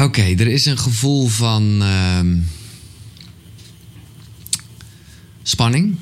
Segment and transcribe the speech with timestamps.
[0.00, 2.38] Oké, er is een gevoel van ehm,
[5.42, 5.96] spanning.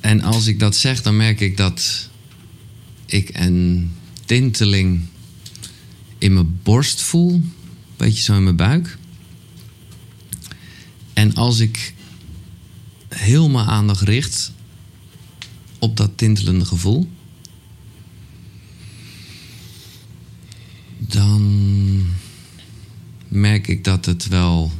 [0.00, 2.08] En als ik dat zeg, dan merk ik dat
[3.06, 3.92] ik een
[4.24, 5.06] tinteling
[6.18, 7.32] in mijn borst voel.
[7.32, 7.52] Een
[7.96, 8.98] beetje zo in mijn buik.
[11.12, 11.94] En als ik
[13.08, 14.52] heel mijn aandacht richt
[15.78, 17.08] op dat tintelende gevoel,
[21.06, 22.06] dan
[23.28, 24.72] merk ik dat het wel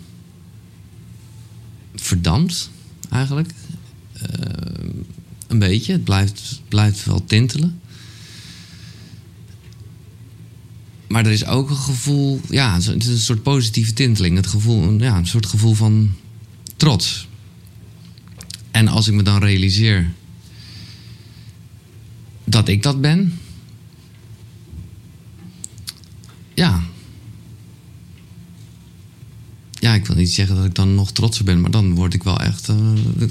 [1.94, 2.70] verdampt,
[3.10, 3.50] eigenlijk.
[4.12, 4.28] Eh,
[5.46, 5.92] een beetje.
[5.92, 7.80] Het blijft, blijft wel tintelen.
[11.08, 14.36] Maar er is ook een gevoel, ja, het is een soort positieve tinteling.
[14.36, 16.14] Het gevoel, ja, een soort gevoel van
[16.76, 17.28] trots.
[18.70, 20.12] En als ik me dan realiseer
[22.44, 23.38] dat ik dat ben,
[26.56, 26.82] ja.
[29.70, 32.22] Ja, ik wil niet zeggen dat ik dan nog trotser ben, maar dan word ik
[32.22, 32.76] wel echt, uh,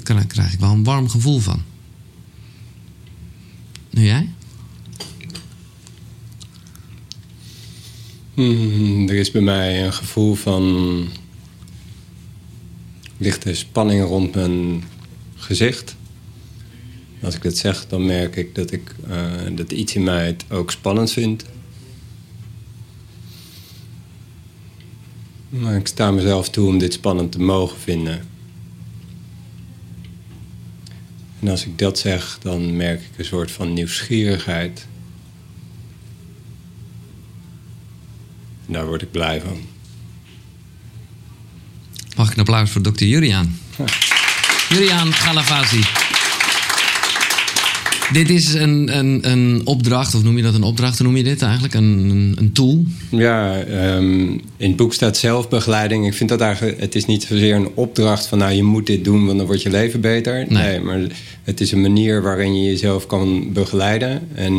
[0.04, 1.64] daar krijg ik wel een warm gevoel van.
[3.90, 4.30] Nu jij?
[8.34, 11.08] Hmm, er is bij mij een gevoel van
[13.18, 14.84] lichte spanning rond mijn
[15.36, 15.96] gezicht.
[17.22, 20.46] Als ik dit zeg, dan merk ik dat, ik, uh, dat iets in mij het
[20.50, 21.46] ook spannend vindt.
[25.60, 28.28] Maar ik sta mezelf toe om dit spannend te mogen vinden.
[31.40, 34.88] En als ik dat zeg, dan merk ik een soort van nieuwsgierigheid.
[38.68, 39.58] En daar word ik blij van.
[42.16, 43.60] Mag ik een applaus voor dokter Juriaan?
[43.78, 43.86] Ja.
[44.70, 45.82] Juriaan Galavasi.
[48.16, 50.98] Dit is een, een, een opdracht, of noem je dat een opdracht?
[50.98, 51.74] Hoe noem je dit eigenlijk?
[51.74, 52.84] Een, een, tool?
[53.10, 53.64] Ja,
[53.96, 56.06] um, in het boek staat zelfbegeleiding.
[56.06, 59.04] Ik vind dat eigenlijk, het is niet zozeer een opdracht van nou je moet dit
[59.04, 60.34] doen, want dan wordt je leven beter.
[60.34, 61.00] Nee, nee maar
[61.44, 64.28] het is een manier waarin je jezelf kan begeleiden.
[64.36, 64.54] En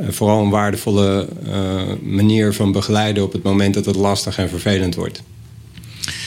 [0.00, 4.48] uh, vooral een waardevolle uh, manier van begeleiden op het moment dat het lastig en
[4.48, 5.22] vervelend wordt.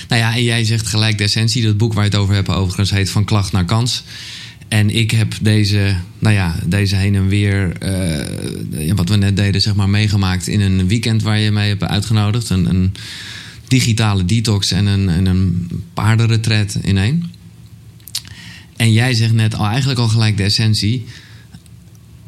[0.07, 1.63] Nou ja, en jij zegt gelijk de essentie.
[1.63, 4.03] Dat boek waar je het over hebt overigens heet Van Klacht naar Kans.
[4.69, 9.62] En ik heb deze, nou ja, deze heen en weer, uh, wat we net deden,
[9.62, 12.50] zeg maar, meegemaakt in een weekend waar je mee hebt uitgenodigd.
[12.50, 12.94] Een, een
[13.68, 15.69] digitale detox en een, en een
[16.81, 17.31] in één.
[18.75, 21.06] En jij zegt net al eigenlijk al gelijk de essentie.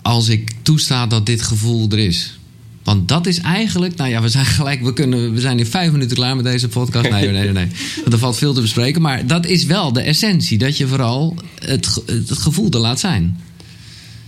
[0.01, 2.39] Als ik toesta dat dit gevoel er is.
[2.83, 5.91] Want dat is eigenlijk, nou ja, we zijn gelijk, we, kunnen, we zijn in vijf
[5.91, 7.09] minuten klaar met deze podcast.
[7.09, 7.67] Nee, nee, nee, nee.
[8.01, 9.01] Want er valt veel te bespreken.
[9.01, 13.39] Maar dat is wel de essentie, dat je vooral het, het gevoel er laat zijn.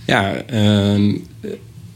[0.04, 1.14] Ja, uh,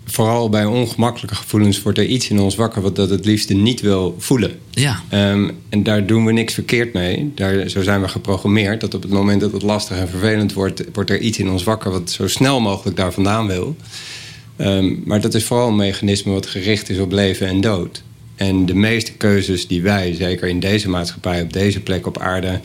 [0.05, 3.81] vooral bij ongemakkelijke gevoelens wordt er iets in ons wakker wat dat het liefste niet
[3.81, 4.59] wil voelen.
[4.71, 5.03] Ja.
[5.13, 7.33] Um, en daar doen we niks verkeerd mee.
[7.35, 10.85] Daar, zo zijn we geprogrammeerd dat op het moment dat het lastig en vervelend wordt,
[10.93, 13.77] wordt er iets in ons wakker wat zo snel mogelijk daar vandaan wil.
[14.59, 18.03] Um, maar dat is vooral een mechanisme wat gericht is op leven en dood.
[18.37, 22.61] En de meeste keuzes die wij, zeker in deze maatschappij, op deze plek op aarde,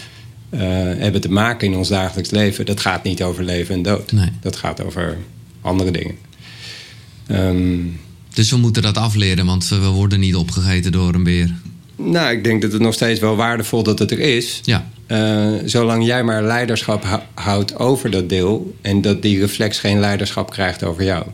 [0.54, 0.60] uh,
[0.98, 4.12] hebben te maken in ons dagelijks leven, dat gaat niet over leven en dood.
[4.12, 4.30] Nee.
[4.42, 5.18] Dat gaat over
[5.62, 6.16] andere dingen.
[7.32, 8.00] Um,
[8.34, 11.54] dus we moeten dat afleren, want we worden niet opgegeten door een beer.
[11.96, 14.60] Nou, ik denk dat het nog steeds wel waardevol dat het er is.
[14.64, 14.92] Ja.
[15.08, 20.52] Uh, zolang jij maar leiderschap houdt over dat deel en dat die reflex geen leiderschap
[20.52, 21.26] krijgt over jou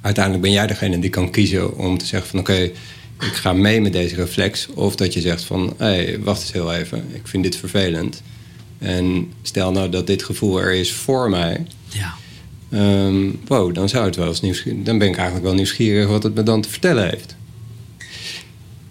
[0.00, 2.72] uiteindelijk ben jij degene die kan kiezen om te zeggen van oké, okay,
[3.20, 4.68] ik ga mee met deze reflex.
[4.74, 8.22] Of dat je zegt van hé, hey, wacht eens heel even, ik vind dit vervelend.
[8.78, 11.66] En stel nou dat dit gevoel er is voor mij.
[11.88, 12.14] Ja.
[12.72, 14.82] Um, wow, dan zou het wel eens nieuwsgierig.
[14.82, 17.36] Dan ben ik eigenlijk wel nieuwsgierig wat het me dan te vertellen heeft.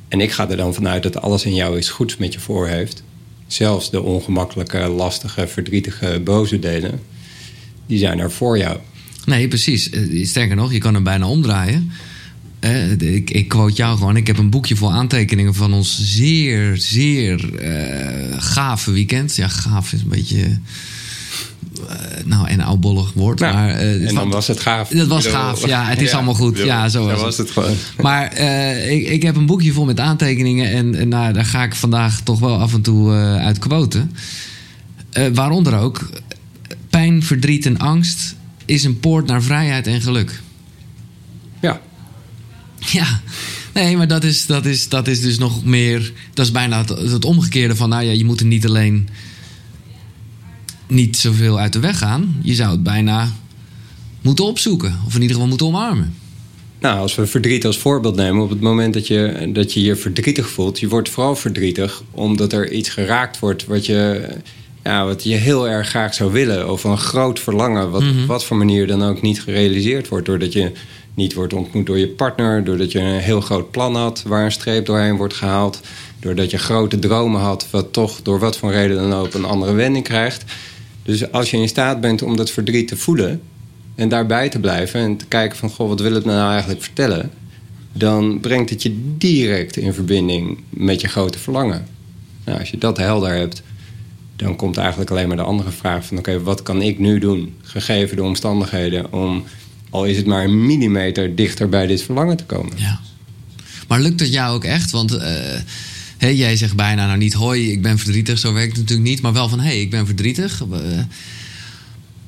[0.07, 2.67] En ik ga er dan vanuit dat alles in jou iets goeds met je voor
[2.67, 3.03] heeft.
[3.47, 7.01] Zelfs de ongemakkelijke, lastige, verdrietige, boze delen,
[7.85, 8.78] die zijn er voor jou.
[9.28, 9.90] Nee, precies.
[9.90, 11.92] Eh, sterker nog, je kan hem bijna omdraaien.
[12.60, 14.16] Uh, ik, ik quote jou gewoon.
[14.16, 19.35] Ik heb een boekje vol aantekeningen van ons zeer, zeer uh, gave weekend.
[19.35, 20.38] Ja, gaaf is een beetje.
[20.38, 21.96] Uh,
[22.26, 23.40] nou, een oudbollig woord.
[23.40, 24.90] Nou, maar, en dan was het gaaf.
[24.90, 25.85] Dat was gaaf, ja.
[25.85, 26.58] Het is ja, allemaal goed.
[26.58, 27.52] Ja, zo was, was het.
[27.52, 27.76] gewoon.
[28.02, 28.38] Maar
[28.90, 30.72] ik, ik heb een boekje vol met aantekeningen.
[30.72, 34.12] En, en nou, daar ga ik vandaag toch wel af en toe uit quoten.
[35.34, 36.09] waaronder ook
[36.90, 38.36] pijn, verdriet en angst
[38.67, 40.41] is een poort naar vrijheid en geluk.
[41.61, 41.81] Ja.
[42.79, 43.22] Ja.
[43.73, 46.14] Nee, maar dat is, dat is, dat is dus nog meer.
[46.34, 47.90] Dat is bijna het, het omgekeerde van.
[47.90, 49.09] Nou ja, je moet er niet alleen.
[50.87, 52.40] niet zoveel uit de weg gaan.
[52.41, 53.31] Je zou het bijna
[54.22, 54.99] moeten opzoeken.
[55.05, 56.13] Of in ieder geval moeten omarmen.
[56.79, 59.96] Nou, als we verdriet als voorbeeld nemen, op het moment dat je, dat je je
[59.96, 64.28] verdrietig voelt, je wordt vooral verdrietig omdat er iets geraakt wordt wat je,
[64.87, 66.72] ja, wat je heel erg graag zou willen.
[66.72, 70.25] Of een groot verlangen, wat op wat voor manier dan ook niet gerealiseerd wordt.
[70.25, 70.72] Doordat je
[71.13, 74.51] niet wordt ontmoet door je partner, doordat je een heel groot plan had waar een
[74.51, 75.81] streep doorheen wordt gehaald.
[76.19, 79.73] Doordat je grote dromen had, wat toch door wat voor reden dan ook een andere
[79.73, 80.43] wending krijgt.
[81.03, 83.41] Dus als je in staat bent om dat verdriet te voelen
[83.95, 86.84] en daarbij te blijven en te kijken van goh, wat wil het me nou eigenlijk
[86.84, 87.31] vertellen,
[87.93, 91.87] dan brengt het je direct in verbinding met je grote verlangen.
[92.45, 93.61] Nou, als je dat helder hebt,
[94.37, 97.53] dan komt eigenlijk alleen maar de andere vraag van oké, wat kan ik nu doen,
[97.61, 99.43] gegeven de omstandigheden, om
[99.89, 102.73] al is het maar een millimeter dichter bij dit verlangen te komen.
[102.75, 102.99] Ja.
[103.87, 104.91] Maar lukt het jou ook echt?
[104.91, 108.39] Want uh, jij zegt bijna nou niet hoi, ik ben verdrietig.
[108.39, 109.22] Zo werkt het natuurlijk niet.
[109.22, 110.61] Maar wel van hé, hey, ik ben verdrietig.
[110.61, 110.78] Uh,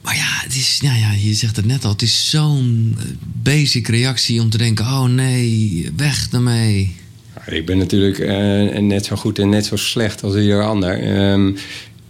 [0.02, 1.92] maar ja, het is, ja, ja, je zegt het net al.
[1.92, 2.98] Het is zo'n
[3.44, 6.96] basic reactie om te denken: oh nee, weg ermee.
[7.46, 11.20] Ik ben natuurlijk uh, net zo goed en net zo slecht als ieder ander.
[11.32, 11.58] Um,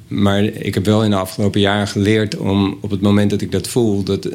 [0.09, 3.51] maar ik heb wel in de afgelopen jaren geleerd om op het moment dat ik
[3.51, 4.29] dat voel, dat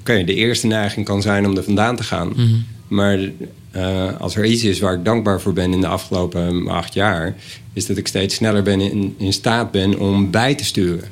[0.00, 2.28] okay, de eerste neiging kan zijn om er vandaan te gaan.
[2.28, 2.56] Mhm.
[2.88, 3.18] Maar
[3.76, 7.36] uh, als er iets is waar ik dankbaar voor ben in de afgelopen acht jaar,
[7.72, 11.08] is dat ik steeds sneller ben in, in staat ben om bij te sturen.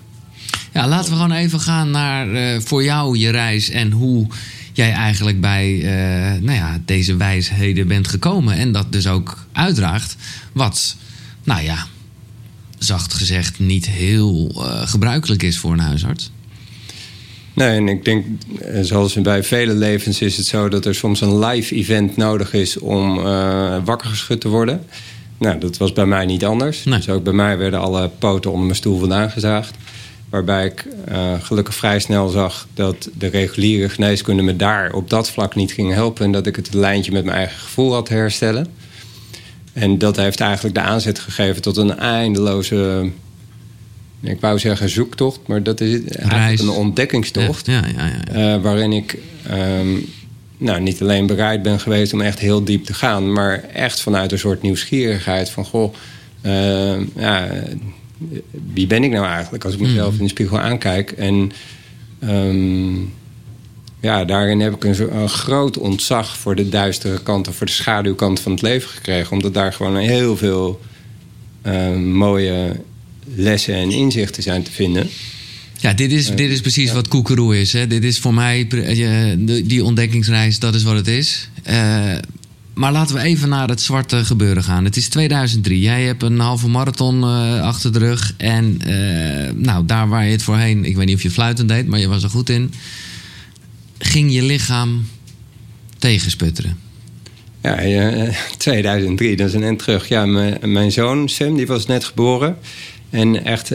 [0.73, 4.27] Ja, laten we gewoon even gaan naar uh, voor jou je reis en hoe
[4.73, 8.55] jij eigenlijk bij uh, nou ja, deze wijsheden bent gekomen.
[8.55, 10.17] En dat dus ook uitdraagt.
[10.53, 10.97] Wat,
[11.45, 11.87] nou ja,
[12.79, 16.31] zacht gezegd niet heel uh, gebruikelijk is voor een huisarts.
[17.55, 18.27] Nee, en ik denk,
[18.83, 22.79] zoals bij vele levens is het zo dat er soms een live event nodig is
[22.79, 24.85] om uh, wakker geschud te worden.
[25.39, 26.85] Nou, dat was bij mij niet anders.
[26.85, 26.97] Nee.
[26.97, 29.77] Dus ook bij mij werden alle poten onder mijn stoel vandaan gezaagd.
[30.29, 35.31] Waarbij ik uh, gelukkig vrij snel zag dat de reguliere geneeskunde me daar op dat
[35.31, 36.25] vlak niet ging helpen.
[36.25, 38.67] En dat ik het lijntje met mijn eigen gevoel had te herstellen.
[39.79, 43.11] En dat heeft eigenlijk de aanzet gegeven tot een eindeloze.
[44.21, 47.67] Ik wou zeggen zoektocht, maar dat is eigenlijk een ontdekkingstocht.
[47.67, 48.55] Ja, ja, ja, ja.
[48.55, 49.19] Uh, waarin ik
[49.51, 50.07] um,
[50.59, 54.33] nou, niet alleen bereid ben geweest om echt heel diep te gaan, maar echt vanuit
[54.33, 55.95] een soort nieuwsgierigheid van goh,
[56.43, 57.49] uh, ja,
[58.73, 60.19] wie ben ik nou eigenlijk als ik mezelf mm.
[60.19, 61.11] in de spiegel aankijk?
[61.11, 61.53] En
[62.25, 63.13] um,
[64.01, 67.73] ja, daarin heb ik een, een, groot ontzag voor de duistere kant of voor de
[67.73, 69.33] schaduwkant van het leven gekregen.
[69.33, 70.81] Omdat daar gewoon heel veel
[71.67, 72.81] uh, mooie
[73.35, 75.09] lessen en inzichten zijn te vinden.
[75.81, 76.95] Ja, dit is, uh, dit is precies ja.
[76.95, 77.73] wat koekeroe is.
[77.73, 77.87] Hè?
[77.87, 78.67] Dit is voor mij,
[79.65, 81.49] die ontdekkingsreis, dat is wat het is.
[82.75, 84.85] Maar laten we even naar het zwarte gebeuren gaan.
[84.85, 85.81] Het is 2003.
[85.81, 87.25] Jij hebt een halve marathon
[87.63, 88.35] achter de rug.
[88.37, 88.81] En
[89.55, 90.85] nou, daar waar je het voorheen...
[90.85, 92.73] Ik weet niet of je fluitend deed, maar je was er goed in.
[93.99, 95.07] Ging je lichaam
[95.99, 96.79] tegensputteren?
[97.63, 100.09] Ja, uh, 2003, dat is een eind terug.
[100.09, 100.27] Ja,
[100.67, 102.59] mijn zoon Sam, die was net geboren.
[103.11, 103.71] En echt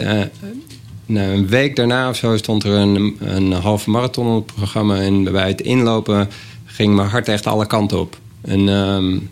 [1.06, 5.02] nou, een week daarna of zo stond er een, een halve marathon op het programma.
[5.02, 6.30] En bij het inlopen
[6.66, 8.20] ging mijn hart echt alle kanten op.
[8.42, 9.30] En um,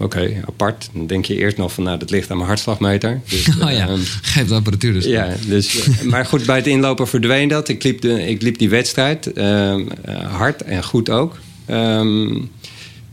[0.00, 0.88] oké, okay, apart.
[0.92, 3.20] Dan denk je eerst nog van, nou, dat ligt aan mijn hartslagmeter.
[3.28, 5.04] Dus, oh ja, um, geef de apparatuur dus.
[5.04, 7.68] Ja, dus, maar goed, bij het inlopen verdween dat.
[7.68, 11.38] Ik liep, de, ik liep die wedstrijd um, uh, hard en goed ook.
[11.70, 12.50] Um,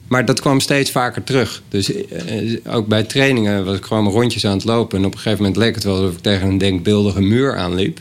[0.07, 1.61] maar dat kwam steeds vaker terug.
[1.69, 4.97] Dus uh, ook bij trainingen was ik gewoon rondjes aan het lopen.
[4.97, 7.99] En op een gegeven moment leek het wel alsof ik tegen een denkbeeldige muur aanliep.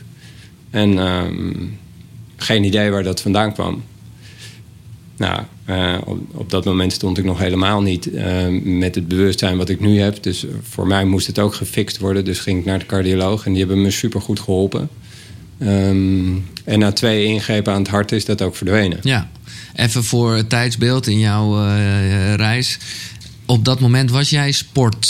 [0.69, 0.99] En
[2.35, 3.83] geen idee waar dat vandaan kwam.
[5.17, 5.97] Nou, uh,
[6.31, 8.23] op, dat moment stond ik nog helemaal niet uh,
[8.63, 10.23] met het bewustzijn wat ik nu heb.
[10.23, 12.25] Dus voor mij moest het ook gefixt worden.
[12.25, 14.89] Dus ging ik naar de cardioloog en die hebben me super goed geholpen.
[15.59, 18.99] Um, en na twee ingrepen aan het hart is dat ook verdwenen.
[19.01, 19.29] Ja,
[19.75, 22.77] even voor het tijdsbeeld in jouw uh, reis.
[23.45, 25.07] Op dat moment was jij sport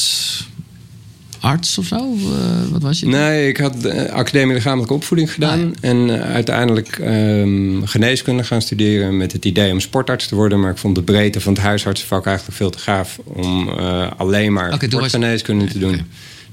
[1.47, 2.13] arts of zo?
[2.13, 3.05] Uh, wat was je?
[3.05, 5.59] Nee, ik had de academie lichamelijke opvoeding gedaan.
[5.59, 5.89] Ah, ja.
[5.89, 10.59] En uh, uiteindelijk um, geneeskunde gaan studeren met het idee om sportarts te worden.
[10.59, 13.69] Maar ik vond de breedte van het huisartsenvak eigenlijk veel te gaaf om
[14.17, 15.73] alleen maar okay, sportgeneeskunde was...
[15.73, 15.93] te doen.
[15.93, 16.05] Okay.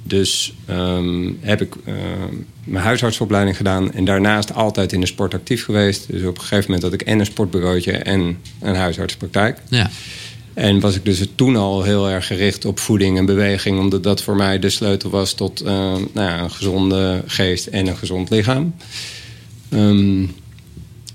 [0.07, 1.75] Dus um, heb ik
[2.65, 6.07] mijn huisartsopleiding gedaan en daarnaast altijd in de sport actief geweest.
[6.11, 9.59] Dus op een gegeven moment had ik en een sportbureautje en een huisartspraktijk.
[9.69, 9.91] Ja.
[10.55, 14.23] En was ik dus toen al heel erg gericht op voeding en beweging, omdat dat
[14.23, 18.31] voor mij de sleutel was tot uh, nou ja, een gezonde geest en een gezond
[18.31, 18.75] lichaam.
[19.71, 20.35] Um,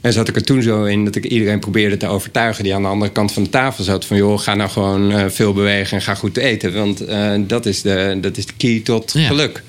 [0.01, 2.81] en zat ik er toen zo in dat ik iedereen probeerde te overtuigen die aan
[2.81, 4.05] de andere kant van de tafel zat.
[4.05, 6.73] Van joh, ga nou gewoon uh, veel bewegen en ga goed eten.
[6.73, 9.27] Want uh, dat, is de, dat is de key tot ja.
[9.27, 9.63] geluk.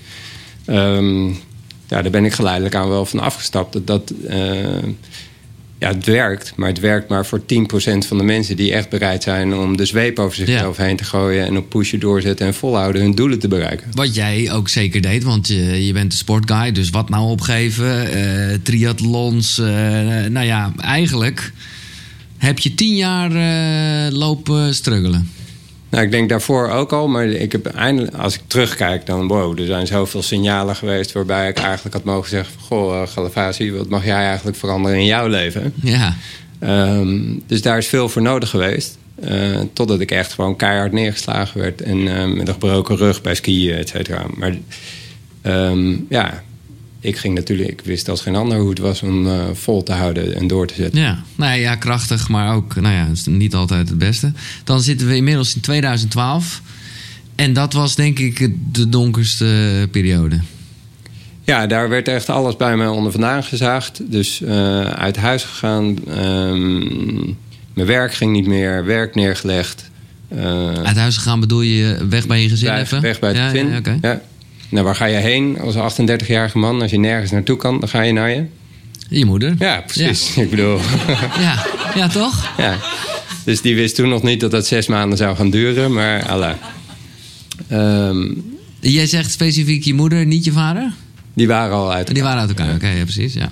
[0.67, 1.29] Um,
[1.89, 3.73] ja, daar ben ik geleidelijk aan wel van afgestapt.
[3.73, 4.12] Dat, dat
[5.81, 7.43] ja, het werkt, maar het werkt maar voor 10%
[8.07, 11.47] van de mensen die echt bereid zijn om de zweep over zichzelf heen te gooien
[11.47, 13.87] en op pushen doorzetten en volhouden hun doelen te bereiken.
[13.95, 18.17] Wat jij ook zeker deed, want je, je bent een sportguy, dus wat nou opgeven?
[18.17, 19.67] Uh, triathlons, uh,
[20.27, 21.53] nou ja, eigenlijk
[22.39, 25.29] heb je tien jaar uh, lopen struggelen.
[25.91, 29.59] Nou, ik denk daarvoor ook al, maar ik heb eindelijk, als ik terugkijk, dan wow,
[29.59, 34.05] er zijn zoveel signalen geweest waarbij ik eigenlijk had mogen zeggen: Goh, Galavazi, wat mag
[34.05, 35.73] jij eigenlijk veranderen in jouw leven?
[35.83, 36.17] Ja.
[36.61, 38.99] Um, dus daar is veel voor nodig geweest.
[39.25, 43.35] Uh, totdat ik echt gewoon keihard neergeslagen werd en uh, met een gebroken rug bij
[43.35, 44.27] skiën, et cetera.
[44.35, 44.57] Maar
[45.43, 46.43] um, ja,
[47.00, 49.92] ik ging natuurlijk, ik wist als geen ander hoe het was om uh, vol te
[49.92, 51.00] houden en door te zetten.
[51.00, 54.33] Ja, nou ja, krachtig, maar ook, nou ja, niet altijd het beste.
[54.64, 56.62] Dan zitten we inmiddels in 2012.
[57.35, 60.40] En dat was denk ik de donkerste periode.
[61.45, 64.00] Ja, daar werd echt alles bij mij onder vandaan gezaagd.
[64.11, 65.97] Dus uh, uit huis gegaan.
[66.19, 67.37] Um,
[67.75, 69.90] mijn werk ging niet meer, werk neergelegd.
[70.35, 73.00] Uh, uit huis gegaan bedoel je weg bij je gezin weg, even?
[73.00, 73.99] Weg bij het ja, gezin, ja, okay.
[74.00, 74.21] ja.
[74.71, 76.83] Nou, waar ga je heen als 38-jarige man?
[76.83, 78.45] Als je nergens naartoe kan, dan ga je naar je...
[79.09, 79.55] Je moeder.
[79.59, 80.35] Ja, precies.
[80.35, 80.43] Ja.
[80.43, 80.79] Ik bedoel...
[81.47, 81.67] ja.
[81.95, 82.49] ja, toch?
[82.57, 82.77] Ja.
[83.45, 86.55] Dus die wist toen nog niet dat dat zes maanden zou gaan duren, maar Allah.
[87.73, 90.93] Um, Jij zegt specifiek je moeder, niet je vader?
[91.35, 92.15] Die waren al uit elkaar.
[92.15, 93.50] Die waren uit elkaar, oké, okay, ja, precies, ja.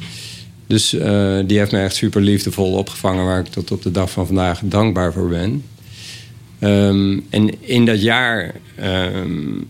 [0.66, 3.24] Dus uh, die heeft me echt super liefdevol opgevangen...
[3.24, 5.64] waar ik tot op de dag van vandaag dankbaar voor ben.
[6.60, 8.54] Um, en in dat jaar...
[8.82, 9.68] Um,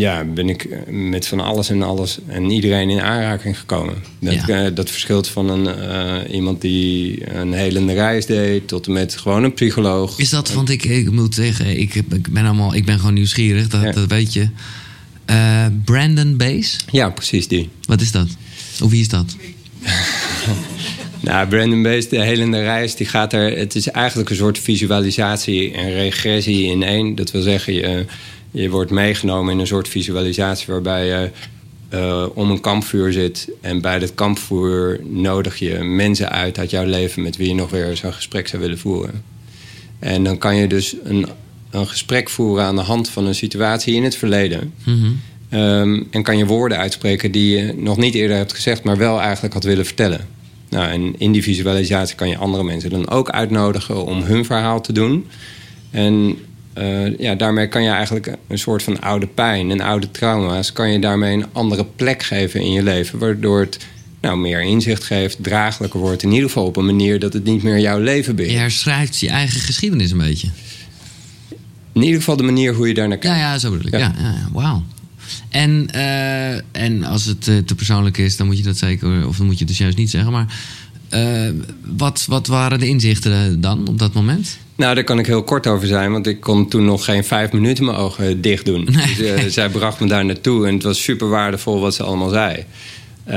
[0.00, 3.94] ja, ben ik met van alles en alles en iedereen in aanraking gekomen.
[4.18, 4.64] Dat, ja.
[4.64, 9.16] uh, dat verschilt van een, uh, iemand die een helende reis deed tot en met
[9.16, 10.18] gewoon een psycholoog.
[10.18, 13.68] Is dat, want ik, ik moet zeggen, ik, ik, ben allemaal, ik ben gewoon nieuwsgierig,
[13.68, 13.92] dat, ja.
[13.92, 14.48] dat weet je.
[15.30, 16.78] Uh, Brandon Base?
[16.90, 17.68] Ja, precies die.
[17.84, 18.28] Wat is dat?
[18.82, 19.36] Of wie is dat?
[21.20, 23.58] nou, Brandon Base, de helende reis, die gaat er.
[23.58, 27.14] Het is eigenlijk een soort visualisatie en regressie in één.
[27.14, 28.06] Dat wil zeggen, je
[28.50, 31.30] je wordt meegenomen in een soort visualisatie waarbij je
[31.94, 33.48] uh, om een kampvuur zit.
[33.60, 37.70] En bij dat kampvuur nodig je mensen uit uit jouw leven met wie je nog
[37.70, 39.24] weer zo'n gesprek zou willen voeren.
[39.98, 41.26] En dan kan je dus een,
[41.70, 44.72] een gesprek voeren aan de hand van een situatie in het verleden.
[44.84, 45.20] Mm-hmm.
[45.52, 49.20] Um, en kan je woorden uitspreken die je nog niet eerder hebt gezegd, maar wel
[49.20, 50.26] eigenlijk had willen vertellen.
[50.68, 54.80] Nou, en in die visualisatie kan je andere mensen dan ook uitnodigen om hun verhaal
[54.80, 55.26] te doen.
[55.90, 56.38] En
[56.80, 60.72] uh, ja, daarmee kan je eigenlijk een soort van oude pijn en oude trauma's...
[60.72, 63.18] kan je daarmee een andere plek geven in je leven...
[63.18, 63.78] waardoor het
[64.20, 66.22] nou, meer inzicht geeft, draaglijker wordt...
[66.22, 68.54] in ieder geval op een manier dat het niet meer jouw leven beheert.
[68.54, 70.48] Je herschrijft je eigen geschiedenis een beetje.
[71.92, 73.36] In ieder geval de manier hoe je daar naar kijkt.
[73.36, 73.92] Ja, ja zo bedoel ik.
[73.92, 73.98] Ja.
[73.98, 74.84] Ja, ja, Wauw.
[75.48, 79.26] En, uh, en als het uh, te persoonlijk is, dan moet je dat zeker...
[79.26, 80.54] of dan moet je het dus juist niet zeggen, maar...
[81.14, 81.48] Uh,
[81.96, 84.58] wat, wat waren de inzichten dan op dat moment?
[84.76, 87.52] Nou, daar kan ik heel kort over zijn, want ik kon toen nog geen vijf
[87.52, 88.88] minuten mijn ogen dicht doen.
[88.90, 89.14] Nee.
[89.16, 92.28] Dus, uh, zij bracht me daar naartoe en het was super waardevol wat ze allemaal
[92.28, 92.64] zei.
[93.28, 93.34] Uh,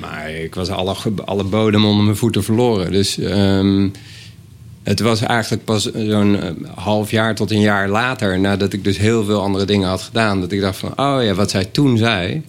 [0.00, 2.92] maar ik was alle, alle bodem onder mijn voeten verloren.
[2.92, 3.92] Dus um,
[4.82, 6.38] het was eigenlijk pas zo'n
[6.74, 10.40] half jaar tot een jaar later, nadat ik dus heel veel andere dingen had gedaan,
[10.40, 12.42] dat ik dacht van, oh ja, wat zij toen zei,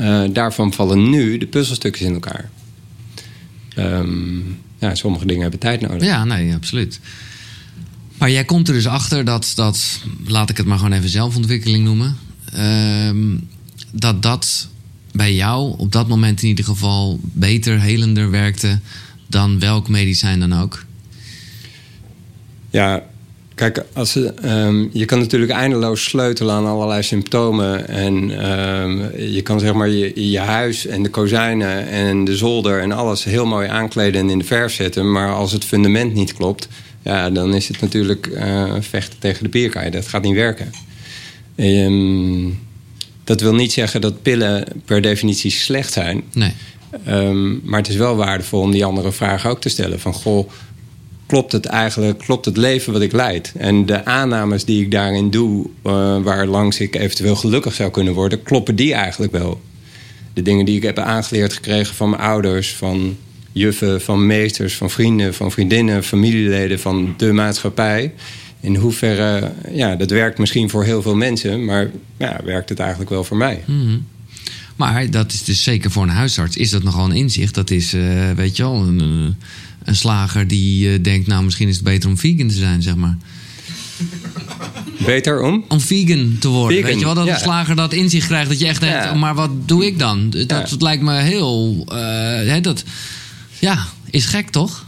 [0.00, 2.50] uh, daarvan vallen nu de puzzelstukjes in elkaar.
[3.80, 6.02] Um, ja, sommige dingen hebben tijd nodig.
[6.02, 7.00] Ja, nee, absoluut.
[8.18, 11.84] Maar jij komt er dus achter dat, dat laat ik het maar gewoon even zelfontwikkeling
[11.84, 12.16] noemen,
[13.06, 13.48] um,
[13.92, 14.68] dat dat
[15.12, 18.80] bij jou op dat moment in ieder geval beter, helender werkte
[19.26, 20.84] dan welk medicijn dan ook?
[22.70, 23.02] Ja,
[23.60, 24.14] kijk, als,
[24.44, 27.88] um, je kan natuurlijk eindeloos sleutelen aan allerlei symptomen.
[27.88, 32.80] En um, je kan zeg maar je, je huis en de kozijnen en de zolder
[32.80, 35.12] en alles heel mooi aankleden en in de verf zetten.
[35.12, 36.68] Maar als het fundament niet klopt,
[37.02, 39.90] ja, dan is het natuurlijk uh, vechten tegen de bierkaai.
[39.90, 40.72] Dat gaat niet werken.
[41.56, 42.58] Um,
[43.24, 46.22] dat wil niet zeggen dat pillen per definitie slecht zijn.
[46.32, 46.52] Nee.
[47.62, 50.00] Maar het is wel waardevol om die andere vraag ook te stellen.
[50.00, 50.50] Van goh,
[51.30, 53.52] klopt het eigenlijk, klopt het leven wat ik leid?
[53.56, 58.14] En de aannames die ik daarin doe, uh, waar langs ik eventueel gelukkig zou kunnen
[58.14, 59.60] worden, kloppen die eigenlijk wel?
[60.32, 63.16] De dingen die ik heb aangeleerd gekregen van mijn ouders, van
[63.52, 68.12] juffen, van meesters, van vrienden, van vriendinnen, familieleden, van de maatschappij.
[68.60, 73.10] In hoeverre, ja, dat werkt misschien voor heel veel mensen, maar ja, werkt het eigenlijk
[73.10, 73.62] wel voor mij?
[73.66, 74.06] Mm-hmm.
[74.76, 77.54] Maar dat is dus zeker voor een huisarts, is dat nogal een inzicht.
[77.54, 79.36] Dat is, uh, weet je wel, een,
[79.90, 82.94] een slager die uh, denkt, nou misschien is het beter om vegan te zijn, zeg
[82.94, 83.16] maar.
[85.04, 85.64] Beter om?
[85.68, 86.76] Om vegan te worden.
[86.76, 86.90] Vegan.
[86.90, 87.34] Weet je wel, dat ja.
[87.34, 88.48] een slager dat inzicht krijgt.
[88.48, 89.14] Dat je echt denkt, ja.
[89.14, 90.30] maar wat doe ik dan?
[90.30, 90.60] Dat, ja.
[90.60, 91.84] dat lijkt me heel...
[91.88, 91.96] Uh,
[92.50, 92.84] hè, dat,
[93.58, 94.84] ja, Is gek, toch?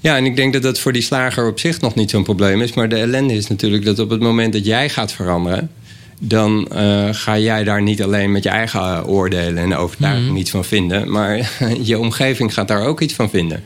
[0.00, 2.62] Ja, en ik denk dat dat voor die slager op zich nog niet zo'n probleem
[2.62, 2.72] is.
[2.72, 5.70] Maar de ellende is natuurlijk dat op het moment dat jij gaat veranderen...
[6.18, 10.36] dan uh, ga jij daar niet alleen met je eigen oordelen en overtuiging mm.
[10.36, 11.10] iets van vinden...
[11.10, 11.50] maar
[11.82, 13.62] je omgeving gaat daar ook iets van vinden.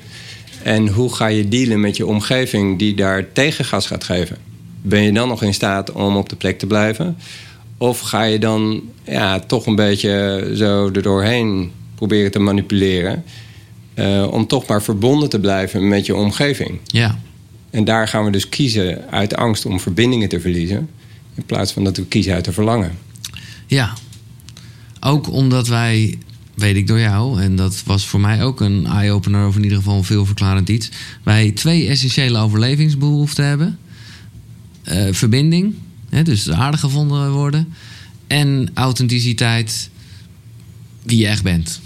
[0.65, 4.37] En hoe ga je dealen met je omgeving die daar tegengas gaat geven?
[4.83, 7.17] Ben je dan nog in staat om op de plek te blijven?
[7.79, 13.25] Of ga je dan ja, toch een beetje zo erdoorheen proberen te manipuleren...
[13.95, 16.79] Uh, om toch maar verbonden te blijven met je omgeving.
[16.85, 17.19] Ja.
[17.71, 20.91] En daar gaan we dus kiezen uit angst om verbindingen te verliezen...
[21.35, 22.99] in plaats van dat we kiezen uit te verlangen.
[23.67, 23.93] Ja,
[25.01, 26.19] ook omdat wij,
[26.57, 27.41] weet ik door jou...
[27.41, 29.47] en dat was voor mij ook een eye-opener...
[29.47, 30.91] of in ieder geval een veelverklarend iets...
[31.23, 33.79] wij twee essentiële overlevingsbehoeften hebben.
[34.85, 35.75] Uh, verbinding,
[36.09, 37.75] hè, dus aardig gevonden worden...
[38.27, 39.91] en authenticiteit,
[41.03, 41.81] wie je echt bent.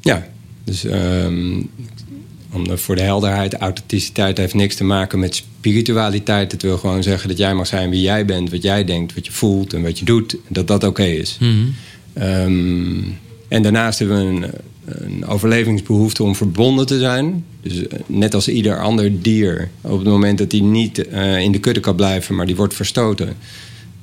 [0.00, 0.26] Ja,
[0.64, 1.70] dus um,
[2.66, 6.52] voor de helderheid, authenticiteit heeft niks te maken met spiritualiteit.
[6.52, 9.26] Het wil gewoon zeggen dat jij mag zijn wie jij bent, wat jij denkt, wat
[9.26, 10.36] je voelt en wat je doet.
[10.48, 11.36] Dat dat oké is.
[11.40, 11.74] Mm
[12.22, 14.50] um, en daarnaast hebben we een,
[14.84, 17.44] een, overlevingsbehoefte om verbonden te zijn.
[17.60, 21.52] Dus eh, net als ieder ander dier, op het moment dat hij niet uh, in
[21.52, 23.36] de kudde kan blijven, maar die wordt verstoten,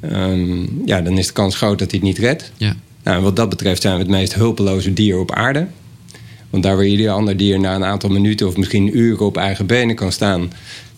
[0.01, 2.51] um, ja, dan is de kans groot dat hij het niet redt.
[2.57, 2.75] Ja.
[3.03, 5.67] Nou, wat dat betreft zijn we het meest hulpeloze dier op aarde.
[6.49, 9.65] Want daar waar ieder ander dier na een aantal minuten of misschien uren op eigen
[9.65, 10.51] benen kan staan.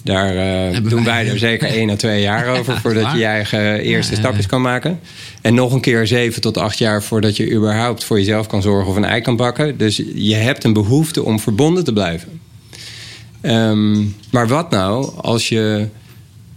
[0.04, 3.80] Daar uh, doen wij er zeker één à twee jaar over voordat je je eigen
[3.80, 5.00] eerste ja, stapjes kan maken.
[5.42, 8.90] En nog een keer zeven tot acht jaar voordat je überhaupt voor jezelf kan zorgen
[8.90, 9.78] of een ei kan bakken.
[9.78, 12.40] Dus je hebt een behoefte om verbonden te blijven.
[13.42, 15.88] Um, maar wat nou als je.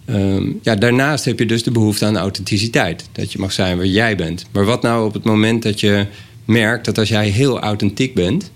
[0.07, 3.09] Um, ja, daarnaast heb je dus de behoefte aan authenticiteit.
[3.13, 4.47] Dat je mag zijn waar jij bent.
[4.53, 6.07] Maar wat nou op het moment dat je
[6.45, 8.51] merkt dat als jij heel authentiek bent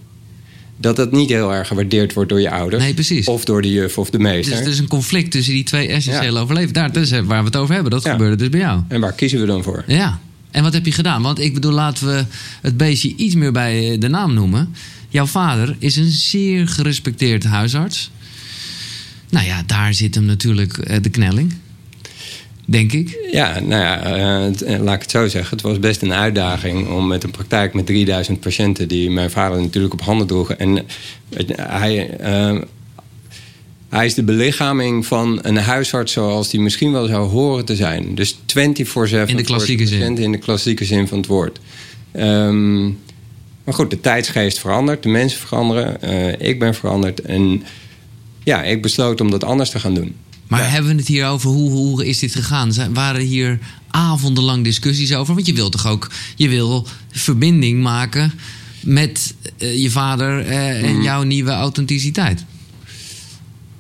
[0.77, 2.83] dat dat niet heel erg gewaardeerd wordt door je ouders.
[2.83, 3.27] Nee, precies.
[3.27, 4.57] Of door de juf of de meester.
[4.57, 6.41] Dus er is een conflict tussen die twee essentiële ja.
[6.41, 6.73] overleven.
[6.73, 7.93] Daar, dat is waar we het over hebben.
[7.93, 8.83] Dat gebeurde dus bij jou.
[8.89, 9.85] En waar kiezen we dan voor?
[9.87, 10.21] Ja.
[10.51, 11.23] En wat heb je gedaan?
[11.23, 12.25] Want ik bedoel, laten we
[12.61, 14.75] het beestje iets meer bij de naam noemen.
[15.09, 18.11] Jouw vader is een zeer gerespecteerd huisarts.
[19.31, 21.55] Nou ja, daar zit hem natuurlijk eh, de knelling
[22.65, 23.29] denk ik.
[23.31, 25.57] Ja, nou ja, uh, laat ik het zo zeggen.
[25.57, 28.89] Het was best een uitdaging om met een praktijk met 3000 patiënten...
[28.89, 30.59] die mijn vader natuurlijk op handen droegen.
[30.59, 30.87] En
[31.57, 32.61] hij, uh,
[33.89, 38.15] hij is de belichaming van een huisarts zoals die misschien wel zou horen te zijn.
[38.15, 38.39] Dus 24-7
[39.27, 40.19] in de klassieke zin.
[40.19, 41.61] In de klassieke zin van het woord.
[42.17, 42.99] Um,
[43.65, 45.97] maar goed, de tijdsgeest verandert, de mensen veranderen.
[46.05, 47.63] Uh, ik ben veranderd en
[48.45, 50.15] ja, ik besloot om dat anders te gaan doen.
[50.47, 50.67] Maar ja.
[50.67, 52.73] hebben we het hier over hoe, hoe is dit gegaan?
[52.73, 53.59] Zijn, waren hier
[53.91, 55.35] avondenlang discussies over?
[55.35, 58.33] Want je wil toch ook je wil verbinding maken
[58.83, 60.85] met uh, je vader uh, mm.
[60.85, 62.45] en jouw nieuwe authenticiteit.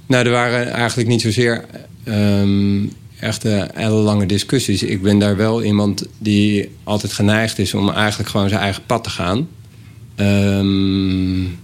[0.06, 1.64] Nou, er waren eigenlijk niet zozeer
[2.04, 4.82] um, echt ellenlange discussies.
[4.82, 9.04] Ik ben daar wel iemand die altijd geneigd is om eigenlijk gewoon zijn eigen pad
[9.04, 9.48] te gaan.
[10.16, 11.58] Um,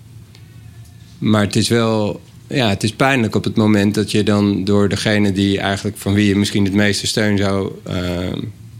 [1.19, 4.89] maar het is wel ja, het is pijnlijk op het moment dat je dan door
[4.89, 7.95] degene die eigenlijk van wie je misschien het meeste steun zou uh,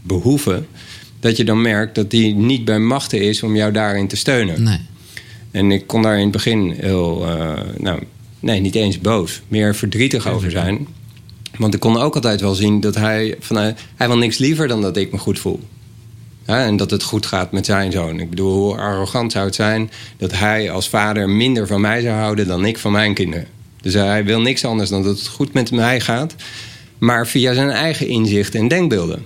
[0.01, 0.67] behoeven,
[1.19, 4.63] dat je dan merkt dat die niet bij machten is om jou daarin te steunen.
[4.63, 4.79] Nee.
[5.51, 7.99] En ik kon daar in het begin heel, uh, nou,
[8.39, 10.87] nee, niet eens boos, meer verdrietig over zijn.
[11.57, 14.81] Want ik kon ook altijd wel zien dat hij, van, hij wil niks liever dan
[14.81, 15.59] dat ik me goed voel.
[16.45, 18.19] Ja, en dat het goed gaat met zijn zoon.
[18.19, 22.15] Ik bedoel, hoe arrogant zou het zijn dat hij als vader minder van mij zou
[22.15, 23.47] houden dan ik van mijn kinderen.
[23.81, 26.35] Dus hij wil niks anders dan dat het goed met mij gaat.
[26.97, 29.25] Maar via zijn eigen inzichten en denkbeelden.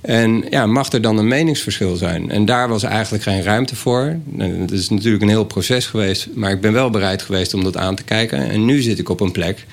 [0.00, 2.30] En ja, mag er dan een meningsverschil zijn?
[2.30, 4.16] En daar was eigenlijk geen ruimte voor.
[4.36, 6.28] Het is natuurlijk een heel proces geweest.
[6.34, 8.50] Maar ik ben wel bereid geweest om dat aan te kijken.
[8.50, 9.66] En nu zit ik op een plek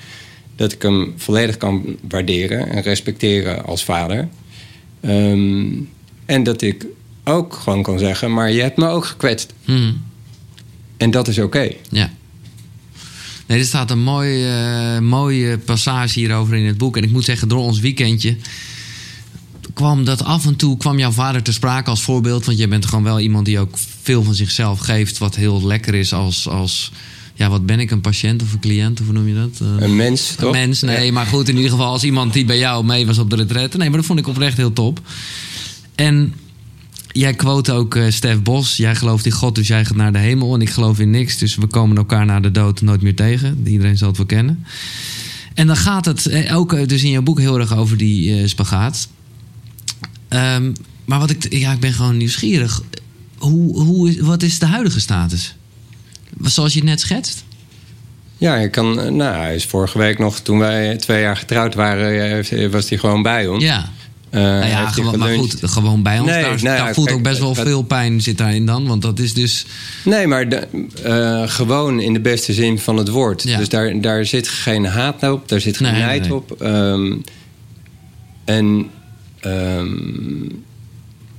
[0.56, 4.28] dat ik hem volledig kan waarderen en respecteren als vader.
[5.00, 5.88] Um,
[6.26, 6.86] en dat ik
[7.24, 9.52] ook gewoon kan zeggen, maar je hebt me ook gekwetst.
[9.64, 10.02] Hmm.
[10.96, 11.46] En dat is oké.
[11.46, 11.76] Okay.
[11.90, 12.10] Ja.
[13.50, 16.96] Nee, er staat een mooie, uh, mooie passage hierover in het boek.
[16.96, 18.36] En ik moet zeggen, door ons weekendje
[19.74, 22.44] kwam dat af en toe kwam jouw vader te sprake als voorbeeld.
[22.44, 25.18] Want jij bent gewoon wel iemand die ook veel van zichzelf geeft.
[25.18, 26.92] Wat heel lekker is als, als
[27.34, 29.60] ja, wat ben ik, een patiënt of een cliënt, of hoe noem je dat?
[29.62, 30.54] Uh, een mens, toch?
[30.54, 31.12] Een mens, nee, ja.
[31.12, 33.76] maar goed, in ieder geval als iemand die bij jou mee was op de retraite.
[33.76, 35.00] Nee, maar dat vond ik oprecht heel top.
[35.94, 36.34] En
[37.12, 38.76] jij quote ook uh, Stef Bos.
[38.76, 40.54] Jij gelooft in God, dus jij gaat naar de hemel.
[40.54, 43.62] En ik geloof in niks, dus we komen elkaar na de dood nooit meer tegen.
[43.66, 44.64] Iedereen zal het wel kennen.
[45.54, 48.40] En dan gaat het eh, ook eh, dus in jouw boek heel erg over die
[48.40, 49.08] uh, spagaat.
[50.28, 50.72] Um,
[51.04, 52.82] maar wat ik, ja, ik ben gewoon nieuwsgierig.
[53.38, 55.54] Hoe, hoe is, wat is de huidige status?
[56.42, 57.44] Zoals je het net schetst?
[58.38, 62.70] Ja, ik kan, nou, hij is vorige week nog, toen wij twee jaar getrouwd waren,
[62.70, 63.64] was hij gewoon bij ons.
[63.64, 63.90] Ja.
[64.30, 66.30] Uh, nou ja, gewoon, maar goed, gewoon bij ons.
[66.30, 68.86] Nee, daar nou ja, daar voelt kijk, ook best wel veel pijn zit daarin dan.
[68.86, 69.66] Want dat is dus...
[70.04, 70.68] Nee, maar de-
[71.02, 73.42] eh, gewoon in de beste zin van het woord.
[73.42, 73.58] Ja.
[73.58, 76.34] Dus daar, daar zit geen haat op, daar zit geen nee.
[76.34, 76.62] op.
[76.62, 77.12] Ehm,
[78.44, 78.90] en
[79.40, 79.88] ehm,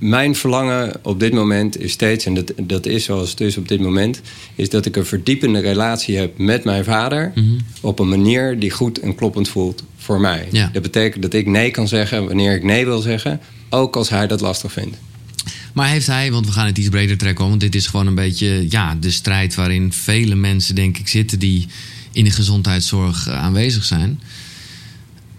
[0.02, 3.68] mijn verlangen op dit moment is steeds, en dat, dat is zoals het is op
[3.68, 4.20] dit moment,
[4.54, 7.46] is dat ik een verdiepende relatie heb met mijn vader Mhm.
[7.80, 10.48] op een manier die goed en kloppend voelt voor mij.
[10.52, 10.70] Ja.
[10.72, 14.26] Dat betekent dat ik nee kan zeggen wanneer ik nee wil zeggen, ook als hij
[14.26, 14.96] dat lastig vindt.
[15.74, 18.14] Maar heeft hij, want we gaan het iets breder trekken, want dit is gewoon een
[18.14, 21.66] beetje ja, de strijd waarin vele mensen, denk ik, zitten die
[22.12, 24.20] in de gezondheidszorg eh, aanwezig zijn.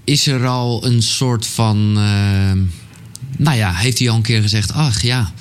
[0.03, 1.93] Is er al een soort van.
[1.97, 2.51] eh,
[3.37, 5.31] nou ja, heeft hij al een keer gezegd: ach ja,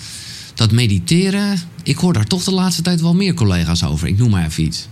[0.55, 1.61] dat mediteren.
[1.83, 4.09] Ik hoor daar toch de laatste tijd wel meer collega's over.
[4.09, 4.89] Ik noem maar even iets.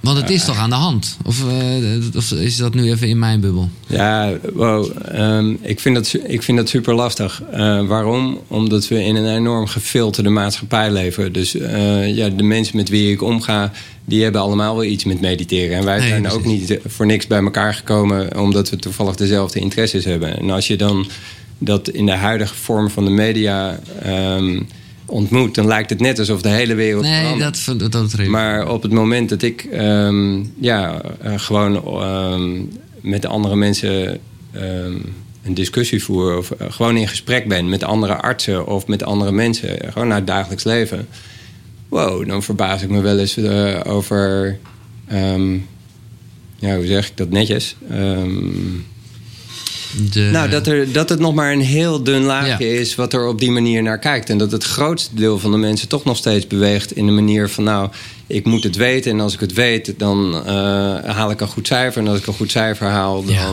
[0.00, 1.16] Want het is toch aan de hand?
[1.24, 3.68] Of, eh, of is dat nu even in mijn bubbel?
[3.86, 4.90] Ja, wow.
[5.04, 7.42] ehm, ik, vind dat, ik vind dat super lastig.
[7.52, 8.40] Eh, waarom?
[8.48, 11.32] Omdat we in een enorm gefilterde maatschappij leven.
[11.32, 13.72] Dus eh, ja, de mensen met wie ik omga,
[14.04, 15.76] die hebben allemaal wel iets met mediteren.
[15.76, 16.38] En wij Nee, zijn precies.
[16.38, 20.38] ook niet voor niks bij elkaar gekomen, omdat we toevallig dezelfde interesses hebben.
[20.38, 21.06] En als je dan
[21.58, 24.60] dat in de huidige vorm van de media ehm,
[25.10, 27.64] ontmoet, dan lijkt het net alsof de hele wereld Nee, verandert.
[27.78, 28.26] dat, dat.
[28.26, 32.62] Maar op het moment dat ik ehm, ja, eh, gewoon ehm,
[33.00, 34.18] met andere mensen
[34.52, 34.96] ehm,
[35.42, 36.36] een discussie voer...
[36.36, 39.80] of eh, gewoon in gesprek ben met andere artsen of met andere mensen...
[39.80, 41.08] eh, gewoon naar het dagelijks leven...
[41.88, 43.38] wow, dan verbaas ik me wel eens
[43.84, 44.58] over...
[46.58, 47.76] ja, hoe zeg ik dat netjes?
[50.12, 52.80] De- nou, dat, er, dat het nog maar een heel dun laagje Ja.
[52.80, 54.30] is wat er op die manier naar kijkt.
[54.30, 57.48] En dat het grootste deel van de mensen toch nog steeds beweegt in de manier
[57.48, 57.64] van...
[57.64, 57.88] nou,
[58.26, 60.52] ik moet het weten en als ik het weet, dan eh,
[61.04, 62.02] haal ik een goed cijfer.
[62.02, 63.52] En als ik een goed cijfer haal, dan ja,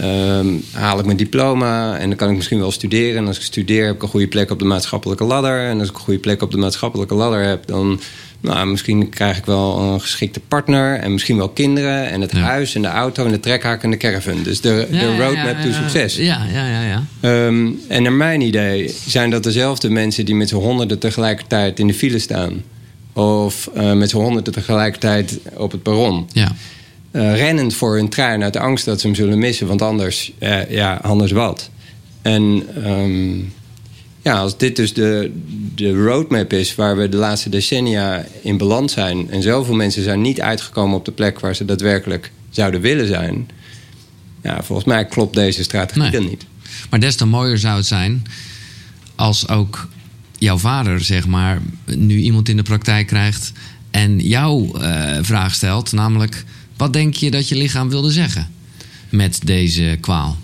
[0.00, 1.98] ehm, haal ik mijn diploma.
[1.98, 3.16] En dan kan ik misschien wel studeren.
[3.16, 5.66] En als ik studeer, heb ik een goede plek op de maatschappelijke ladder.
[5.68, 7.66] En als ik een goede plek op de maatschappelijke ladder heb...
[7.66, 8.00] dan
[8.42, 10.98] nou, misschien krijg ik wel een geschikte partner...
[10.98, 12.38] en misschien wel kinderen en het Ja.
[12.38, 13.24] huis en de auto...
[13.24, 14.42] en de trekhaak en de caravan.
[14.42, 16.16] Dus de, Ja, de roadmap ja, to succes.
[16.16, 17.02] Ja, ja, ja, ja.
[17.20, 21.86] Ehm, en naar mijn idee zijn dat dezelfde mensen die met z'n honderden tegelijkertijd in
[21.86, 22.62] de file staan.
[23.12, 26.28] Of eh, met z'n honderden tegelijkertijd op het perron.
[26.32, 26.52] ja.
[27.10, 29.66] Eh, rennend voor hun trein uit de angst dat ze hem zullen missen.
[29.66, 31.70] Want anders, eh, ja, anders wat.
[32.22, 33.38] En ehm,
[34.22, 35.32] ja, als dit dus de,
[35.74, 39.30] de roadmap is waar we de laatste decennia in beland zijn.
[39.30, 43.48] En zoveel mensen zijn niet uitgekomen op de plek waar ze daadwerkelijk zouden willen zijn.
[44.42, 46.10] Ja, volgens mij klopt deze strategie Nee.
[46.10, 46.46] dan niet.
[46.90, 48.22] Maar des te mooier zou het zijn
[49.14, 49.88] als ook
[50.38, 51.60] jouw vader, zeg maar,
[51.96, 53.52] nu iemand in de praktijk krijgt
[53.90, 56.44] en jouw eh, vraag stelt, namelijk:
[56.76, 58.50] wat denk je dat je lichaam wilde zeggen
[59.08, 60.36] met deze kwaal?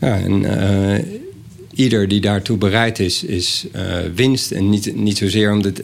[0.00, 1.04] Ja, en eh,
[1.76, 3.84] ieder die daartoe bereid is, is eh,
[4.14, 4.50] winst.
[4.50, 5.80] En niet, niet zozeer omdat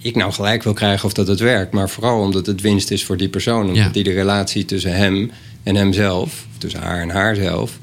[0.00, 3.04] ik nou gelijk wil krijgen of dat het werkt, maar vooral omdat het winst is
[3.04, 3.60] voor die persoon.
[3.62, 3.88] Omdat Ja.
[3.88, 5.30] die de relatie tussen hem
[5.62, 7.78] en hemzelf, tussen haar en haarzelf,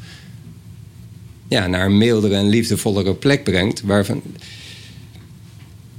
[1.47, 3.81] ja, naar een mildere en liefdevollere plek brengt.
[3.81, 4.21] Waarvan,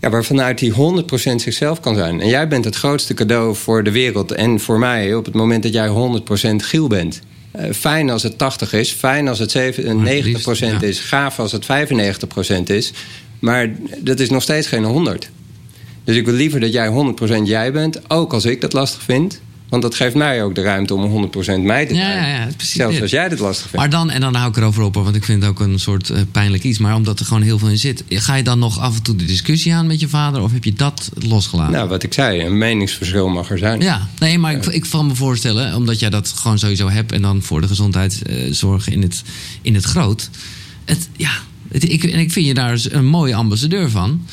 [0.01, 2.21] ja, waarvanuit hij 100% zichzelf kan zijn.
[2.21, 5.63] En jij bent het grootste cadeau voor de wereld en voor mij op het moment
[5.63, 7.21] dat jij 100% Giel bent.
[7.51, 10.81] Eh, fijn als het 80 is, fijn als het 7, Maar het 90% liefst, ja.
[10.81, 12.93] is, gaaf als het 95% is.
[13.39, 15.31] Maar dat is nog steeds geen 100.
[16.05, 19.41] Dus ik wil liever dat jij 100% jij bent, ook als ik dat lastig vind.
[19.71, 22.17] Want dat geeft mij ook de ruimte om 100% mij te zijn.
[22.17, 23.03] ja, ja, precies Zelfs dit.
[23.03, 23.77] als jij dit lastig vindt.
[23.77, 26.11] Maar dan, en dan hou ik erover op, want ik vind het ook een soort
[26.11, 28.79] eh, pijnlijk iets, maar omdat er gewoon heel veel in zit, ga je dan nog
[28.79, 31.73] af en toe de discussie aan met je vader of heb je dat losgelaten?
[31.73, 33.81] Nou, wat ik zei, een meningsverschil mag er zijn.
[33.81, 37.23] Ja, nee, maar ik, ik kan me voorstellen, omdat jij dat gewoon sowieso hebt en
[37.23, 39.23] dan voor de gezondheidszorg in het,
[39.63, 40.31] in het groot.
[40.85, 41.33] Het, ja,
[41.69, 44.27] het, ik, en ik vind je daar dus een mooie ambassadeur van.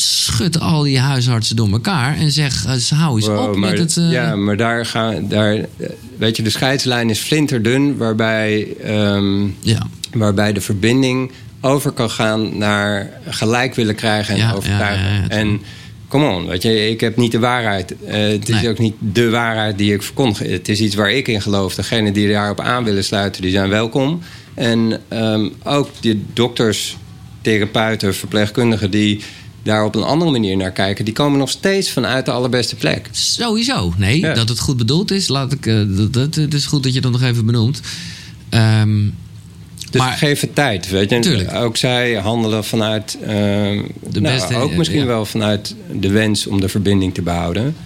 [0.00, 3.78] Schud al die huisartsen door elkaar en zeg, eh, hou eens Wow, op maar, met
[3.78, 3.96] het.
[3.96, 5.28] eh, Ja, maar daar gaan.
[5.28, 5.58] Daar,
[6.18, 9.86] weet je, de scheidslijn is flinterdun, waarbij, ehm, ja.
[10.12, 15.28] waarbij de verbinding over kan gaan naar gelijk willen krijgen en Ja, overtuigen.
[15.30, 15.60] en
[16.08, 17.94] come on, weet je, ik heb niet de waarheid.
[18.04, 18.68] Eh, het is Nee.
[18.68, 20.38] ook niet de waarheid die ik verkondig.
[20.38, 21.74] Het is iets waar ik in geloof.
[21.74, 24.20] Degenen die daarop aan willen sluiten, die zijn welkom.
[24.54, 26.96] En ehm, ook de dokters,
[27.40, 29.20] therapeuten, verpleegkundigen die
[29.62, 33.08] daar op een andere manier naar kijken, die komen nog steeds vanuit de allerbeste plek.
[33.10, 33.92] Sowieso.
[33.96, 34.34] Nee, Ja.
[34.34, 35.66] dat het goed bedoeld is, laat ik.
[35.66, 37.80] eh, dat, dat, het is goed dat je dat nog even benoemt.
[38.48, 39.08] Ehm,
[39.90, 41.18] Dus Maar- geef het tijd, weet je.
[41.18, 41.54] Tuurlijk.
[41.54, 43.18] Ook zij handelen vanuit...
[43.22, 45.06] ehm, De nou, beste, ook eh, misschien ja.
[45.06, 47.76] wel vanuit de wens om de verbinding te behouden.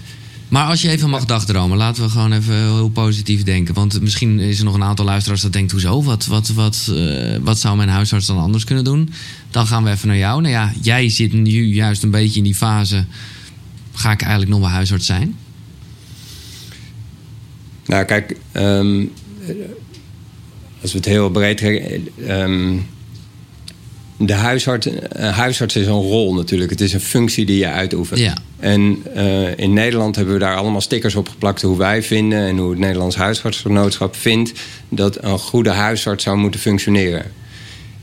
[0.55, 3.75] Maar als je even mag dagdromen, laten we gewoon even heel positief denken.
[3.75, 6.03] Want misschien is er nog een aantal luisteraars dat denkt: hoezo?
[6.03, 9.11] Wat, wat, wat, uh, wat zou mijn huisarts dan anders kunnen doen?
[9.51, 10.41] Dan gaan we even naar jou.
[10.41, 13.05] Nou ja, jij zit nu juist een beetje in die fase.
[13.93, 15.37] Ga ik eigenlijk nog wel huisarts zijn?
[17.87, 19.13] Nou, kijk, um,
[20.83, 22.09] als we het heel breed trekken.
[22.41, 22.87] Um,
[24.17, 26.71] de huisarts, huisarts is een rol natuurlijk.
[26.71, 28.21] Het is een functie die je uitoefent.
[28.21, 28.37] Ja.
[28.59, 31.63] En uh, in Nederland hebben we daar allemaal stickers op geplakt...
[31.63, 34.53] hoe wij vinden en hoe het Nederlands huisartsgenootschap vindt...
[34.89, 37.33] dat een goede huisarts zou moeten functioneren.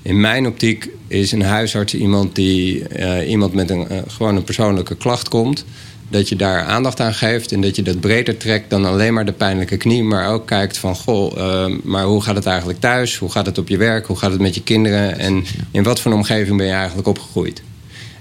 [0.02, 4.44] In mijn optiek is een huisarts iemand die uh, iemand met een, uh, gewoon een
[4.44, 5.66] persoonlijke klacht komt
[6.12, 9.26] dat je daar aandacht aan geeft en dat je dat breder trekt dan alleen maar
[9.26, 13.18] de pijnlijke knie, maar ook kijkt van goh, uh, maar hoe gaat het eigenlijk thuis?
[13.18, 14.06] Hoe gaat het op je werk?
[14.06, 15.20] Hoe gaat het met je kinderen?
[15.20, 17.62] En in wat voor een omgeving ben je eigenlijk opgegroeid?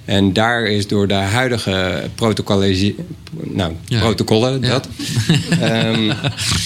[0.05, 1.70] En daar is door de huidige
[3.31, 4.00] nou, ja.
[4.00, 4.88] protocollen, dat,
[5.62, 6.12] um,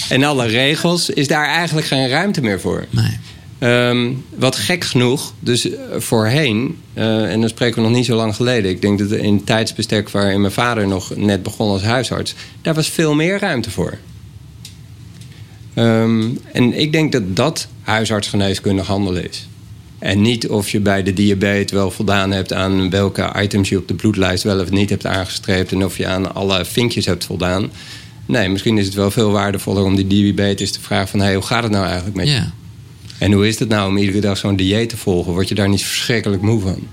[0.09, 2.85] en alle regels, is daar eigenlijk geen ruimte meer voor.
[2.89, 3.17] Nee.
[3.59, 8.35] Um, wat gek genoeg, dus voorheen, uh, en dan spreken we nog niet zo lang
[8.35, 8.71] geleden.
[8.71, 12.73] Ik denk dat in het tijdsbestek waarin mijn vader nog net begon als huisarts, daar
[12.73, 13.97] was veel meer ruimte voor.
[15.75, 19.47] Um, en ik denk dat dat huisartsgeneeskundig handelen is.
[19.99, 23.87] En niet of je bij de diabetes wel voldaan hebt aan welke items je op
[23.87, 27.71] de bloedlijst wel of niet hebt aangestreept en of je aan alle vinkjes hebt voldaan.
[28.25, 31.43] Nee, misschien is het wel veel waardevoller om die diabetes te vragen van hey, hoe
[31.43, 32.43] gaat het nou eigenlijk met je?
[33.17, 35.33] En hoe is het nou om iedere dag zo'n dieet te volgen?
[35.33, 36.87] Word je daar niet verschrikkelijk moe van?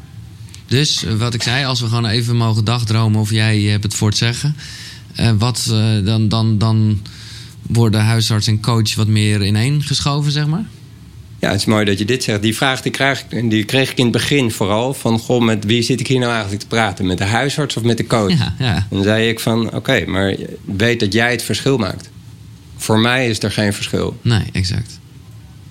[0.66, 4.08] Dus wat ik zei, als we gewoon even mogen dagdromen of jij hebt het voor
[4.08, 4.56] het zeggen.
[5.20, 7.02] Uh, wat, uh, dan, dan, dan
[7.62, 10.64] worden huisarts en coach wat meer ineengeschoven, zeg maar?
[11.38, 12.42] Ja, het is mooi dat je dit zegt.
[12.42, 14.94] Die vraag die kreeg, die kreeg ik in het begin vooral.
[14.94, 17.06] Van, goh, met wie zit ik hier nou eigenlijk te praten?
[17.06, 18.38] Met de huisarts of met de coach?
[18.38, 18.86] Ja, ja.
[18.90, 22.10] Dan zei ik van, oké, okay, maar weet dat jij het verschil maakt.
[22.76, 24.18] Voor mij is er geen verschil.
[24.22, 25.00] Nee, exact.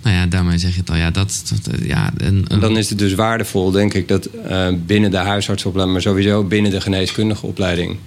[0.04, 0.96] Nou ja, daarmee zeg je het al.
[0.96, 2.60] Ja, dat, dat ja, een, een...
[2.60, 6.72] Dan is het dus waardevol, denk ik, dat uh, binnen de huisartsopleiding, maar sowieso binnen
[6.72, 7.98] de geneeskundige opleiding,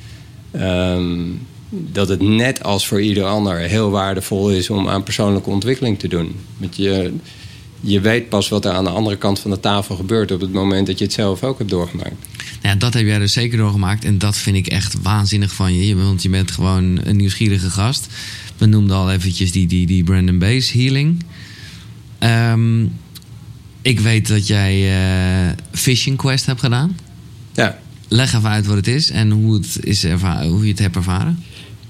[0.57, 5.99] um, dat het net als voor ieder ander heel waardevol is om aan persoonlijke ontwikkeling
[5.99, 6.35] te doen.
[6.57, 7.13] Met je,
[7.81, 10.53] je weet pas wat er aan de andere kant van de tafel gebeurt op het
[10.53, 12.27] moment dat je het zelf ook hebt doorgemaakt.
[12.63, 14.05] Ja, dat heb jij dus zeker doorgemaakt.
[14.05, 15.95] En dat vind ik echt waanzinnig van je.
[15.95, 18.07] Want je bent gewoon een nieuwsgierige gast.
[18.57, 21.23] We noemden al eventjes die, die, die Brandon Base healing.
[22.21, 22.93] Um,
[23.83, 24.75] ik weet dat jij
[25.47, 26.97] uh, Fishing Quest hebt gedaan.
[27.53, 27.79] Ja.
[28.09, 31.45] Leg even uit wat het is en hoe, het is hoe je het hebt ervaren.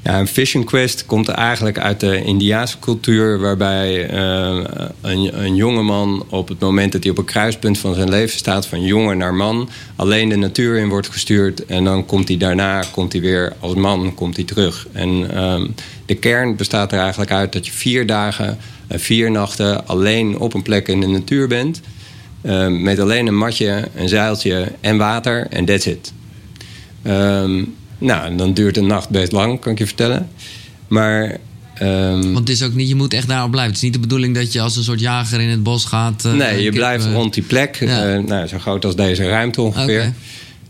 [0.05, 3.39] Ja, een Fishing Quest komt eigenlijk uit de Indiaanse cultuur...
[3.39, 4.65] waarbij uh,
[5.01, 8.67] een, een jongeman op het moment dat hij op een kruispunt van zijn leven staat...
[8.67, 11.67] van jongen naar man, alleen de natuur in wordt gestuurd...
[11.67, 14.87] en dan komt hij daarna komt hij weer als man komt hij terug.
[14.93, 15.75] En um,
[16.07, 20.63] de kern bestaat er eigenlijk uit dat je vier dagen vier nachten alleen op een
[20.63, 21.81] plek in de natuur bent.
[22.43, 26.13] Uh, met alleen een matje, een zeiltje en water en that's it.
[27.07, 30.29] Um, nou, dan duurt een nacht best lang, kan ik je vertellen.
[30.89, 31.37] Maar.
[31.83, 33.73] Um, Want het is ook niet, je moet echt daarop blijven.
[33.73, 36.25] Het is niet de bedoeling dat je als een soort jager in het bos gaat.
[36.27, 37.77] Uh, nee, je blijft rond die plek.
[37.81, 38.15] Ja.
[38.15, 40.01] Uh, nou, zo groot als deze ruimte ongeveer.
[40.01, 40.15] Okay.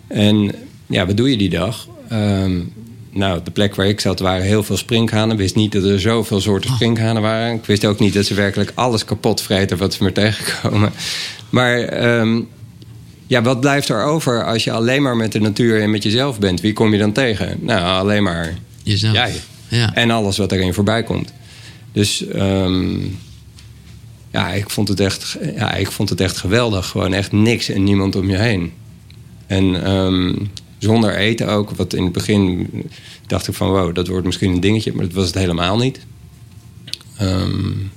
[0.09, 0.55] En
[0.87, 1.89] ja, wat doe je die dag?
[2.13, 2.73] Um,
[3.11, 5.31] nou, de plek waar ik zat waren heel veel sprinkhanen.
[5.31, 6.77] Ik wist niet dat er zoveel soorten oh.
[6.77, 7.55] sprinkhanen waren.
[7.55, 10.93] Ik wist ook niet dat ze werkelijk alles kapot vreten wat ze maar tegenkomen.
[11.51, 12.49] Maar um,
[13.27, 16.39] ja, wat blijft er over als je alleen maar met de natuur en met jezelf
[16.39, 16.61] bent?
[16.61, 17.59] Wie kom je dan tegen?
[17.61, 19.15] Nou, alleen maar jezelf.
[19.15, 19.35] Jij.
[19.69, 19.95] Ja.
[19.95, 21.33] En alles wat erin voorbij komt.
[21.93, 23.19] Dus um,
[24.31, 26.87] ja, ik vond, het echt, ja, ik vond het echt geweldig.
[26.87, 28.73] Gewoon echt niks en niemand om je heen.
[29.47, 31.71] En um, zonder eten ook.
[31.71, 32.69] Wat in het begin
[33.27, 34.93] dacht ik van wow, dat wordt misschien een dingetje.
[34.93, 36.01] Maar dat was het helemaal niet.
[37.21, 37.91] Um,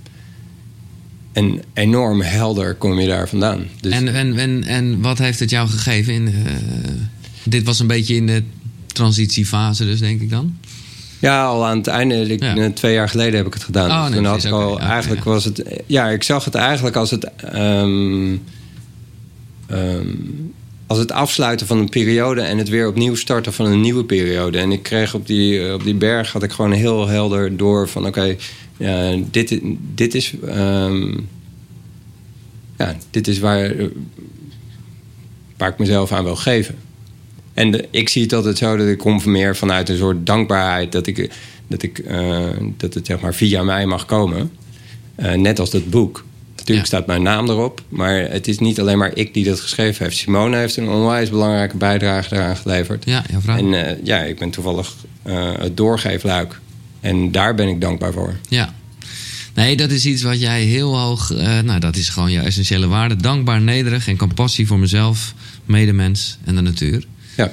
[1.38, 3.68] en enorm helder kom je daar vandaan.
[3.82, 6.14] Dus en, en, en, en wat heeft het jou gegeven?
[6.14, 6.52] In, uh,
[7.44, 8.44] dit was een beetje in de
[8.88, 10.58] transitiefase dus, denk ik dan?
[11.20, 12.28] Ja, al aan het einde.
[12.28, 12.72] Ik, ja.
[12.72, 13.90] Twee jaar geleden heb ik het gedaan.
[13.90, 14.88] Oh, nee, Toen had ik al, okay.
[14.88, 15.32] eigenlijk ja.
[15.32, 15.64] was het...
[15.86, 17.30] Ja, ik zag het eigenlijk als het...
[17.56, 18.42] Um,
[19.72, 20.54] um,
[20.88, 24.58] als het afsluiten van een periode en het weer opnieuw starten van een nieuwe periode.
[24.58, 28.06] En ik kreeg op die, op die berg had ik gewoon heel helder door van
[28.06, 28.36] oké,
[29.32, 29.60] dit,
[29.96, 30.34] dit is.
[30.46, 31.28] Um,
[32.78, 33.74] ja, dit is waar,
[35.58, 36.76] waar ik mezelf aan wil geven.
[37.54, 41.08] En ik zie het altijd zo dat ik kom meer vanuit een soort dankbaarheid dat,
[41.08, 41.32] ik,
[41.68, 42.48] dat, ik, uh,
[42.78, 44.52] dat het zeg maar via mij mag komen.
[45.36, 46.26] Net als dat boek.
[46.68, 50.06] Natuurlijk staat mijn naam erop, maar het is niet alleen maar ik die dat geschreven
[50.06, 50.18] heeft.
[50.18, 53.06] Simone heeft een onwijs belangrijke bijdrage daaraan geleverd.
[53.06, 53.24] Ja.
[53.46, 56.60] En uh, ja, ik ben toevallig uh, het doorgeefluik.
[57.00, 58.36] En daar ben ik dankbaar voor.
[58.50, 58.74] Ja.
[59.54, 61.32] Nee, dat is iets wat jij heel hoog.
[61.32, 63.16] Uh, nou, dat is gewoon jouw essentiële waarde.
[63.16, 65.34] Dankbaar, nederig en compassie voor mezelf,
[65.66, 67.06] medemens en de natuur.
[67.38, 67.52] Ja.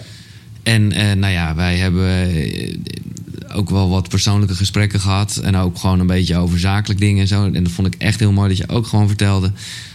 [0.62, 2.28] En uh, nou ja, wij hebben
[3.54, 5.36] ook wel wat persoonlijke gesprekken gehad.
[5.36, 7.44] En ook gewoon een beetje over zakelijk dingen en zo.
[7.44, 9.52] En dat vond ik echt heel mooi dat je ook gewoon vertelde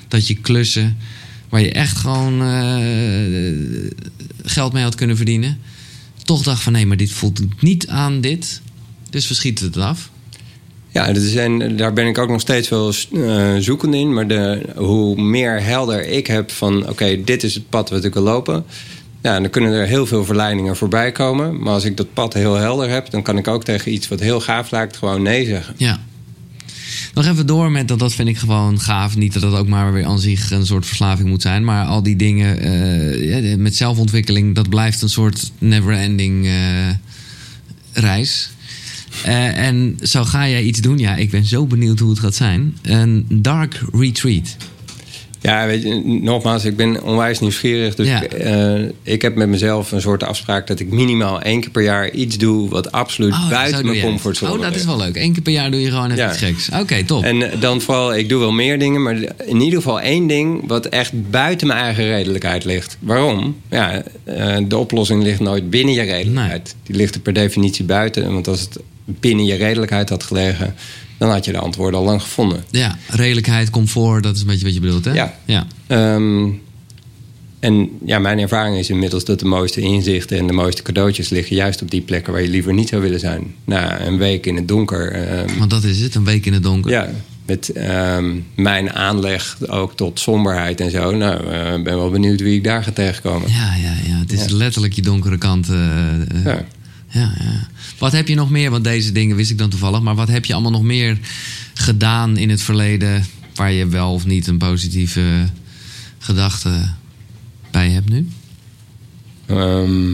[0.08, 0.98] dat je klussen
[1.50, 2.78] waar je echt gewoon uh,
[4.44, 5.58] geld mee had kunnen verdienen.
[6.24, 8.62] Toch dacht van nee, maar dit voelt niet aan dit.
[9.10, 10.10] Dus we schieten het af.
[10.92, 14.14] Ja, dat is, en daar ben ik ook nog steeds wel uh, zoekend in.
[14.14, 16.90] Maar de, hoe meer helder ik heb van...
[16.90, 18.66] oké, dit is het pad wat ik wil lopen...
[19.22, 21.60] Ja, dan kunnen er heel veel verleidingen voorbij komen.
[21.60, 23.10] Maar als ik dat pad heel helder heb...
[23.10, 25.74] dan kan ik ook tegen iets wat heel gaaf lijkt gewoon nee zeggen.
[25.78, 26.00] Ja.
[27.14, 29.16] Nog even door met dat, dat vind ik gewoon gaaf.
[29.16, 31.64] Niet dat dat ook maar weer aan zich een soort verslaving moet zijn.
[31.64, 36.54] Maar al die dingen uh, met zelfontwikkeling, dat blijft een soort never-ending uh,
[37.94, 38.50] reis.
[39.26, 40.98] Uh, en zo ga jij iets doen.
[40.98, 42.78] Ja, ik ben zo benieuwd hoe het gaat zijn.
[42.82, 44.56] Een dark retreat.
[45.42, 47.96] Ja, weet je, nogmaals, ik ben onwijs nieuwsgierig.
[47.96, 48.22] Dus Ja.
[48.22, 48.74] ik, eh,
[49.04, 52.38] ik heb met mezelf een soort afspraak dat ik minimaal één keer per jaar iets
[52.38, 54.86] doe wat absoluut Oh, buiten mijn comfortzone Oh, dat is ligt.
[54.86, 55.16] wel leuk.
[55.16, 56.30] Eén keer per jaar doe je gewoon even Ja.
[56.30, 56.70] iets geks.
[56.80, 57.24] Oké, top.
[57.24, 60.68] En eh, dan vooral, ik doe wel meer dingen, maar in ieder geval één ding
[60.68, 62.98] wat echt buiten mijn eigen redelijkheid ligt.
[63.00, 63.56] Waarom?
[63.70, 66.76] Ja, eh, de oplossing ligt nooit binnen je redelijkheid.
[66.84, 68.34] Die ligt er per definitie buiten.
[68.34, 70.76] Want als het binnen je redelijkheid had gelegen,
[71.20, 72.64] dan had je de antwoorden al lang gevonden.
[72.72, 75.14] Ja, redelijkheid, comfort, dat is een beetje wat je bedoelt, hè?
[75.14, 75.34] Ja.
[75.46, 75.68] ja.
[75.88, 76.48] Ehm,
[77.60, 81.56] en ja, mijn ervaring is inmiddels dat de mooiste inzichten en de mooiste cadeautjes liggen
[81.56, 83.54] juist op die plekken waar je liever niet zou willen zijn.
[83.66, 85.12] Na een week in het donker.
[85.12, 86.92] ehm, Want dat is het, een week in het donker.
[86.92, 87.10] ja,
[87.46, 91.12] met ehm, mijn aanleg ook tot somberheid en zo.
[91.16, 93.50] Nou, ik ben wel benieuwd wie ik daar ga tegenkomen.
[93.50, 94.20] Ja, ja, ja.
[94.20, 94.56] Het is Ja.
[94.56, 95.70] letterlijk je donkere kant.
[95.70, 96.44] eh, eh.
[96.46, 96.66] Ja.
[97.10, 97.68] Ja, ja.
[97.98, 98.72] Wat heb je nog meer?
[98.72, 100.02] Want deze dingen wist ik dan toevallig.
[100.02, 101.18] Maar wat heb je allemaal nog meer
[101.74, 103.26] gedaan in het verleden...
[103.56, 105.50] waar je wel of niet een positieve
[106.20, 106.90] gedachte
[107.72, 108.30] bij hebt nu?
[109.46, 110.14] Ehm,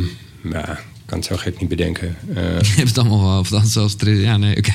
[0.51, 2.15] ja, ik kan het zo gek niet bedenken.
[2.35, 3.95] Eh, Je hebt het allemaal wel, of dan zelfs...
[3.99, 4.73] Ja, nee, oké.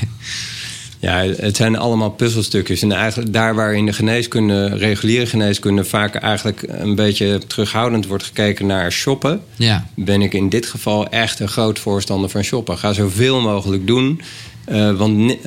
[1.03, 2.83] Ja, het zijn allemaal puzzelstukjes.
[2.83, 8.25] En eigenlijk daar waar in de geneeskunde, reguliere geneeskunde, vaak eigenlijk een beetje terughoudend wordt
[8.25, 12.79] gekeken naar shoppen, Ja, ben ik in dit geval echt een groot voorstander van shoppen.
[12.79, 14.21] Ga zoveel mogelijk doen,
[14.65, 15.39] eh, want ni-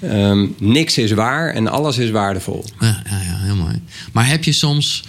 [0.00, 2.64] eh, ehm, niks is waar en alles is waardevol.
[2.80, 3.82] ja, ja, ja heel mooi.
[4.12, 5.04] Maar heb je soms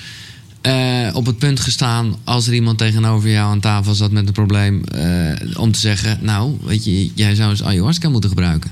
[0.62, 2.16] eh, op het punt gestaan...
[2.24, 4.84] als er iemand tegenover jou aan tafel zat met een probleem...
[4.84, 8.72] eh, om te zeggen, nou, weet je, jij zou eens ayahuasca moeten gebruiken?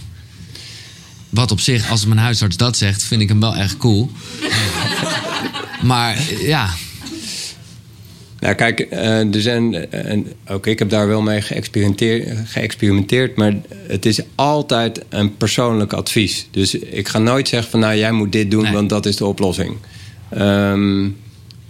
[1.32, 4.12] Wat op zich, als mijn huisarts dat zegt, vind ik hem wel echt cool.
[5.82, 6.70] maar ja,
[8.40, 13.54] Nou, kijk, eh, er zijn, eh, ook ik heb daar wel mee geëxperimenteerd, geëxperimenteerd, maar
[13.88, 16.48] het is altijd een persoonlijk advies.
[16.52, 18.74] Dus ik ga nooit zeggen van, nou, jij moet dit doen, Nee.
[18.74, 19.76] want dat is de oplossing.
[20.30, 21.08] Ehm,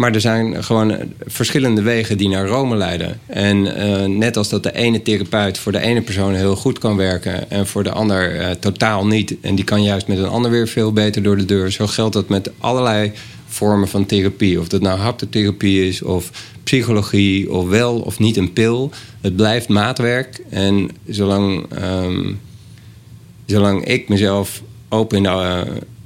[0.01, 3.19] maar er zijn gewoon verschillende wegen die naar Rome leiden.
[3.25, 6.95] En eh, net als dat de ene therapeut voor de ene persoon heel goed kan
[6.95, 10.51] werken en voor de ander eh, totaal niet, en die kan juist met een ander
[10.51, 13.11] weer veel beter door de deur, zo geldt dat met allerlei
[13.47, 14.59] vormen van therapie.
[14.59, 16.31] Of dat nou haptotherapie is of
[16.63, 18.91] psychologie of wel of niet een pil.
[19.21, 20.41] Het blijft maatwerk.
[20.49, 22.33] En zolang, ehm,
[23.45, 25.61] zolang ik mezelf open in eh,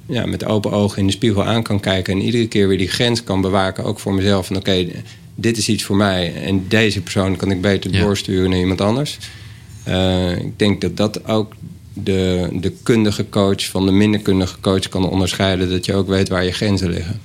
[0.06, 2.14] ja, met open ogen in de spiegel aan kan kijken...
[2.14, 4.46] en iedere keer weer die grens kan bewaken, ook voor mezelf...
[4.46, 4.88] van oké,
[5.36, 8.00] dit is iets voor mij en deze persoon kan ik beter Ja.
[8.00, 9.18] doorsturen naar iemand anders.
[9.84, 11.54] Eh, ik denk dat dat ook
[11.94, 15.70] de, de kundige coach van de minder kundige coach kan onderscheiden.
[15.70, 17.20] Dat je ook weet waar je grenzen liggen.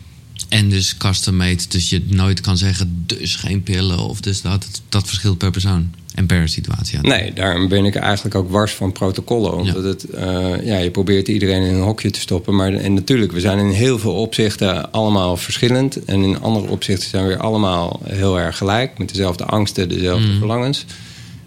[0.50, 1.62] En dus custom made.
[1.68, 4.66] Dus je nooit kan zeggen, dus geen pillen of dus dat.
[4.88, 6.98] Dat verschilt per persoon en per situatie.
[7.02, 7.08] Ja.
[7.08, 9.54] Nee, daarom ben ik eigenlijk ook wars van protocollen.
[9.56, 12.56] Omdat het, eh, ja, je probeert iedereen in een hokje te stoppen.
[12.56, 16.04] Maar en natuurlijk, we zijn in heel veel opzichten allemaal verschillend.
[16.04, 18.98] En in andere opzichten zijn we weer allemaal heel erg gelijk.
[18.98, 20.84] Met dezelfde angsten, dezelfde verlangens.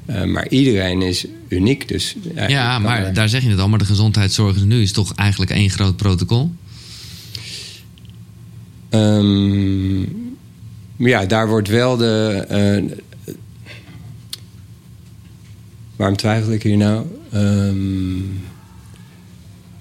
[0.05, 1.87] Eh, maar iedereen is uniek.
[1.87, 2.15] Dus,
[2.47, 3.69] ja, maar er- daar zeg je het al.
[3.69, 6.51] Maar de gezondheidszorg nu is toch eigenlijk één groot protocol?
[8.93, 10.01] Ehm,
[10.95, 12.45] ja, daar wordt wel de.
[12.47, 13.33] eh,
[15.95, 17.05] waarom twijfel ik hier nou?
[17.31, 18.17] Ehm,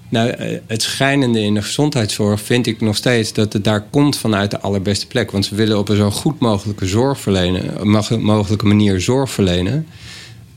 [0.09, 4.17] nou, eh, het schijnende in de gezondheidszorg vind ik nog steeds dat het daar komt
[4.17, 5.31] vanuit de allerbeste plek.
[5.31, 7.89] Want ze willen op een zo goed mogelijke zorg verlenen,
[8.21, 9.87] mogelijke manier zorg verlenen.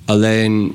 [0.05, 0.75] Alleen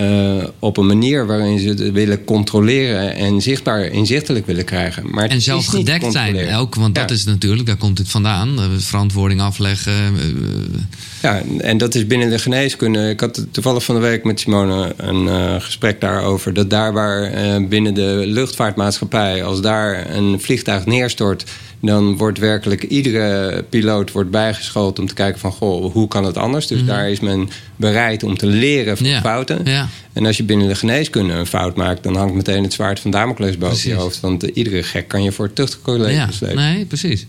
[0.00, 5.10] eh, op een manier waarin ze het willen controleren en zichtbaar inzichtelijk willen krijgen.
[5.10, 8.58] Maar En zelf gedekt zijn ook, want dat is natuurlijk, daar komt het vandaan.
[8.58, 9.92] eh, Verantwoording afleggen.
[9.92, 10.80] eh,
[11.22, 13.08] Ja, en dat is binnen de geneeskunde.
[13.08, 16.54] Ik had toevallig van de week met Simone een gesprek daarover.
[16.54, 17.32] Dat daar waar
[17.68, 21.44] binnen de luchtvaartmaatschappij, als daar een vliegtuig neerstort,
[21.82, 26.36] dan wordt werkelijk iedere piloot wordt bijgeschoold om te kijken van goh, hoe kan het
[26.36, 26.66] anders?
[26.66, 29.14] Dus daar is men bereid om te leren van Mhm.
[29.14, 29.60] Ja, fouten.
[29.64, 29.88] ja.
[30.12, 33.10] En als je binnen de geneeskunde een fout maakt, dan hangt meteen het zwaard van
[33.10, 34.20] Damocles boven je hoofd.
[34.20, 36.56] Want eh, iedere gek kan je voor het tuchtcollege ja, slepen.
[36.56, 37.26] nee, precies.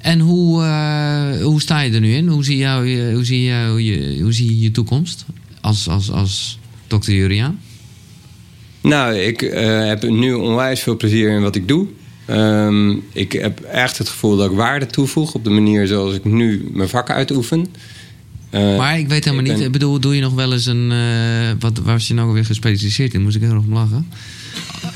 [0.00, 2.28] En hoe, eh, hoe sta je er nu in?
[2.28, 5.24] Hoe zie, jou, je- hoe zie, jou, je, hoe zie je je toekomst
[5.60, 7.60] als, als, als dokter Juriaan?
[8.80, 11.86] Nou, ik eh, heb nu onwijs veel plezier in wat ik doe.
[12.26, 16.24] Ehm, ik heb echt het gevoel dat ik waarde toevoeg op de manier zoals ik
[16.24, 17.66] nu mijn vak uitoefen.
[18.50, 19.64] Eh, Maar ik weet helemaal ik niet.
[19.66, 20.90] Ik bedoel, doe je nog wel eens een.
[20.92, 23.22] eh, wat waar was je nou weer gespecialiseerd in?
[23.22, 24.08] Moest ik heel erg om lachen.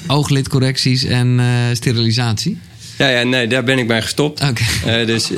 [0.07, 2.59] Ooglidcorrecties en eh, sterilisatie.
[2.99, 4.41] ja, ja, nee, daar ben ik bij gestopt.
[4.41, 5.31] Eh, dus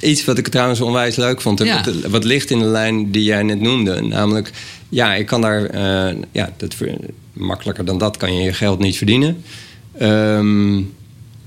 [0.00, 1.58] iets wat ik trouwens onwijs leuk vond.
[1.62, 1.84] Ja.
[1.84, 4.00] Wat, wat ligt in de lijn die jij net noemde.
[4.02, 4.50] Namelijk,
[4.88, 5.78] ja, ik kan daar...
[6.32, 6.74] ja, dat,
[7.32, 9.42] makkelijker dan dat kan je je geld niet verdienen.
[9.98, 10.80] Ehm,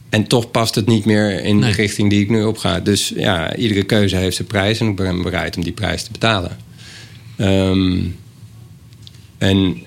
[0.10, 1.70] en toch past het niet meer in Nee.
[1.70, 2.80] de richting die ik nu op ga.
[2.80, 4.80] Dus ja, iedere keuze heeft zijn prijs.
[4.80, 6.58] En ik ben bereid om die prijs te betalen.
[7.36, 8.00] Ehm,
[9.38, 9.78] en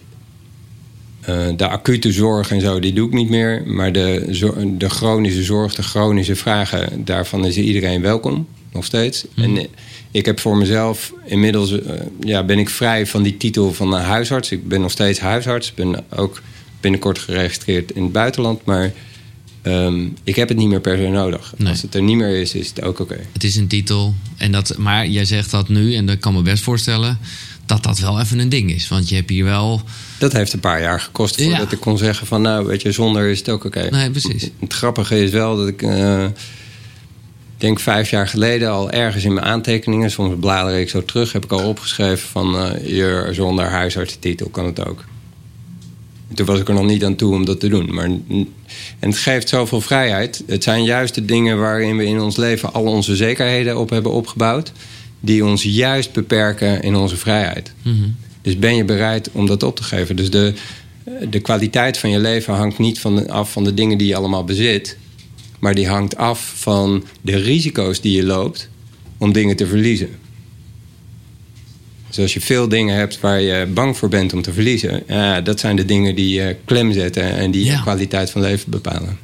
[1.20, 3.62] eh, de acute zorg en zo, die doe ik niet meer.
[3.66, 8.46] Maar de, de chronische zorg, de chronische vragen, daarvan is iedereen welkom.
[8.72, 9.24] Nog steeds.
[9.36, 9.64] En eh,
[10.11, 14.02] ik heb voor mezelf inmiddels eh, ja, ben ik vrij van die titel van een
[14.02, 14.50] huisarts.
[14.52, 15.68] Ik ben nog steeds huisarts.
[15.68, 16.42] Ik ben ook
[16.81, 18.64] binnenkort geregistreerd in het buitenland.
[18.64, 18.93] Maar
[19.62, 21.55] ehm, ik heb het niet meer per se nodig.
[21.57, 21.68] Nee.
[21.68, 23.18] Als het er niet meer is, is het ook oké.
[23.33, 24.14] Het is een titel.
[24.37, 27.18] En dat, maar jij zegt dat nu, en dat kan me best voorstellen.
[27.66, 28.89] dat dat wel even een ding is.
[28.89, 29.83] Want je hebt hier wel.
[30.18, 31.49] Dat heeft een paar jaar gekost Ja.
[31.49, 32.43] voordat ik kon zeggen van...
[32.43, 33.89] nou, weet je, zonder is het ook oké.
[33.91, 34.49] Nee, precies.
[34.61, 35.83] Het grappige is wel dat ik...
[35.83, 36.33] ik
[37.57, 40.11] denk vijf jaar geleden al ergens in mijn aantekeningen...
[40.11, 42.57] soms blader ik zo terug, heb ik al opgeschreven van...
[42.57, 45.05] eh, hier zonder huisartsentitel kan het ook.
[46.31, 47.95] En Toen was ik er nog niet aan toe om dat te doen.
[47.95, 48.49] Maar, en
[48.99, 50.43] het geeft zoveel vrijheid.
[50.47, 52.72] Het zijn juist de dingen waarin we in ons leven...
[52.72, 54.72] al onze zekerheden op hebben opgebouwd...
[55.20, 57.72] die ons juist beperken in onze vrijheid.
[57.83, 57.95] Mhm.
[58.43, 60.16] Dus ben je bereid om dat op te geven?
[60.16, 60.53] Dus de,
[61.31, 64.16] de kwaliteit van je leven hangt niet van de- af van de dingen die je
[64.16, 64.97] allemaal bezit.
[65.59, 68.68] Maar die hangt af van de risico's die je loopt
[69.18, 70.09] om dingen te verliezen.
[72.11, 75.40] Dus als je veel dingen hebt waar je bang voor bent om te verliezen, ja,
[75.40, 77.72] dat zijn de dingen die je klem zetten en die Ja.
[77.72, 79.18] je kwaliteit van leven bepalen.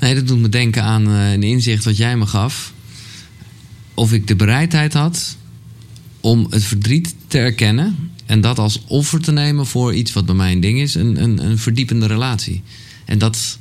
[0.00, 2.72] Nee, dat doet me denken aan eh, een inzicht wat jij me gaf.
[3.94, 5.36] Of ik de bereidheid had
[6.20, 8.10] om het verdriet te erkennen.
[8.26, 10.94] En dat als offer te nemen voor iets wat bij mij een ding is.
[10.94, 12.62] Een, een, een verdiepende relatie.
[13.04, 13.58] En dat,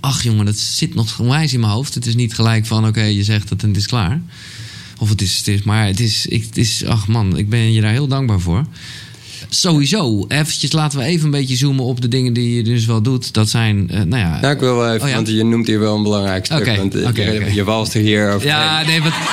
[0.00, 1.94] ach jongen, dat zit nog onwijs in mijn hoofd.
[1.94, 4.20] Het is niet gelijk van, oké, je zegt het en het is klaar.
[4.98, 7.72] Of het is, het is maar het is, ik, het is, ach man, ik ben
[7.72, 8.64] je daar heel dankbaar voor.
[9.48, 13.02] Sowieso, eventjes laten we even een beetje zoomen op de dingen die je dus wel
[13.02, 13.32] doet.
[13.34, 14.40] Dat zijn, eh, nou ja...
[14.40, 15.14] Nou, ik wil wel even, Oh ja.
[15.14, 16.58] want je noemt hier wel een belangrijk stuk.
[16.58, 18.46] Oké, want eh, je, je walst er hier over.
[18.46, 19.12] Ja, nee, wat,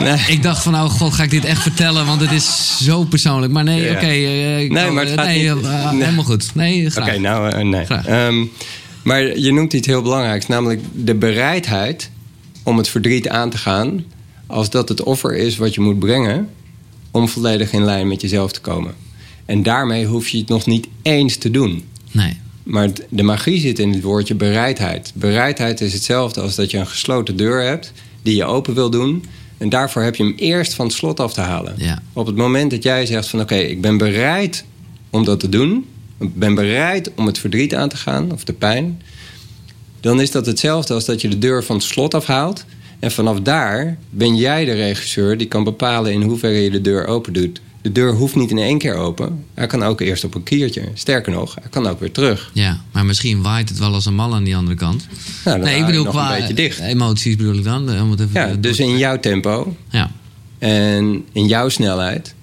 [0.00, 0.18] Nee.
[0.28, 2.06] ik dacht van, oh god, ga ik dit echt vertellen?
[2.06, 3.52] Want het is zo persoonlijk.
[3.52, 3.90] Maar nee, Ja.
[3.92, 4.00] oké.
[4.06, 6.02] eh, ik Nee, maar het gaat nee, niet- eh, nee.
[6.02, 6.54] helemaal goed.
[6.54, 7.08] Nee, graag.
[7.08, 7.84] Oké, nou, eh, nee.
[7.86, 8.44] Ehm,
[9.02, 12.10] maar je noemt iets heel belangrijks, namelijk de bereidheid
[12.62, 14.04] om het verdriet aan te gaan,
[14.52, 16.48] als dat het offer is wat je moet brengen,
[17.10, 18.94] om volledig in lijn met jezelf te komen.
[19.44, 21.84] En daarmee hoef je het nog niet eens te doen.
[22.10, 22.40] Nee.
[22.62, 25.12] Maar de magie zit in het woordje bereidheid.
[25.14, 27.92] Bereidheid is hetzelfde als dat je een gesloten deur hebt
[28.22, 29.24] die je open wil doen.
[29.58, 31.74] En daarvoor heb je hem eerst van het slot af te halen.
[31.76, 32.02] Ja.
[32.12, 34.64] Op het moment dat jij zegt van oké, ik ben bereid
[35.10, 35.86] om dat te doen.
[36.18, 39.02] Ik ben bereid om het verdriet aan te gaan of de pijn.
[40.00, 42.64] Dan is dat hetzelfde als dat je de deur van het slot afhaalt.
[43.02, 47.06] En vanaf daar ben jij de regisseur die kan bepalen in hoeverre je de deur
[47.06, 47.60] open doet.
[47.80, 49.44] De deur hoeft niet in één keer open.
[49.54, 50.82] Hij kan ook eerst op een kiertje.
[50.94, 52.50] Sterker nog, hij kan ook weer terug.
[52.54, 55.06] Ja, maar misschien waait het wel als een mal aan die andere kant.
[55.44, 56.78] Nou, nee, ik bedoel qua een beetje dicht.
[56.78, 57.90] emoties bedoel ik dan.
[57.90, 60.10] eh, Om het even Ja, dus in jouw tempo Ja,
[60.58, 62.34] en in jouw snelheid,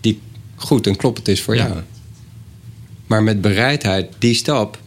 [0.00, 0.20] die
[0.54, 1.66] goed en kloppend is voor Ja.
[1.66, 1.78] jou.
[3.06, 4.78] Maar met bereidheid, die stap,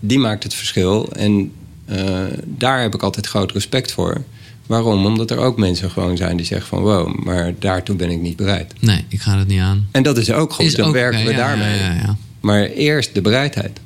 [0.00, 1.12] die maakt het verschil.
[1.12, 1.52] En
[1.90, 4.22] eh, daar heb ik altijd groot respect voor.
[4.66, 5.06] Waarom?
[5.06, 6.82] Omdat er ook mensen gewoon zijn die zeggen van...
[6.82, 8.72] wow, maar daartoe ben ik niet bereid.
[8.80, 9.88] nee, ik ga het niet aan.
[9.90, 11.78] En dat is ook goed, Is dan ook werken we ja, daarmee.
[11.78, 12.16] Ja, ja, ja.
[12.40, 13.80] Maar eerst de bereidheid.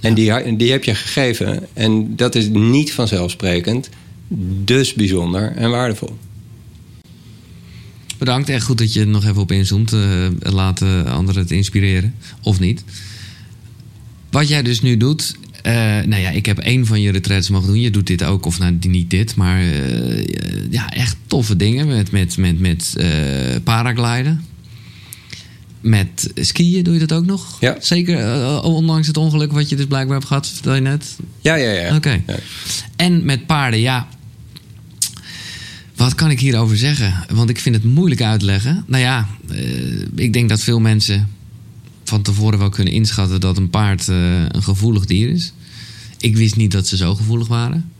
[0.00, 1.66] En die, die heb je gegeven.
[1.72, 3.88] En dat is niet vanzelfsprekend.
[4.64, 6.18] Dus bijzonder en waardevol.
[8.18, 8.48] Bedankt.
[8.48, 9.92] Echt goed dat je er nog even op inzoomt.
[9.92, 12.14] Uh, laten anderen het inspireren.
[12.42, 12.84] Of niet.
[14.30, 15.34] Wat jij dus nu doet.
[15.66, 15.72] Uh,
[16.06, 17.80] nou ja, ik heb één van je retreats mogen doen.
[17.80, 20.24] Je doet dit ook, of nou niet dit, maar uh,
[20.70, 22.96] ja, echt toffe dingen met, met, met, met
[23.64, 24.44] paragliden.
[25.80, 27.60] Met skiën doe je dat ook nog?
[27.60, 27.76] Ja.
[27.80, 31.16] Zeker, ondanks het ongeluk wat je dus blijkbaar hebt gehad, vertel je net?
[31.40, 31.96] Ja, ja, ja.
[31.96, 32.22] Oké.
[32.26, 32.38] Ja.
[32.96, 34.08] En met paarden, ja.
[35.96, 37.24] Wat kan ik hierover zeggen?
[37.32, 38.84] Want ik vind het moeilijk uitleggen.
[38.86, 39.28] Nou ja,
[40.14, 41.28] ik denk dat veel mensen
[42.04, 45.52] van tevoren wel kunnen inschatten dat een paard uh, een gevoelig dier is.
[46.18, 47.92] Ik wist niet dat ze zo gevoelig waren.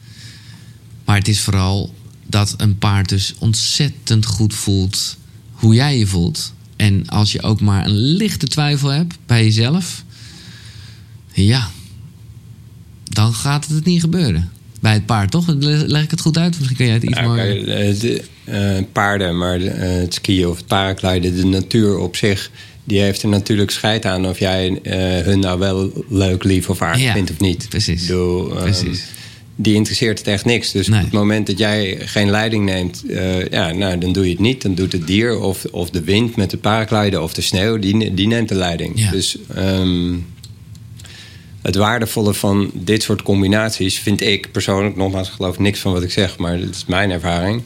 [1.05, 1.95] Maar het is vooral
[2.27, 5.17] dat een paard dus ontzettend goed voelt
[5.51, 6.53] hoe jij je voelt.
[6.77, 10.05] En als je ook maar een lichte twijfel hebt bij jezelf,
[11.33, 11.71] ja,
[13.05, 14.51] dan gaat het niet gebeuren.
[14.81, 15.47] Bij het paard, toch?
[15.59, 16.57] Leg ik het goed uit?
[16.59, 17.65] Misschien kun jij het iets ja, mooier...
[17.99, 22.51] De, uh, paarden, maar de, uh, het skiën of het paragliden, de natuur op zich
[22.85, 24.93] die heeft er natuurlijk scheid aan of jij uh,
[25.25, 27.67] hun nou wel leuk, lief of aardig Ja, vindt of niet.
[27.69, 28.09] precies.
[28.09, 29.05] Um, Precies.
[29.57, 30.73] Die interesseert het echt niks.
[30.73, 30.99] Dus Nee.
[30.99, 34.41] op het moment dat jij geen leiding neemt, eh, ja, nou, dan doe je het
[34.41, 34.63] niet.
[34.63, 38.15] Dan doet het dier of, of de wind met het paragliden of de sneeuw, die,
[38.15, 38.93] die neemt de leiding.
[39.01, 39.11] Ja.
[39.11, 40.15] Dus ehm,
[41.63, 46.03] het waardevolle van dit soort combinaties vind ik persoonlijk, nogmaals, ik geloof niks van wat
[46.03, 47.63] ik zeg, maar dat is mijn ervaring.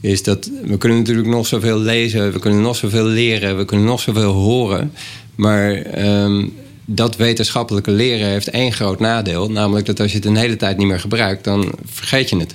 [0.00, 3.86] Is dat we kunnen natuurlijk nog zoveel lezen, we kunnen nog zoveel leren, we kunnen
[3.86, 4.92] nog zoveel horen.
[5.34, 6.46] Maar ehm,
[6.84, 9.50] dat wetenschappelijke leren heeft één groot nadeel.
[9.50, 12.54] Namelijk dat als je het een hele tijd niet meer gebruikt, dan vergeet je het.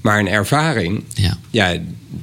[0.00, 1.38] Maar een ervaring, Ja.
[1.50, 1.76] ja,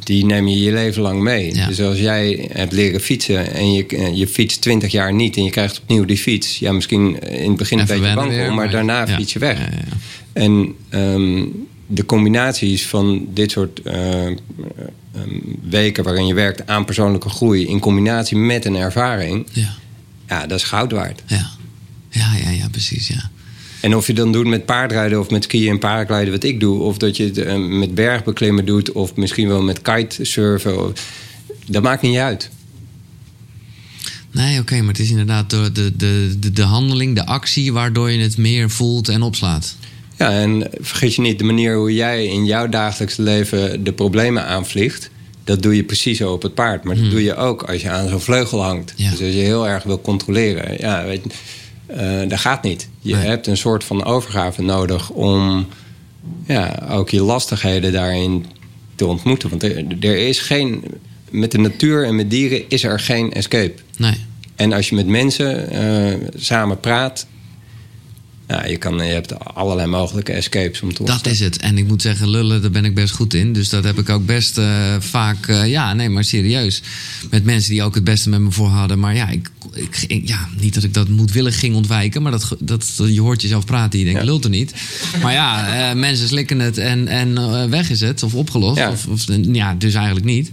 [0.04, 1.56] die neem je je leven lang mee.
[1.56, 1.68] Ja.
[1.68, 5.50] Dus als jij hebt leren fietsen en je, je fietst 20 jaar niet en je
[5.50, 6.60] krijgt opnieuw die fiets.
[6.60, 9.16] Ja, misschien in het begin een beetje wankel, weer, maar, maar- daarna ja.
[9.16, 9.60] fiets je weg.
[10.34, 11.44] En ehm,
[11.88, 14.36] de combinaties van dit soort eh, ehm,
[15.70, 19.76] weken waarin je werkt aan persoonlijke groei in combinatie met een ervaring, Ja.
[20.28, 21.24] ja, dat is goud waard.
[21.28, 21.50] Ja.
[22.10, 23.30] Ja, ja, ja, precies, ja.
[23.82, 26.80] En of je dan doet met paardrijden of met skiën en paragliden, wat ik doe,
[26.82, 30.94] of dat je het eh, met bergbeklimmen doet, of misschien wel met kitesurfen,
[31.68, 32.50] dat maakt niet uit.
[34.32, 38.12] Nee, oké, maar het is inderdaad de, de, de, de, de handeling, de actie, waardoor
[38.12, 39.76] je het meer voelt en opslaat.
[40.18, 44.46] Ja, en vergeet je niet, de manier hoe jij in jouw dagelijks leven de problemen
[44.46, 45.10] aanvliegt,
[45.44, 46.84] dat doe je precies zo op het paard.
[46.84, 48.94] Maar dat doe je ook als je aan zo'n vleugel hangt.
[48.96, 49.06] Hmm.
[49.06, 49.12] Ja.
[49.12, 51.26] Dus als je heel erg wil controleren, ja, weet
[51.88, 52.88] eh, dat gaat niet.
[53.00, 53.26] Je Nee.
[53.26, 55.68] hebt een soort van overgave nodig om
[56.48, 58.46] ja, ook je lastigheden daarin
[58.96, 59.50] te ontmoeten.
[59.50, 60.84] Want er, er is geen,
[61.30, 63.74] met de natuur en met dieren is er geen escape.
[63.98, 64.16] Nee.
[64.56, 67.28] En als je met mensen eh, samen praat,
[68.48, 71.32] nou, je, kan, je hebt allerlei mogelijke escapes om te Dat ontstaan.
[71.32, 71.58] is het.
[71.58, 73.54] En ik moet zeggen, lullen, daar ben ik best goed in.
[73.54, 75.48] Dus dat heb ik ook best eh, vaak...
[75.48, 76.82] eh, ja, nee, maar serieus.
[77.30, 79.00] Met mensen die ook het beste met me voor hadden.
[79.00, 79.50] Maar ja, ik,
[80.08, 82.22] ik, ja niet dat ik dat moedwillig ging ontwijken.
[82.22, 84.00] Maar dat, dat, je hoort jezelf praten.
[84.00, 84.26] Je denkt, Ja.
[84.26, 84.74] lult er niet.
[85.22, 88.24] Maar ja, eh, mensen slikken het en, en weg is het.
[88.24, 88.78] Of opgelost.
[88.78, 88.92] Ja.
[88.92, 90.52] Of, of, ja, dus eigenlijk niet.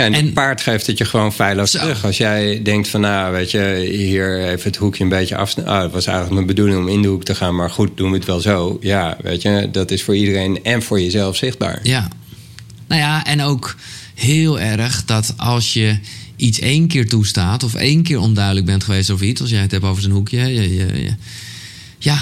[0.00, 1.78] Ja, en, En- het paard geeft het je gewoon feilloos Zo.
[1.78, 2.04] terug.
[2.04, 5.74] Als jij denkt van, nou, weet je, hier even het hoekje een beetje afsnijden.
[5.74, 8.10] Ah, het was eigenlijk mijn bedoeling om in de hoek te gaan, maar goed, doen
[8.10, 8.78] we het wel zo.
[8.80, 11.80] Ja, weet je, dat is voor iedereen en voor jezelf zichtbaar.
[11.82, 12.08] Ja.
[12.88, 13.76] Nou ja, en ook
[14.14, 15.98] heel erg dat als je
[16.36, 17.62] iets één keer toestaat...
[17.62, 19.40] of één keer onduidelijk bent geweest over iets...
[19.40, 20.38] als jij het hebt over zijn hoekje...
[20.54, 21.14] je, je-
[21.98, 22.18] ja,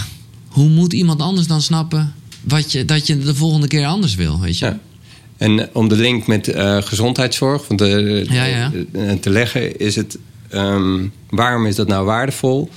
[0.49, 2.14] hoe moet iemand anders dan snappen...
[2.41, 4.64] Wat je, dat je de volgende keer anders wil, weet je?
[4.64, 4.79] Ja.
[5.39, 8.72] En om de link met eh, gezondheidszorg want, eh, Ja, ja.
[8.93, 10.18] eh, te leggen, is het.
[10.51, 12.68] ehm, waarom is dat nou waardevol?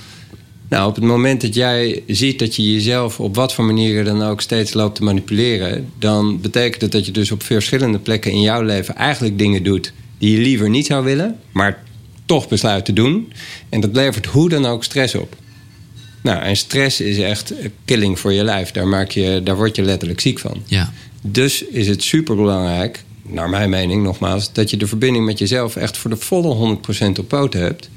[0.68, 4.22] Nou, op het moment dat jij ziet dat je jezelf op wat voor manieren dan
[4.22, 8.40] ook steeds loopt te manipuleren, dan betekent het dat je dus op verschillende plekken in
[8.40, 11.82] jouw leven eigenlijk dingen doet die je liever niet zou willen, maar
[12.26, 13.32] toch besluit te doen.
[13.68, 15.36] En dat levert hoe dan ook stress op.
[16.22, 17.52] Nou, en stress is echt
[17.84, 18.70] killing voor je lijf.
[18.70, 20.62] Daar, maak je, daar word je letterlijk ziek van.
[20.66, 20.92] Ja,
[21.22, 25.96] Dus is het superbelangrijk, naar mijn mening nogmaals, dat je de verbinding met jezelf echt
[25.96, 26.78] voor de volle
[27.16, 27.90] 100% op poten hebt.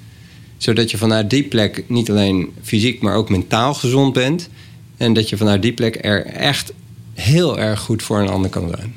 [0.58, 4.50] Zodat je vanuit die plek niet alleen fysiek, maar ook mentaal gezond bent.
[4.98, 6.74] En dat je vanuit die plek er echt
[7.14, 8.94] heel erg goed voor een ander kan zijn.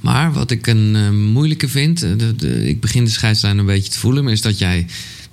[0.00, 2.02] maar wat ik een eh, moeilijke vind...
[2.02, 4.24] eh, ik begin de scheidslijn een beetje te voelen...
[4.24, 4.86] maar is dat jij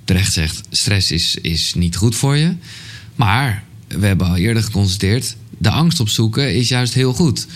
[0.04, 0.60] terecht zegt...
[0.70, 2.54] stress is, is niet goed voor je.
[3.14, 5.36] Maar we hebben al eerder geconstateerd...
[5.58, 7.46] de angst opzoeken is juist heel goed.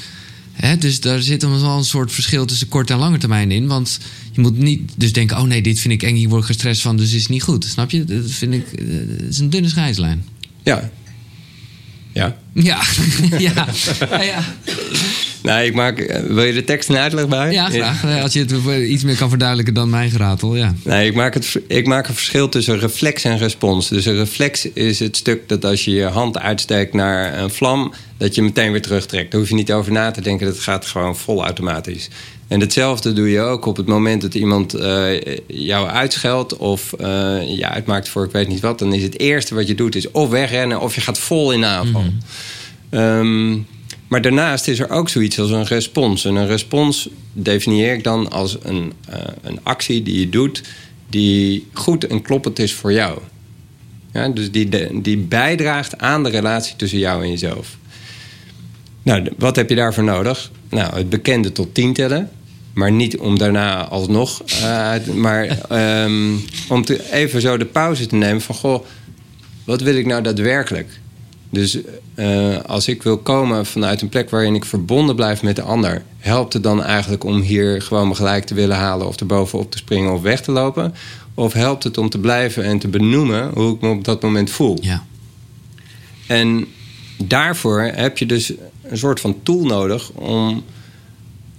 [0.56, 3.66] Hè, dus daar zit dan wel een soort verschil tussen kort en lange termijn in.
[3.66, 3.98] Want
[4.32, 5.38] je moet niet dus denken...
[5.38, 6.96] oh nee, dit vind ik eng, hier word ik gestrest van...
[6.96, 7.64] dus is niet goed.
[7.64, 8.04] Snap je?
[8.04, 8.72] Dat vind ik...
[8.72, 10.24] eh, is een dunne scheidslijn.
[10.62, 10.90] Ja.
[12.12, 12.36] Ja.
[12.52, 12.82] Ja,
[13.38, 13.66] ja.
[14.22, 14.44] ja,
[15.46, 15.52] ja.
[15.52, 17.52] Nou, ik maak, eh, wil je de tekst en uitleg bij?
[17.52, 18.04] Ja, graag.
[18.04, 20.74] Eh, Als je het eh, iets meer kan verduidelijken dan mijn geratel, ja.
[20.84, 23.88] Nee, ik maak, het, ik maak een verschil tussen reflex en respons.
[23.88, 27.92] Dus een reflex is het stuk dat als je je hand uitsteekt naar een vlam...
[28.16, 29.30] dat je meteen weer terugtrekt.
[29.30, 32.08] Daar hoef je niet over na te denken, dat gaat gewoon vol automatisch.
[32.48, 34.74] En hetzelfde doe je ook op het moment dat iemand
[35.46, 36.56] jou uitscheldt...
[36.56, 36.94] of
[37.46, 38.78] je uitmaakt voor ik weet niet wat...
[38.78, 40.80] dan is het eerste wat je doet is of wegrennen...
[40.80, 42.04] of je gaat vol in aanval.
[42.90, 43.66] Mm
[44.08, 46.24] maar daarnaast is er ook zoiets als een respons.
[46.24, 50.62] En een respons definieer ik dan als een, uh, een actie die je doet...
[51.10, 53.18] die goed en kloppend is voor jou.
[54.12, 57.76] Ja, dus die, die bijdraagt aan de relatie tussen jou en jezelf.
[59.02, 60.50] Nou, wat heb je daarvoor nodig?
[60.70, 62.30] Nou, het bekende tot tien tellen.
[62.74, 64.42] Maar niet om daarna alsnog...
[64.62, 65.58] Uh, maar
[66.04, 68.54] um, om te, even zo de pauze te nemen van...
[68.54, 68.84] goh,
[69.64, 71.00] wat wil ik nou daadwerkelijk?
[71.56, 71.78] Dus
[72.14, 76.04] uh, als ik wil komen vanuit een plek waarin ik verbonden blijf met de ander,
[76.18, 79.70] helpt het dan eigenlijk om hier gewoon me gelijk te willen halen of er bovenop
[79.70, 80.94] te springen of weg te lopen?
[81.34, 84.50] Of helpt het om te blijven en te benoemen hoe ik me op dat moment
[84.50, 84.78] voel?
[84.80, 85.04] Ja.
[86.26, 86.66] En
[87.24, 88.52] daarvoor heb je dus
[88.82, 90.64] een soort van tool nodig om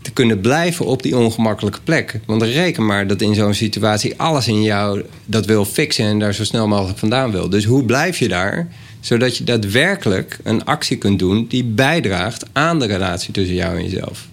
[0.02, 2.20] te kunnen blijven op die ongemakkelijke plek.
[2.26, 6.34] Want reken maar dat in zo'n situatie alles in jou dat wil fixen en daar
[6.34, 7.50] zo snel mogelijk vandaan wil.
[7.50, 8.68] Dus hoe blijf je daar?
[9.00, 13.84] Zodat je daadwerkelijk een actie kunt doen die bijdraagt aan de relatie tussen jou en
[13.84, 14.28] jezelf.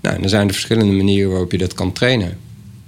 [0.00, 2.38] Nou, dan zijn er verschillende manieren waarop je dat kan trainen.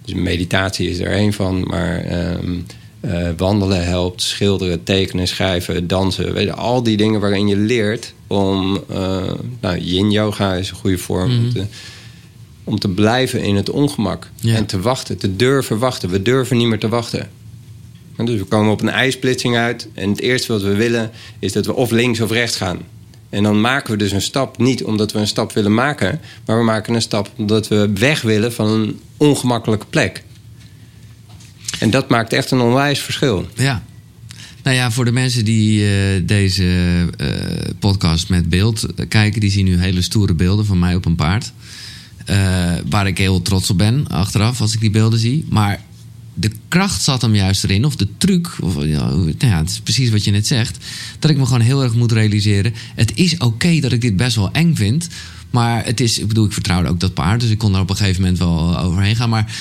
[0.04, 2.66] Dus meditatie is er een van, maar um,
[3.04, 6.32] uh, wandelen helpt, schilderen, tekenen, schrijven, dansen.
[6.34, 8.84] Weet je, al die dingen waarin je leert om.
[8.90, 9.22] Uh,
[9.60, 11.30] nou, yin yoga is een goede vorm.
[11.30, 11.46] Mm -hmm.
[11.46, 11.64] om, te,
[12.64, 14.30] om, te, blijven in het ongemak.
[14.40, 14.54] Ja.
[14.54, 16.10] En te wachten, te durven wachten.
[16.10, 17.30] We durven niet meer te wachten.
[18.16, 19.88] Dus we komen op een ijsplitsing uit.
[19.94, 22.78] En het eerste wat we willen is dat we of links of rechts gaan.
[23.30, 26.58] En dan maken we dus een stap niet omdat we een stap willen maken, maar
[26.58, 30.22] we maken een stap omdat we weg willen van een ongemakkelijke plek.
[31.78, 33.48] En dat maakt echt een onwijs verschil.
[33.54, 33.82] Ja.
[34.62, 37.28] Nou ja, voor de mensen die uh, deze uh,
[37.78, 41.52] podcast met beeld kijken, die zien nu hele stoere beelden van mij op een paard.
[42.88, 45.44] Waar ik heel trots op ben achteraf als ik die beelden zie.
[45.48, 45.80] Maar
[46.34, 50.10] de kracht zat hem juist erin, of de truc, of, nou ja, het is precies
[50.10, 50.84] wat je net zegt,
[51.18, 54.36] dat ik me gewoon heel erg moet realiseren: het is oké dat ik dit best
[54.36, 55.08] wel eng vind,
[55.50, 57.90] maar het is, ik bedoel, ik vertrouwde ook dat paard, dus ik kon daar op
[57.90, 59.56] een gegeven moment wel overheen gaan, maar.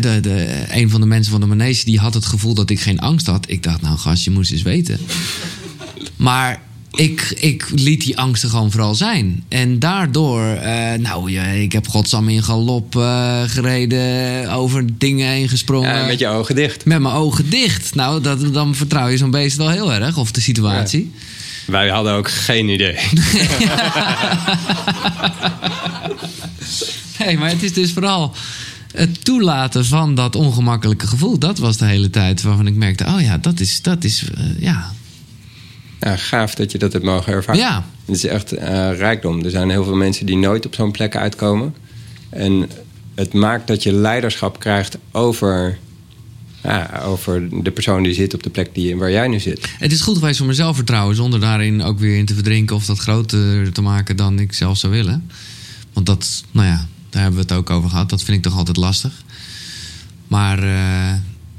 [0.00, 2.80] De, de, een van de mensen van de manege die had het gevoel dat ik
[2.80, 3.50] geen angst had.
[3.50, 4.98] Ik dacht, nou gast, je moest eens weten.
[6.16, 9.44] Maar ik, ik liet die angsten gewoon vooral zijn.
[9.48, 15.48] En daardoor, uh, nou ja, ik heb godsam in galop uh, gereden, over dingen heen
[15.48, 15.96] gesprongen.
[15.96, 16.84] Ja, met je ogen dicht.
[16.84, 17.94] Met mijn ogen dicht.
[17.94, 21.12] Nou, dat, dan vertrouw je zo'n beest wel heel erg, of de situatie.
[21.14, 21.72] Ja.
[21.72, 22.94] Wij hadden ook geen idee.
[27.18, 28.34] nee, maar het is dus vooral
[28.92, 31.38] het toelaten van dat ongemakkelijke gevoel.
[31.38, 34.60] Dat was de hele tijd waarvan ik merkte, oh ja, dat is, dat is uh,
[34.60, 34.92] ja,
[36.00, 37.60] ja, gaaf dat je dat hebt mogen ervaren.
[37.60, 37.84] Ja.
[38.04, 38.60] Het is echt uh,
[38.96, 39.44] rijkdom.
[39.44, 41.74] Er zijn heel veel mensen die nooit op zo'n plek uitkomen.
[42.28, 42.70] En
[43.14, 45.78] het maakt dat je leiderschap krijgt over,
[46.62, 49.68] ja, over de persoon die zit op de plek die, waar jij nu zit.
[49.78, 52.86] Het is goed geweest voor mezelf vertrouwen, zonder daarin ook weer in te verdrinken of
[52.86, 55.30] dat groter te maken dan ik zelf zou willen.
[55.92, 58.10] Want dat, nou ja, daar hebben we het ook over gehad.
[58.10, 59.12] Dat vind ik toch altijd lastig.
[60.28, 61.12] Maar, uh,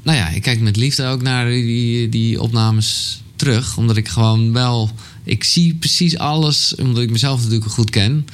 [0.04, 3.78] nou ja, ik kijk met liefde ook naar die, die opnames terug.
[3.78, 4.90] Omdat ik gewoon wel.
[5.24, 8.26] Ik zie precies alles, omdat ik mezelf natuurlijk goed ken.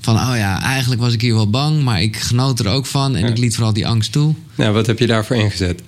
[0.00, 3.16] Van, oh ja, eigenlijk was ik hier wel bang, maar ik genoot er ook van.
[3.16, 3.28] En ja.
[3.28, 4.34] ik liet vooral die angst toe.
[4.54, 5.82] Nou, wat heb je daarvoor ingezet?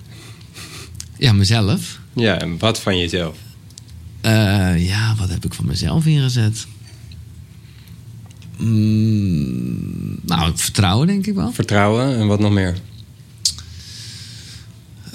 [1.17, 1.99] Ja, mezelf.
[2.13, 3.37] Ja, en wat van jezelf?
[4.21, 6.67] Uh, ja, wat heb ik van mezelf ingezet?
[8.57, 11.51] Mm, nou, vertrouwen denk ik wel.
[11.51, 12.77] Vertrouwen en wat nog meer?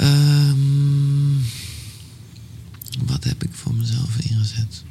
[0.00, 1.19] Um,
[3.06, 4.82] wat heb ik voor mezelf ingezet?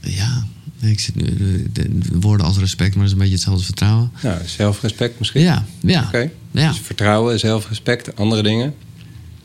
[0.00, 0.46] Ja,
[0.80, 3.58] ik zit nu de, de, de woorden als respect, maar dat is een beetje hetzelfde
[3.60, 4.10] als vertrouwen.
[4.22, 5.40] Nou, zelfrespect misschien.
[5.40, 5.98] Ja, ja.
[5.98, 6.08] Oké.
[6.08, 6.32] Okay.
[6.50, 6.68] Ja.
[6.68, 8.74] Dus vertrouwen, zelfrespect, andere dingen.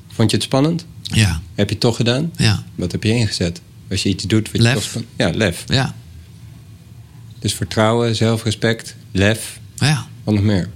[0.07, 0.85] Vond je het spannend?
[1.01, 1.41] Ja.
[1.55, 2.31] Heb je het toch gedaan?
[2.35, 2.63] Ja.
[2.75, 3.61] Wat heb je ingezet?
[3.89, 4.83] Als je iets doet wat lef.
[4.83, 5.03] je toch.
[5.15, 5.63] Ja, lef.
[5.67, 5.95] Ja.
[7.39, 9.59] Dus vertrouwen, zelfrespect, lef.
[9.75, 10.07] Ja.
[10.23, 10.69] Wat nog meer?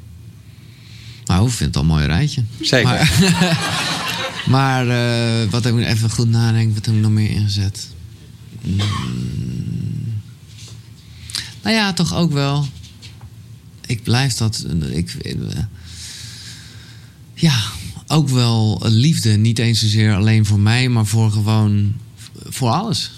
[1.25, 2.43] Nou, ik vind het al een mooi rijtje.
[2.61, 2.89] Zeker.
[2.89, 3.09] Maar,
[4.47, 7.87] maar uh, wat ik even goed nadenken, wat heb ik nog meer ingezet?
[8.61, 8.77] Mm.
[11.61, 12.67] Nou ja, toch ook wel.
[13.85, 14.65] Ik blijf dat.
[14.91, 15.33] Ik, uh,
[17.33, 17.61] ja,
[18.07, 19.29] ook wel liefde.
[19.29, 21.95] Niet eens zozeer alleen voor mij, maar voor gewoon.
[22.43, 23.11] voor alles.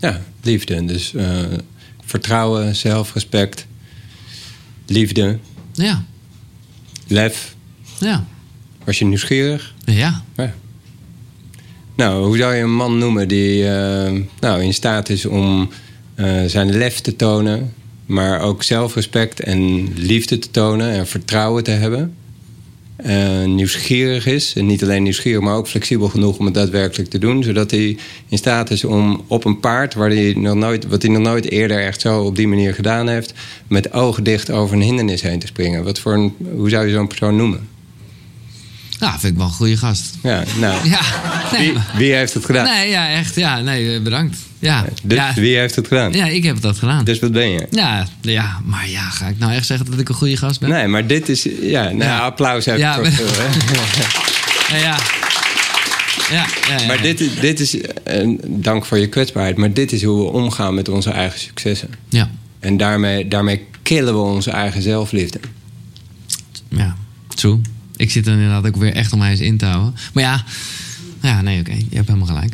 [0.00, 0.84] Ja, liefde.
[0.84, 1.60] Dus uh, ik
[2.04, 3.66] vertrouwen, zelfrespect,
[4.86, 5.38] liefde,
[5.72, 6.04] Ja,
[7.06, 7.54] lef.
[8.00, 8.26] ja,
[8.84, 9.74] Was je nieuwsgierig?
[9.84, 10.24] ja.
[10.36, 10.54] Ja.
[11.96, 15.68] Nou, hoe zou je een man noemen die eh, nou, in staat is om
[16.14, 17.74] eh, zijn lef te tonen,
[18.06, 22.14] maar ook zelfrespect en liefde te tonen en vertrouwen te hebben?
[22.96, 24.52] Eh, nieuwsgierig is.
[24.56, 27.42] En niet alleen nieuwsgierig, maar ook flexibel genoeg om het daadwerkelijk te doen.
[27.42, 27.96] Zodat hij
[28.28, 31.50] in staat is om op een paard, waar hij nog nooit, wat hij nog nooit
[31.50, 33.34] eerder echt zo op die manier gedaan heeft,
[33.68, 35.84] met ogen dicht over een hindernis heen te springen.
[35.84, 37.75] Wat voor een, hoe zou je zo'n persoon noemen?
[38.98, 40.14] Nou, vind ik wel een goede gast.
[40.22, 41.00] Ja, nou, Ja,
[41.52, 42.64] nee, wie, wie heeft het gedaan?
[42.64, 43.34] nee, ja, echt.
[43.34, 44.36] Ja, nee, eh, bedankt.
[44.58, 46.12] Ja, Dus ja, wie heeft het gedaan?
[46.12, 47.04] ja, ik heb dat gedaan.
[47.04, 47.66] Dus wat ben je?
[47.70, 50.68] Ja, ja, maar ja, ga ik nou echt zeggen dat ik een goede gast ben?
[50.70, 51.42] Nee, maar dit is...
[51.60, 52.18] Ja, nou, Ja.
[52.18, 53.48] applaus heb Ja, ik toch veel, hè?
[54.78, 54.96] Ja, ja.
[56.30, 57.34] Ja, ja, ja, Maar dit is...
[57.40, 57.76] Dit is
[58.46, 59.56] dank voor je kwetsbaarheid.
[59.56, 61.88] Maar dit is hoe we omgaan met onze eigen successen.
[62.08, 62.30] Ja,
[62.60, 65.38] En daarmee, daarmee killen we onze eigen zelfliefde.
[66.68, 66.96] ja,
[67.34, 67.60] true.
[67.96, 69.94] Ik zit er inderdaad ook weer echt om mij eens in te houden.
[70.12, 70.44] Maar ja,
[71.22, 72.52] ja nee, oké, je hebt helemaal gelijk.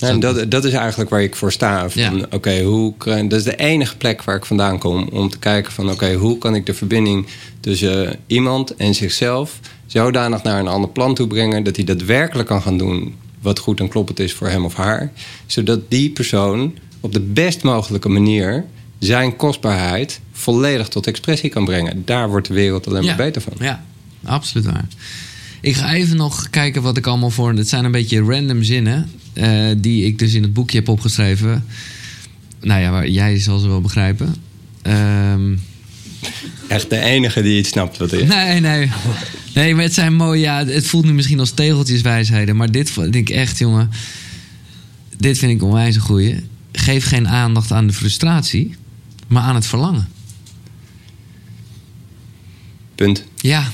[0.00, 1.90] En dat, dat is eigenlijk waar ik voor sta.
[1.90, 2.26] Van, Ja.
[2.30, 5.08] oké, hoe dat is de enige plek waar ik vandaan kom.
[5.08, 7.26] Om te kijken van, oké, hoe kan ik de verbinding
[7.60, 9.60] tussen iemand en zichzelf...
[9.86, 11.62] zodanig naar een ander plan toe brengen...
[11.62, 15.12] dat hij daadwerkelijk kan gaan doen wat goed en kloppend is voor hem of haar.
[15.46, 18.64] Zodat die persoon op de best mogelijke manier...
[18.98, 22.02] zijn kostbaarheid volledig tot expressie kan brengen.
[22.04, 23.52] Daar wordt de wereld alleen maar beter van.
[23.58, 23.84] Ja,
[24.26, 24.84] absoluut waar.
[25.60, 27.52] Ik ga even nog kijken wat ik allemaal voor...
[27.54, 29.10] Het zijn een beetje random zinnen...
[29.32, 31.64] eh, die ik dus in het boekje heb opgeschreven.
[32.60, 34.34] Nou ja, waar, jij zal ze wel begrijpen.
[34.82, 35.56] Ehm,
[36.68, 38.28] Echt de enige die iets snapt wat is.
[38.28, 38.90] nee, nee.
[39.54, 40.40] Nee, maar het zijn mooie...
[40.40, 42.56] Ja, het voelt nu misschien als tegeltjeswijsheden...
[42.56, 43.90] maar dit vind ik echt, jongen...
[45.18, 46.36] Dit vind ik onwijs een goeie.
[46.72, 48.74] Geef geen aandacht aan de frustratie...
[49.26, 50.08] maar aan het verlangen.
[52.94, 53.24] Punt.
[53.36, 53.70] Ja,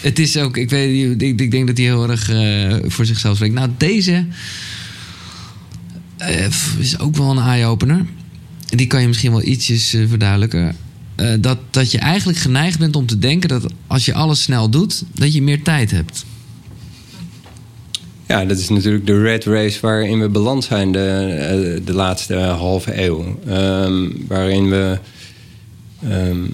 [0.00, 0.56] het is ook.
[0.56, 3.54] Ik, weet, ik, ik denk dat hij heel erg eh, voor zichzelf spreekt.
[3.54, 4.26] Nou, deze
[6.16, 6.46] eh,
[6.78, 8.06] is ook wel een eye-opener.
[8.66, 10.76] Die kan je misschien wel ietsjes eh, verduidelijken.
[11.40, 15.04] Dat, dat je eigenlijk geneigd bent om te denken dat als je alles snel doet,
[15.14, 16.24] dat je meer tijd hebt.
[18.26, 23.04] Ja, dat is natuurlijk de red race waarin we beland zijn de, de laatste halve
[23.04, 23.38] eeuw.
[23.46, 24.98] Ehm, waarin we.
[26.02, 26.46] ehm,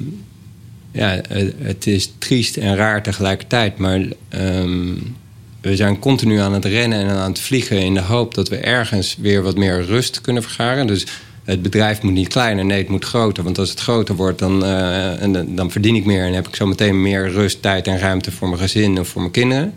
[0.96, 1.20] ja,
[1.58, 4.94] het- is triest en raar tegelijkertijd, maar ehm,
[5.60, 8.56] we zijn continu aan het rennen en aan het vliegen in de hoop dat we
[8.56, 10.86] ergens weer wat meer rust kunnen vergaren.
[10.86, 11.06] Dus
[11.44, 13.44] het bedrijf moet niet kleiner, nee, het moet groter.
[13.44, 16.66] Want als het groter wordt, dan, eh, dan, verdien ik meer en heb ik zo
[16.66, 19.74] meteen meer rust, tijd en ruimte voor mijn gezin of voor mijn kinderen.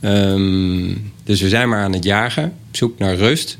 [0.00, 3.58] Ehm, dus we zijn maar aan het jagen, zoek naar rust.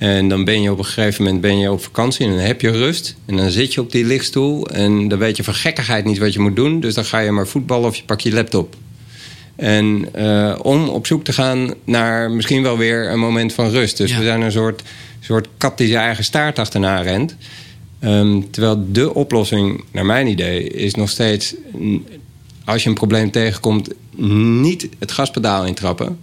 [0.00, 2.60] En dan ben je op een gegeven moment ben je op vakantie en dan heb
[2.60, 3.16] je rust.
[3.26, 6.32] En dan zit je op die lichtstoel en dan weet je van gekkigheid niet wat
[6.32, 6.80] je moet doen.
[6.80, 8.76] Dus dan ga je maar voetballen of je pakt je laptop.
[9.56, 13.96] En eh, om op zoek te gaan naar misschien wel weer een moment van rust.
[13.96, 14.18] Dus Ja.
[14.18, 14.82] we zijn een soort,
[15.20, 17.36] soort kat die zijn eigen staart achterna rent.
[17.98, 21.54] Ehm, terwijl de oplossing, naar mijn idee, is nog steeds...
[22.64, 23.88] als je een probleem tegenkomt,
[24.60, 26.18] niet het gaspedaal intrappen...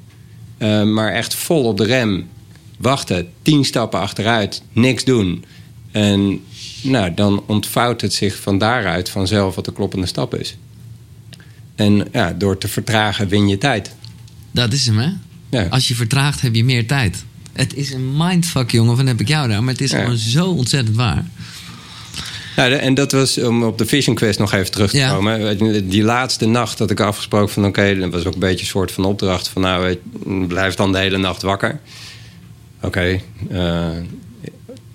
[0.58, 2.28] eh, maar echt vol op de rem.
[2.78, 5.46] Wachten, tien stappen achteruit, niks doen.
[5.92, 6.42] En
[6.82, 10.58] nou, dan ontvouwt het zich van daaruit vanzelf wat de kloppende stap is.
[11.76, 13.96] En ja, door te vertragen win je tijd.
[14.52, 15.10] Dat is hem, hè?
[15.50, 15.68] Ja.
[15.70, 17.24] Als je vertraagt, heb je meer tijd.
[17.54, 19.64] Het is een mindfuck, jongen, van heb ik jou daar.
[19.64, 20.00] Maar het is Ja.
[20.02, 21.26] gewoon zo ontzettend waar.
[22.56, 25.10] De- en dat was om op de Vision Quest nog even terug te Ja.
[25.14, 25.90] komen.
[25.90, 27.66] Die laatste nacht had ik afgesproken van...
[27.66, 29.48] oké, dat was ook een beetje een soort van opdracht...
[29.48, 29.98] van nou,
[30.48, 31.80] blijf dan de hele nacht wakker.
[32.82, 33.20] Oké,
[33.50, 33.90] eh,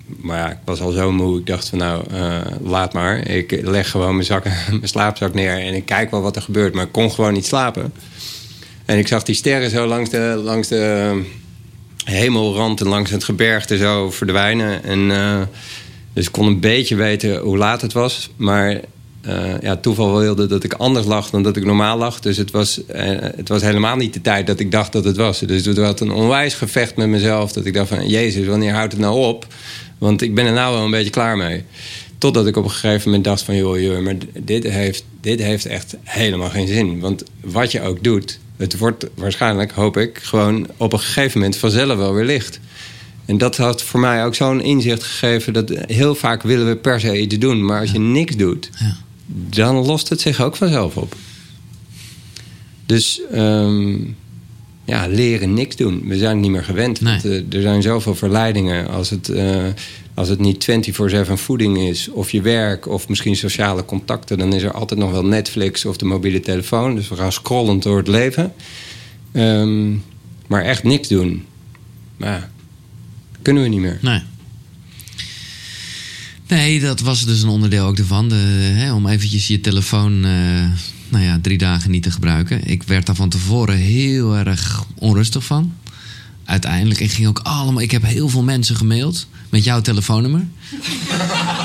[0.05, 1.39] maar ja, ik was al zo moe.
[1.39, 3.27] Ik dacht van nou, eh, laat maar.
[3.27, 5.57] Ik leg gewoon mijn, mijn slaapzak neer...
[5.57, 6.73] en ik kijk wel wat er gebeurt.
[6.73, 7.93] Maar ik kon gewoon niet slapen.
[8.85, 11.21] En ik zag die sterren zo langs de, langs de
[12.03, 12.81] hemelrand...
[12.81, 14.83] en langs het gebergte zo verdwijnen.
[14.83, 15.11] En...
[15.11, 15.41] eh,
[16.13, 18.29] dus ik kon een beetje weten hoe laat het was.
[18.35, 18.79] Maar
[19.61, 22.19] ja, toeval wilde dat ik anders lag dan dat ik normaal lag.
[22.19, 25.17] Dus het was, eh, het was helemaal niet de tijd dat ik dacht dat het
[25.17, 25.39] was.
[25.39, 27.51] Dus het was een onwijs gevecht met mezelf.
[27.51, 29.47] Dat ik dacht van, jezus, wanneer houdt het nou op?
[29.97, 31.63] Want ik ben er nou wel een beetje klaar mee.
[32.17, 33.55] Totdat ik op een gegeven moment dacht van...
[33.55, 36.99] joh, joh maar dit heeft, dit heeft echt helemaal geen zin.
[36.99, 38.39] Want wat je ook doet...
[38.57, 40.19] het wordt waarschijnlijk, hoop ik...
[40.21, 42.59] gewoon op een gegeven moment vanzelf wel weer licht.
[43.25, 45.53] En dat had voor mij ook zo'n inzicht gegeven...
[45.53, 47.65] dat heel vaak willen we per se iets doen.
[47.65, 49.02] Maar als je niks doet, Ja.
[49.33, 51.15] Dan lost het zich ook vanzelf op.
[52.85, 53.97] Dus ehm,
[54.85, 56.07] ja, leren niks doen.
[56.07, 57.01] We zijn het niet meer gewend.
[57.01, 57.11] Nee.
[57.11, 58.87] Want, eh, er zijn zoveel verleidingen.
[58.87, 59.65] Als het, eh,
[60.13, 64.63] als het niet 24-7 voeding is, of je werk, of misschien sociale contacten, dan is
[64.63, 66.95] er altijd nog wel Netflix of de mobiele telefoon.
[66.95, 68.53] Dus we gaan scrollend door het leven.
[69.31, 69.91] Ehm,
[70.47, 71.45] maar echt niks doen.
[72.17, 72.49] Maar ja,
[73.41, 73.99] kunnen we niet meer.
[74.01, 74.21] Nee.
[76.53, 78.29] Nee, dat was dus een onderdeel ook ervan.
[78.29, 78.35] De,
[78.75, 80.31] hè, om eventjes je telefoon eh,
[81.09, 82.67] nou ja, drie dagen niet te gebruiken.
[82.67, 85.73] Ik werd daar van tevoren heel erg onrustig van.
[86.53, 87.81] Uiteindelijk, ik ging ook allemaal...
[87.81, 90.45] Ik heb heel veel mensen gemaild met jouw telefoonnummer.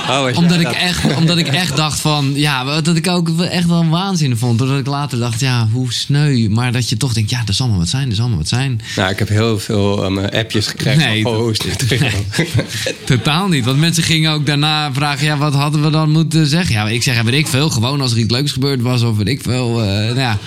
[0.08, 2.32] Oh, Omdat ik, echt, omdat ik echt dacht van...
[2.34, 4.58] Ja, dat ik ook echt wel een waanzin vond.
[4.58, 6.48] Doordat ik later dacht, ja, hoe sneu.
[6.50, 8.48] Maar dat je toch denkt, ja, er zal maar wat zijn, er zal maar wat
[8.48, 8.80] zijn.
[8.96, 10.98] Nou, ik heb heel veel eh, appjes gekregen.
[11.08, 12.08] Nee, van, dat- oh?
[13.04, 13.64] Totaal niet.
[13.64, 16.74] Want mensen gingen ook daarna vragen: ja, wat hadden we dan moeten zeggen?
[16.74, 17.70] Ja, ik zeg, ja, weet ik veel.
[17.70, 19.82] Gewoon als er iets leuks gebeurd was, of weet ik veel.
[19.82, 20.38] eh, nou ja.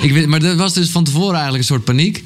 [0.00, 2.24] ik weet, maar dat was dus van tevoren eigenlijk een soort paniek.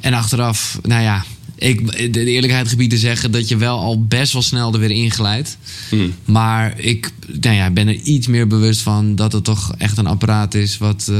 [0.00, 1.24] En achteraf, nou ja,
[1.56, 4.90] ik, de eerlijkheid gebied te zeggen dat je wel al best wel snel er weer
[4.90, 5.58] inglijdt.
[5.88, 6.14] Hmm.
[6.24, 10.06] Maar ik nou ja, ben er iets meer bewust van dat het toch echt een
[10.06, 11.06] apparaat is wat.
[11.10, 11.16] eh,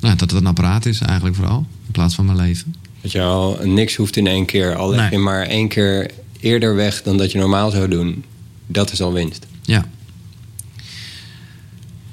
[0.00, 1.66] nou, dat het een apparaat is eigenlijk vooral.
[1.86, 2.74] In plaats van mijn leven.
[3.00, 4.76] Dat je al niks hoeft in één keer.
[4.76, 5.10] Al leg Nee.
[5.10, 6.10] je maar één keer
[6.40, 8.24] eerder weg dan dat je normaal zou doen.
[8.66, 9.46] Dat is al winst.
[9.62, 9.88] Ja.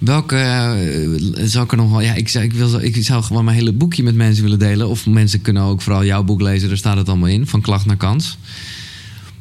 [0.06, 2.02] Welke eh, zou ik er nog wel...
[2.02, 4.88] Ja, ik, zou- ik, wil, ik zou gewoon mijn hele boekje met mensen willen delen.
[4.90, 6.68] Of mensen kunnen ook vooral jouw boek lezen.
[6.68, 7.48] Daar staat het allemaal in.
[7.48, 8.38] Van klacht naar kans.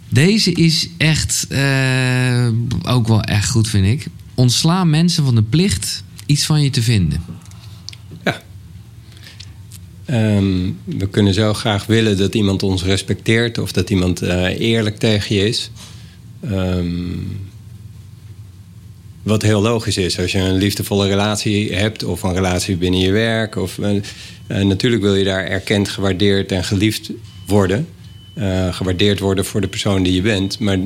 [0.09, 2.49] Deze is echt eh,
[2.83, 4.07] ook wel echt goed, vind ik.
[4.35, 7.23] Ontsla mensen van de plicht iets van je te vinden.
[8.25, 8.43] Ja.
[10.05, 14.99] Ehm, we kunnen zo graag willen dat iemand ons respecteert of dat iemand eh, eerlijk
[14.99, 15.71] tegen je is.
[16.41, 16.87] Ehm,
[19.23, 23.13] wat heel logisch is als je een liefdevolle relatie hebt of een relatie binnen je
[23.13, 23.57] werk.
[23.57, 23.97] Of, eh,
[24.47, 27.11] eh, natuurlijk wil je daar erkend, gewaardeerd en geliefd
[27.47, 27.89] worden.
[28.35, 30.59] Eh, gewaardeerd worden voor de persoon die je bent.
[30.59, 30.79] Maar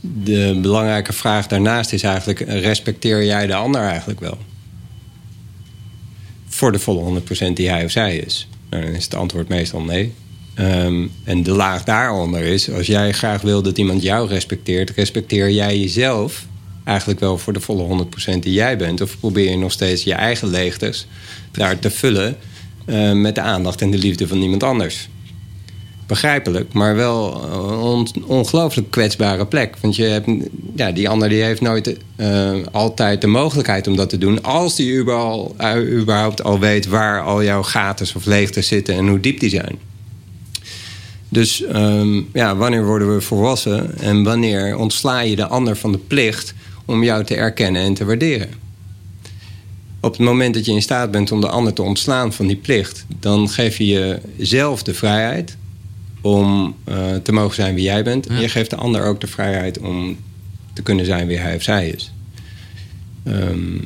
[0.00, 4.38] de belangrijke vraag daarnaast is eigenlijk: respecteer jij de ander eigenlijk wel?
[6.54, 8.48] voor de volle 100% die hij of zij is?
[8.70, 10.12] Nou, dan is het antwoord meestal nee.
[10.54, 15.50] Ehm, en de laag daaronder is, als jij graag wil dat iemand jou respecteert, respecteer
[15.50, 16.46] jij jezelf
[16.84, 19.00] eigenlijk wel voor de volle 100% die jij bent?
[19.00, 21.06] Of probeer je nog steeds je eigen leegtes
[21.52, 22.36] daar te vullen
[22.84, 25.08] eh, met de aandacht en de liefde van iemand anders?
[26.06, 29.76] Begrijpelijk, maar wel een on- ongelooflijk kwetsbare plek.
[29.80, 30.28] Want je hebt,
[30.76, 34.42] ja, die ander die heeft nooit eh, altijd de mogelijkheid om dat te doen.
[34.42, 39.08] Als die überhaupt, eh, überhaupt al weet waar al jouw gaten of leegtes zitten en
[39.08, 39.78] hoe diep die zijn.
[41.28, 45.98] Dus ehm, ja, wanneer worden we volwassen en wanneer ontsla je de ander van de
[45.98, 46.54] plicht
[46.84, 48.48] om jou te erkennen en te waarderen?
[50.00, 52.56] Op het moment dat je in staat bent om de ander te ontslaan van die
[52.56, 55.56] plicht, dan geef je jezelf de vrijheid
[56.20, 58.26] om eh, te mogen zijn wie jij bent.
[58.26, 60.16] En je geeft de ander ook de vrijheid om
[60.72, 62.12] te kunnen zijn wie hij of zij is.
[63.22, 63.78] Ehm,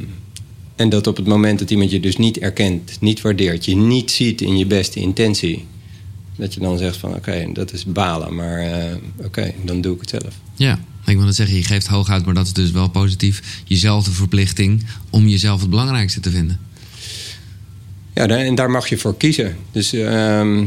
[0.76, 4.11] en dat op het moment dat iemand je dus niet erkent, niet waardeert, je niet
[4.11, 5.66] ziet in je beste intentie,
[6.36, 8.94] dat je dan zegt van oké, dat is balen, maar eh,
[9.24, 10.34] oké, dan doe ik het zelf.
[10.55, 10.78] Ja,
[11.09, 13.62] ik wil net zeggen, je geeft hooguit, maar dat is dus wel positief.
[13.64, 16.61] Jezelf de verplichting om jezelf het belangrijkste te vinden.
[18.14, 19.56] Ja, en daar mag je voor kiezen.
[19.72, 20.64] Dus ehm,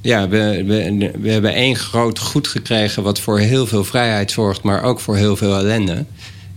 [0.00, 4.62] ja, we, we, we hebben één groot goed gekregen wat voor heel veel vrijheid zorgt,
[4.62, 6.04] maar ook voor heel veel ellende.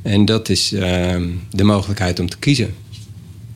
[0.01, 2.75] En dat is ehm, de mogelijkheid om te kiezen.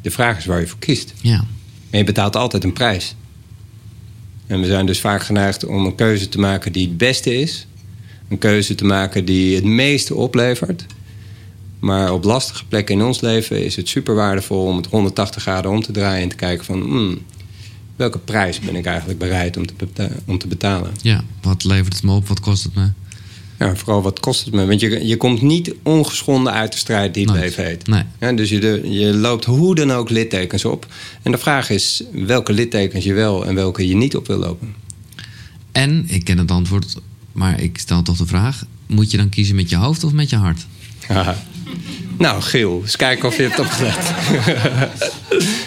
[0.02, 1.14] De vraag is waar je voor kiest.
[1.22, 1.46] Ja,
[1.90, 3.16] En je betaalt altijd een prijs.
[4.48, 7.68] En we zijn dus vaak geneigd om een keuze te maken die het beste is.
[8.34, 10.86] Een keuze te maken die het meeste oplevert.
[11.80, 15.72] Maar op lastige plekken in ons leven is het super waardevol om het 180 graden
[15.72, 17.18] om te draaien en te kijken van hmm,
[17.96, 20.92] welke prijs ben ik eigenlijk bereid om te, beta- om te betalen.
[21.02, 21.24] ja.
[21.42, 22.28] Wat levert het me op?
[22.28, 22.92] Wat kost het me?
[23.60, 24.66] Ja, vooral wat kost het me?
[24.66, 27.46] Want je, je komt niet ongeschonden uit de strijd die het Nooit.
[27.46, 27.88] leven heet.
[27.88, 28.04] Nee.
[28.20, 30.88] Ja, dus je, de, je loopt hoe dan ook littekens op.
[31.22, 34.76] En de vraag is welke littekens je wel en welke je niet op wil lopen.
[35.72, 36.96] En, ik ken het antwoord,
[37.34, 40.30] maar ik stel toch de vraag: moet je dan kiezen met je hoofd of met
[40.30, 40.66] je hart?
[42.18, 44.14] Nou, Giel, eens kijken of je hebt opgelet.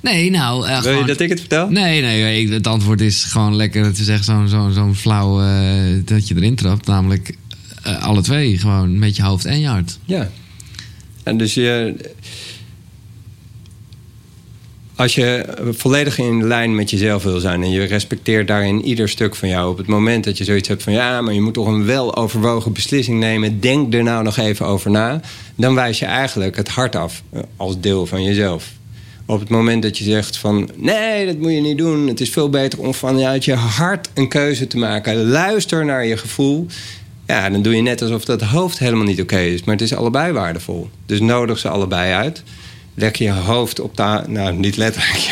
[0.00, 0.66] Nee, nou.
[0.68, 1.68] eh, Wil je dat ik het vertel?
[1.70, 3.84] Nee, nee, het antwoord is gewoon lekker.
[3.84, 6.86] Het is echt zo'n zo'n zo'n flauw eh, dat je erin trapt.
[6.86, 7.36] Namelijk
[7.82, 9.98] eh, alle twee, gewoon met je hoofd en je hart.
[10.04, 10.30] Ja.
[11.22, 11.94] En dus je.
[15.04, 19.34] Als je volledig in lijn met jezelf wil zijn en je respecteert daarin ieder stuk
[19.34, 21.66] van jou, op het moment dat je zoiets hebt van ja, maar je moet toch
[21.66, 25.20] een weloverwogen beslissing nemen, denk er nou nog even over na,
[25.54, 28.70] dan wijs je eigenlijk het hart af eh, als deel van jezelf.
[29.26, 32.06] Op het moment dat je zegt van nee, dat moet je niet doen.
[32.06, 35.28] Het is veel beter om vanuit je hart een keuze te maken.
[35.28, 36.66] Luister naar je gevoel.
[37.26, 39.64] Ja, dan doe je net alsof dat hoofd helemaal niet oké is.
[39.64, 40.88] Maar het is allebei waardevol.
[41.06, 42.42] Dus nodig ze allebei uit.
[42.94, 44.22] Leg je hoofd op de...
[44.26, 45.30] Nou, niet letterlijk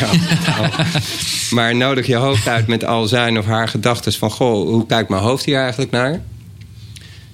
[1.55, 4.31] Maar nodig je hoofd uit met al zijn of haar gedachten van...
[4.31, 6.21] Goh, hoe kijkt mijn hoofd hier eigenlijk naar?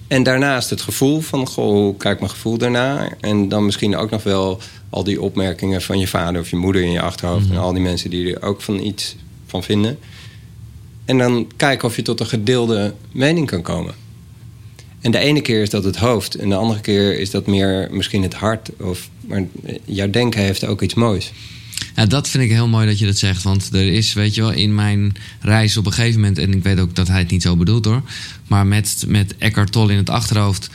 [0.07, 1.47] En daarnaast het gevoel van...
[1.47, 3.17] Goh, hoe kijkt mijn gevoel daarnaar?
[3.19, 4.59] En dan misschien ook nog wel
[4.89, 7.49] al die opmerkingen van je vader of je moeder in je achterhoofd.
[7.49, 9.15] En al die mensen die er ook van iets
[9.45, 9.99] van vinden.
[11.05, 13.93] En dan kijken of je tot een gedeelde mening kan komen.
[15.02, 16.36] En de ene keer is dat het hoofd.
[16.36, 18.70] En de andere keer is dat meer misschien het hart.
[18.80, 19.43] Of, maar
[19.86, 21.32] jouw denken heeft ook iets moois.
[21.95, 23.43] Ja, dat vind ik heel mooi dat je dat zegt.
[23.43, 26.38] Want er is, weet je wel, in mijn reis op een gegeven moment...
[26.38, 28.02] en ik weet ook dat hij het niet zo bedoelt hoor...
[28.47, 30.70] maar met, met Eckhart Tolle in het achterhoofd...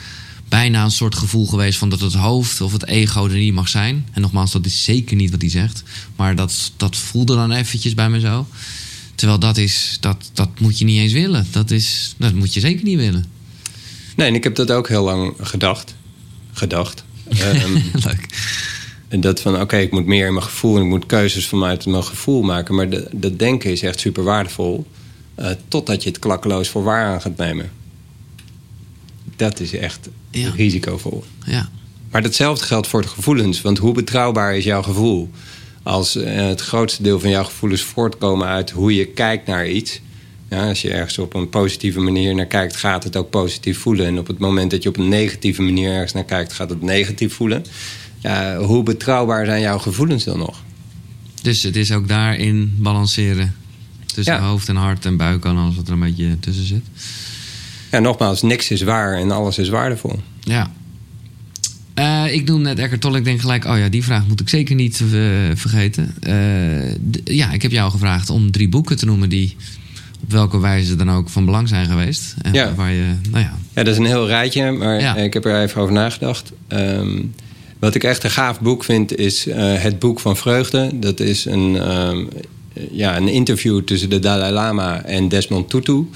[0.49, 3.69] bijna een soort gevoel geweest van dat het hoofd of het ego er niet mag
[3.69, 4.07] zijn.
[4.11, 5.83] En nogmaals, dat is zeker niet wat hij zegt.
[6.15, 8.47] Maar dat, dat voelde dan eventjes bij me zo.
[9.15, 11.47] Terwijl dat is, dat, dat moet je niet eens willen.
[11.51, 13.34] Dat, is, dat moet je zeker niet willen.
[14.15, 15.95] Nee, en ik heb dat ook heel lang gedacht.
[16.53, 17.03] Gedacht.
[17.41, 17.73] um,
[18.05, 18.27] Leuk.
[19.07, 20.75] En dat van, oké, ik moet meer in mijn gevoel...
[20.75, 22.75] en ik moet keuzes vanuit mijn gevoel maken.
[22.75, 24.85] Maar de, dat denken is echt super waardevol.
[25.39, 27.71] Uh, totdat je het klakkeloos voor waar aan gaat nemen.
[29.35, 30.51] Dat is echt ja.
[30.55, 31.23] risicovol.
[31.45, 31.69] Ja.
[32.11, 33.61] Maar datzelfde geldt voor de gevoelens.
[33.61, 35.29] Want hoe betrouwbaar is jouw gevoel?
[35.83, 40.01] Als uh, het grootste deel van jouw gevoelens voortkomen uit hoe je kijkt naar iets...
[40.49, 44.05] Ja, als je ergens op een positieve manier naar kijkt, gaat het ook positief voelen.
[44.05, 46.81] En op het moment dat je op een negatieve manier ergens naar kijkt, gaat het
[46.81, 47.65] negatief voelen.
[48.19, 50.63] Ja, hoe betrouwbaar zijn jouw gevoelens dan nog?
[51.41, 53.55] Dus het is ook daarin balanceren.
[54.05, 54.39] Tussen Ja.
[54.47, 56.83] hoofd en hart en buik en alles wat er een beetje tussen zit.
[57.91, 60.19] Ja, nogmaals, niks is waar en alles is waardevol.
[60.39, 60.71] Ja.
[61.93, 63.17] Eh, ik noem net Eckhart Tolle.
[63.17, 65.07] Ik denk gelijk, oh ja, die vraag moet ik zeker niet eh,
[65.53, 66.15] vergeten.
[66.19, 66.95] Eh,
[67.35, 69.55] ja, ik heb jou gevraagd om drie boeken te noemen die
[70.25, 72.33] op welke wijze dan ook van belang zijn geweest.
[72.41, 72.73] En Ja.
[72.75, 75.15] waar je, nou ja, Ja, dat is een heel rijtje, maar Ja.
[75.15, 76.51] ik heb er even over nagedacht.
[76.67, 77.21] Ehm,
[77.79, 80.89] wat ik echt een gaaf boek vind, is eh, Het Boek van Vreugde.
[80.93, 82.23] Dat is een, ehm,
[82.91, 86.09] ja, een interview tussen de Dalai Lama en Desmond Tutu.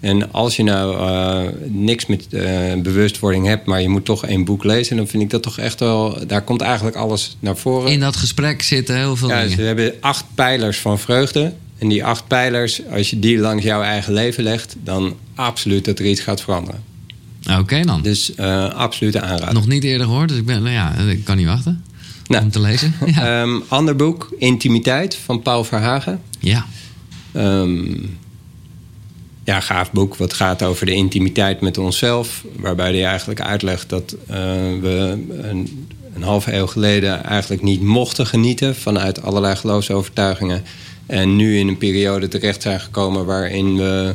[0.00, 4.44] En als je nou eh, niks met eh, bewustwording hebt, maar je moet toch één
[4.44, 6.18] boek lezen, dan vind ik dat toch echt wel.
[6.26, 7.92] Daar komt eigenlijk alles naar voren.
[7.92, 9.56] in dat gesprek zitten heel veel Ja, dingen.
[9.56, 11.52] ze hebben acht pijlers van vreugde.
[11.78, 15.98] En die acht pijlers, als je die langs jouw eigen leven legt, dan absoluut dat
[15.98, 16.82] er iets gaat veranderen.
[17.58, 18.02] Oké dan.
[18.02, 19.54] Dus eh absoluut aanraden.
[19.54, 21.84] Nog niet eerder gehoord, dus ik, ben, nou ja, ik kan niet wachten
[22.26, 22.44] Nou.
[22.44, 22.94] om te lezen.
[23.14, 23.40] Ja.
[23.42, 26.20] Ehm, ander boek, Intimiteit van Paul Verhagen.
[26.38, 26.66] ja.
[27.32, 27.84] Ehm,
[29.44, 30.16] ja, gaaf boek.
[30.16, 32.44] Wat gaat over de intimiteit met onszelf.
[32.56, 34.36] Waarbij hij eigenlijk uitlegt dat eh,
[34.80, 40.62] we een, een halve eeuw geleden eigenlijk niet mochten genieten vanuit allerlei geloofsovertuigingen.
[41.06, 44.14] En nu in een periode terecht zijn gekomen waarin we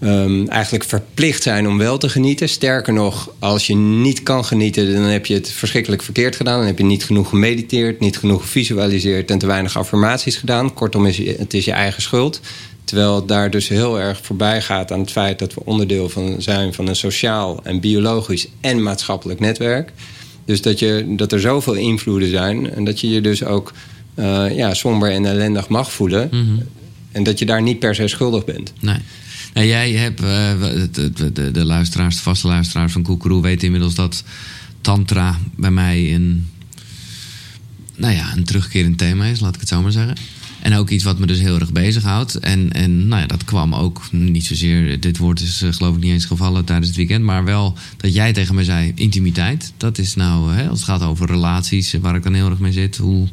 [0.00, 2.48] ehm, eigenlijk verplicht zijn om wel te genieten.
[2.48, 6.58] Sterker nog, als je niet kan genieten, dan heb je het verschrikkelijk verkeerd gedaan.
[6.58, 10.74] Dan heb je niet genoeg gemediteerd, niet genoeg gevisualiseerd en te weinig affirmaties gedaan.
[10.74, 12.40] Kortom, is, het is je eigen schuld.
[12.84, 16.34] Terwijl het daar dus heel erg voorbij gaat aan het feit dat we onderdeel van
[16.38, 19.92] zijn van een sociaal en biologisch en maatschappelijk netwerk.
[20.44, 23.72] Dus dat, je, dat er zoveel invloeden zijn en dat je je dus ook
[24.16, 26.30] eh, ja, somber en ellendig mag voelen.
[27.12, 28.72] En dat je daar niet per se schuldig bent.
[28.80, 28.98] Nee.
[29.54, 30.60] Nou, jij hebt, eh,
[30.92, 34.24] de, de, de, de luisteraars, de vaste luisteraars van Koekeroe weten inmiddels dat
[34.80, 36.50] Tantra bij mij een,
[37.96, 40.16] nou ja, een terugkerend thema is, laat ik het zo maar zeggen.
[40.66, 42.34] En ook iets wat me dus heel erg bezighoudt.
[42.34, 45.00] En, en nou ja, dat kwam ook niet zozeer.
[45.00, 47.24] Dit woord is eh, geloof ik niet eens gevallen tijdens het weekend.
[47.24, 49.72] Maar wel dat jij tegen me zei: intimiteit.
[49.76, 52.58] Dat is nou, hè, als het gaat over relaties, eh, waar ik dan heel erg
[52.58, 52.96] mee zit.
[52.96, 53.28] Hoe.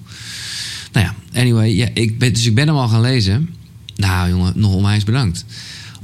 [0.91, 1.75] Nou ja, anyway.
[1.75, 3.49] Ja, ik ben, dus ik ben hem al gaan lezen.
[3.95, 5.45] Nou, jongen, nog onwijs bedankt.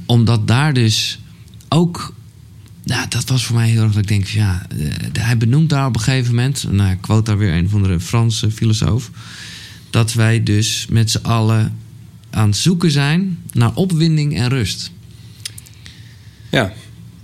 [0.06, 1.20] Omdat daar dus
[1.68, 2.14] ook.
[2.84, 5.86] Nou, dat was voor mij heel erg dat ik denk: ja, eh, hij benoemt daar
[5.86, 6.66] op een gegeven moment.
[6.72, 9.12] Nou, ik quote daar weer een van de Franse filosoof.
[9.90, 11.78] Dat wij dus met z'n allen
[12.30, 14.92] aan het zoeken zijn naar opwinding en rust.
[16.50, 16.74] Ja,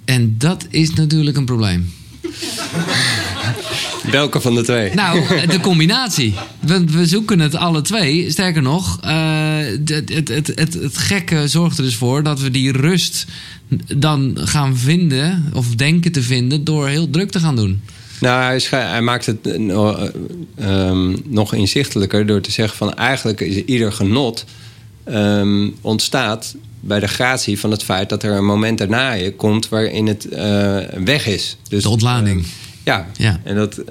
[0.06, 1.94] En dat is natuurlijk een probleem.
[4.12, 4.94] welke van de twee?
[4.94, 6.34] Nou, de combinatie.
[6.60, 8.32] We, we zoeken het alle twee.
[8.32, 12.52] Sterker nog, eh, het, het, het, het, het gekke zorgt er dus voor dat we
[12.52, 13.26] die rust
[13.96, 17.82] dan gaan vinden, of denken te vinden, door heel druk te gaan doen.
[18.20, 20.04] Nou, hij, maakt het eh, eh,
[20.58, 24.46] ehm, nog inzichtelijker door te zeggen van eigenlijk is ieder genot
[25.04, 29.70] ehm, ontstaat bij de gratie van het feit dat er een moment daarna je komt
[29.70, 31.58] waarin het eh, weg is.
[31.70, 32.46] Dus, De ontlading.
[32.84, 33.40] Ja, Ja.
[33.44, 33.82] en dat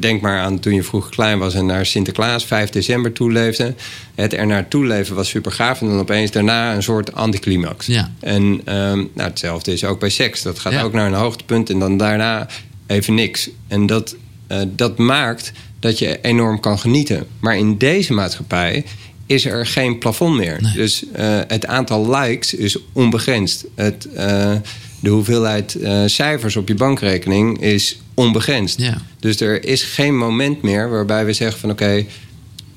[0.00, 3.74] denk maar aan toen je vroeger klein was en naar Sinterklaas 5 december toeleefde.
[4.14, 7.86] Het er naartoe leven was super gaaf en dan opeens daarna een soort anticlimax.
[7.86, 8.10] Ja.
[8.20, 10.42] En ehm, nou, hetzelfde is ook bij seks.
[10.42, 10.82] Dat gaat Ja.
[10.82, 12.48] ook naar een hoogtepunt en dan daarna
[12.88, 13.50] even niks.
[13.68, 14.16] En dat,
[14.46, 17.26] eh, dat maakt dat je enorm kan genieten.
[17.40, 18.84] Maar in deze maatschappij
[19.26, 20.58] is er geen plafond meer.
[20.60, 20.72] Nee.
[20.72, 23.64] Dus eh, het aantal likes is onbegrensd.
[23.74, 24.54] Het, eh,
[25.00, 28.80] de hoeveelheid cijfers op je bankrekening is onbegrensd.
[28.80, 29.02] Ja.
[29.20, 32.04] Dus er is geen moment meer waarbij we zeggen van oké,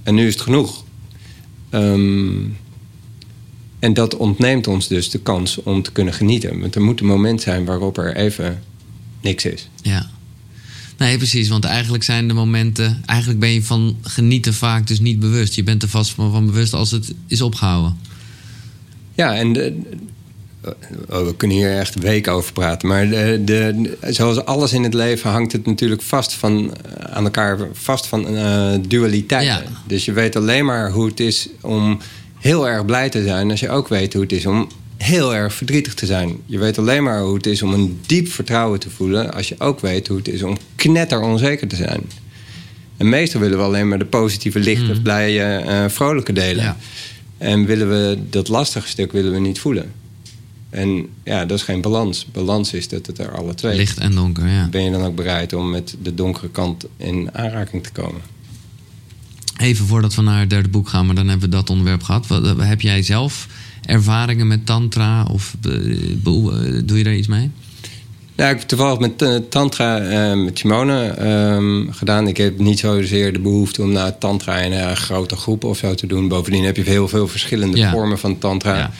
[0.04, 0.84] en nu is het genoeg.
[1.70, 2.40] Ehm,
[3.80, 6.60] en dat ontneemt ons dus de kans om te kunnen genieten.
[6.60, 8.64] Want er moet een moment zijn waarop er even
[9.22, 9.70] niks is.
[9.82, 10.10] Ja.
[10.98, 11.48] Nee, precies.
[11.48, 13.04] Want eigenlijk zijn de momenten.
[13.06, 15.54] Eigenlijk ben je van genieten vaak dus niet bewust.
[15.54, 17.98] Je bent er vast van, van bewust als het is opgehouden.
[19.14, 19.82] Ja, en de,
[21.10, 22.88] oh, we kunnen hier echt weken over praten.
[22.88, 27.24] Maar de, de, zoals alles in het leven hangt het natuurlijk vast van, eh, aan
[27.24, 29.64] elkaar vast van eh, dualiteiten.
[29.64, 29.82] Ja.
[29.88, 32.00] Dus je weet alleen maar hoe het is om
[32.40, 33.52] heel erg blij te zijn...
[33.52, 34.70] als je ook weet hoe het is om
[35.02, 36.38] heel erg verdrietig te zijn.
[36.46, 39.34] Je weet alleen maar hoe het is om een diep vertrouwen te voelen...
[39.34, 42.02] als je ook weet hoe het is om knetter onzeker te zijn.
[42.98, 46.64] En meestal willen we alleen maar de positieve, lichte, blije, eh, vrolijke delen.
[46.64, 46.78] Ja.
[47.38, 49.92] En willen we dat lastige stuk willen we niet voelen.
[50.70, 52.26] En ja, dat is geen balans.
[52.32, 53.76] Balans is dat het er alle twee.
[53.76, 54.68] Licht en donker, ja.
[54.70, 58.22] Ben je dan ook bereid om met de donkere kant in aanraking te komen?
[59.58, 62.28] Even voordat we naar het derde boek gaan, maar dan hebben we dat onderwerp gehad.
[62.28, 63.48] Wat, eh, heb jij zelf
[63.86, 65.72] ervaringen met tantra of eh,
[66.86, 67.50] doe je daar iets mee?
[68.36, 72.28] Ja, ik heb toevallig met eh, tantra eh, met Simone ehm, gedaan.
[72.28, 75.96] Ik heb niet zozeer de behoefte om naar tantra in een grote groep of zo
[75.96, 76.28] te doen.
[76.28, 77.92] Bovendien heb je heel veel verschillende Ja.
[77.92, 78.78] vormen van tantra.
[78.78, 78.92] Ja.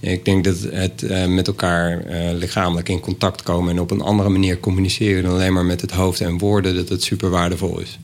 [0.00, 2.04] Ik denk dat het met elkaar
[2.34, 5.90] lichamelijk in contact komen en op een andere manier communiceren dan alleen maar met het
[5.90, 7.98] hoofd en woorden, dat het super waardevol is.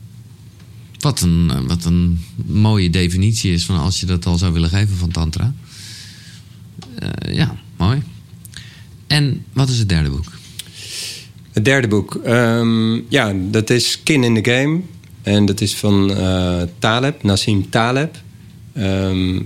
[0.99, 4.97] Wat een, wat een mooie definitie is van als je dat al zou willen geven
[4.97, 5.53] van Tantra.
[6.99, 8.01] Eh, ja, mooi.
[9.07, 10.25] En wat is het derde boek?
[11.51, 14.79] Het derde boek, ehm, ja, dat is Skin in the Game.
[15.23, 18.15] En dat is van eh, Taleb, Nassim Taleb.
[18.73, 19.41] Ehm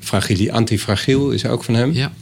[0.00, 1.92] Fragili- Antifragiel is ook van hem.
[1.92, 2.12] Ja.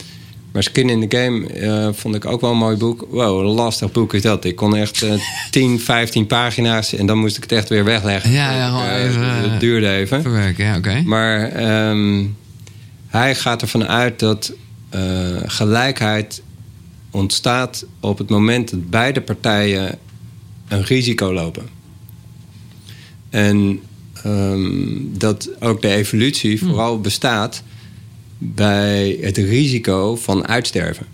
[0.53, 3.07] Maar Skin in the Game eh, vond ik ook wel een mooi boek.
[3.11, 4.44] Wow, een lastig boek is dat.
[4.44, 5.12] Ik kon echt eh
[5.51, 8.30] 10, 15 pagina's en dan moest ik het echt weer wegleggen.
[8.30, 10.22] Ja, ja, gewoon even, Het duurde even.
[10.22, 11.03] Verwerken, ja, oké.
[11.05, 12.24] Maar ehm,
[13.11, 14.52] hij gaat ervan uit dat
[14.88, 16.42] eh, gelijkheid
[17.11, 19.98] ontstaat op het moment dat beide partijen
[20.68, 21.68] een risico lopen.
[23.30, 23.80] En
[24.22, 24.70] ehm,
[25.18, 27.62] dat ook de evolutie vooral bestaat
[28.38, 31.06] bij het risico van uitsterven.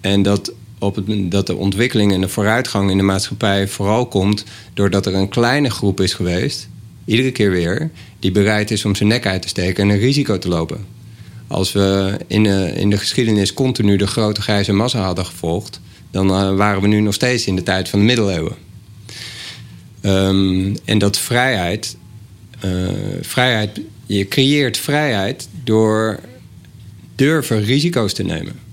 [0.00, 4.44] En dat, op het, dat de ontwikkeling en de vooruitgang in de maatschappij vooral komt
[4.74, 6.68] doordat er een kleine groep is geweest,
[7.06, 10.38] iedere keer weer, die bereid is om zijn nek uit te steken en een risico
[10.38, 10.86] te lopen.
[11.46, 15.80] Als we in de, in de geschiedenis continu de grote grijze massa hadden gevolgd,
[16.10, 18.56] dan eh, waren we nu nog steeds in de tijd van de middeleeuwen.
[20.00, 21.96] Ehm, en dat vrijheid,
[22.60, 22.70] eh,
[23.20, 26.20] vrijheid, je creëert vrijheid door
[27.14, 28.65] durven risico's te nemen.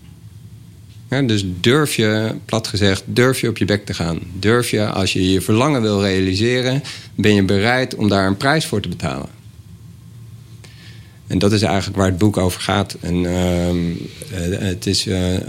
[1.21, 4.19] Dus durf je, plat gezegd, durf je op je bek te gaan.
[4.39, 6.83] Durf je, als je je verlangen wil realiseren,
[7.15, 9.29] ben je bereid om daar een prijs voor te betalen.
[11.27, 12.97] En dat is eigenlijk waar het boek over gaat.
[13.01, 13.91] En ehm,
[14.31, 15.41] eh, het is eh, eh,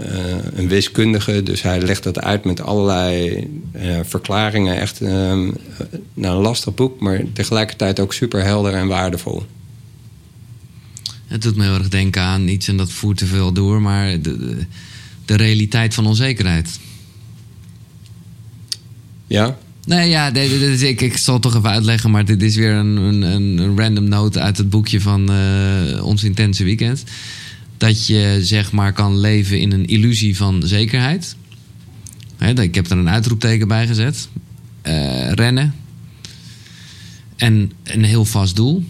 [0.53, 3.47] een wiskundige, dus hij legt dat uit met allerlei
[4.03, 4.79] verklaringen.
[4.79, 9.43] Echt ehm, eh, nou, een lastig boek, maar tegelijkertijd ook super helder en waardevol.
[11.27, 14.21] Het doet me heel erg denken aan iets en dat voert te veel door, maar
[14.21, 14.65] de,
[15.25, 16.79] de realiteit van onzekerheid.
[19.27, 19.57] Ja?
[19.85, 22.73] Nee, ja, dit is- ik, ik zal het toch even uitleggen, maar dit is weer
[22.73, 27.03] een, een, een random note uit het boekje van eh, Ons Intense Weekend.
[27.77, 31.35] Dat je zeg maar kan leven in een illusie van zekerheid.
[32.37, 34.27] Hè, ik heb er een uitroepteken bij gezet.
[34.81, 35.75] Eh, rennen.
[37.35, 38.83] En een heel vast doel.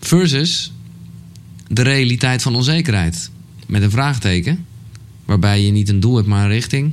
[0.00, 0.72] Versus
[1.68, 3.30] de realiteit van onzekerheid.
[3.66, 4.64] Met een vraagteken.
[5.28, 6.92] Waarbij je niet een doel hebt, maar een richting.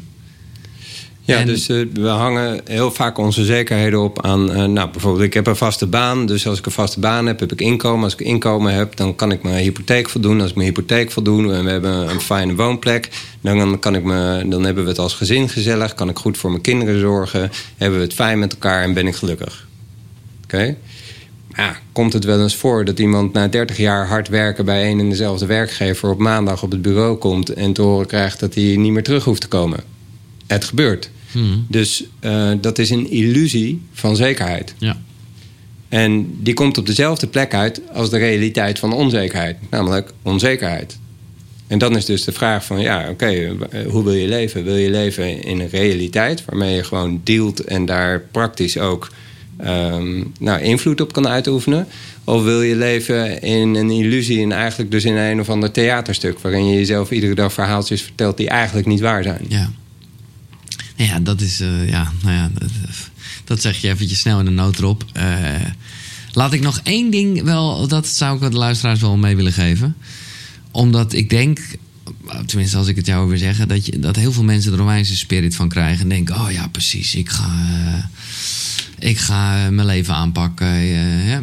[1.22, 4.52] Ja, En- dus eh, we hangen heel vaak onze zekerheden op aan...
[4.52, 6.26] eh, nou, bijvoorbeeld, ik heb een vaste baan.
[6.26, 8.03] Dus als ik een vaste baan heb, heb ik inkomen.
[8.03, 10.41] Als ik inkomen heb, dan kan ik mijn hypotheek voldoen.
[10.41, 13.10] Als ik mijn hypotheek voldoen en we hebben een fijne woonplek...
[13.41, 15.94] dan, kan ik me, dan hebben we het als gezin gezellig.
[15.94, 17.52] Kan ik goed voor mijn kinderen zorgen.
[17.78, 19.68] Hebben we het fijn met elkaar en ben ik gelukkig.
[20.44, 20.76] Oké?
[21.56, 24.65] Ja, komt het wel eens voor dat iemand na 30 jaar hard werken...
[24.65, 27.49] bij een en dezelfde werkgever op maandag op het bureau komt...
[27.49, 29.80] en te horen krijgt dat hij niet meer terug hoeft te komen?
[30.48, 31.10] Het gebeurt.
[31.32, 31.65] Hmm.
[31.69, 34.73] Dus eh, dat is een illusie van zekerheid.
[34.77, 35.02] Ja.
[35.90, 40.98] En die komt op dezelfde plek uit als de realiteit van onzekerheid, namelijk onzekerheid.
[41.68, 44.64] En dan is dus de vraag van, ja, oké, eh, hoe wil je leven?
[44.64, 49.10] Wil je leven in een realiteit waarmee je gewoon dealt en daar praktisch ook
[49.57, 51.88] ehm, nou, invloed op kan uitoefenen?
[52.23, 56.40] Of wil je leven in een illusie en eigenlijk dus in een of ander theaterstuk...
[56.40, 59.45] waarin je jezelf iedere dag verhaaltjes vertelt die eigenlijk niet waar zijn?
[59.48, 59.72] Ja.
[60.95, 62.52] Ja, dat is, eh, ja, nou ja,
[63.44, 65.06] dat, zeg je eventjes snel in de noodrop.
[65.14, 65.56] Eh
[66.36, 69.95] laat ik nog één ding wel, dat zou ik de luisteraars wel mee willen geven.
[70.72, 71.60] Omdat ik denk,
[72.45, 75.18] tenminste als ik het jou weer zeggen, dat, je, dat heel veel mensen de Romeinse
[75.18, 76.02] spirit van krijgen.
[76.02, 78.03] En denken, oh ja, precies, ik ga, eh,
[79.06, 80.68] ik ga mijn leven aanpakken.
[80.68, 81.41] eh, ja.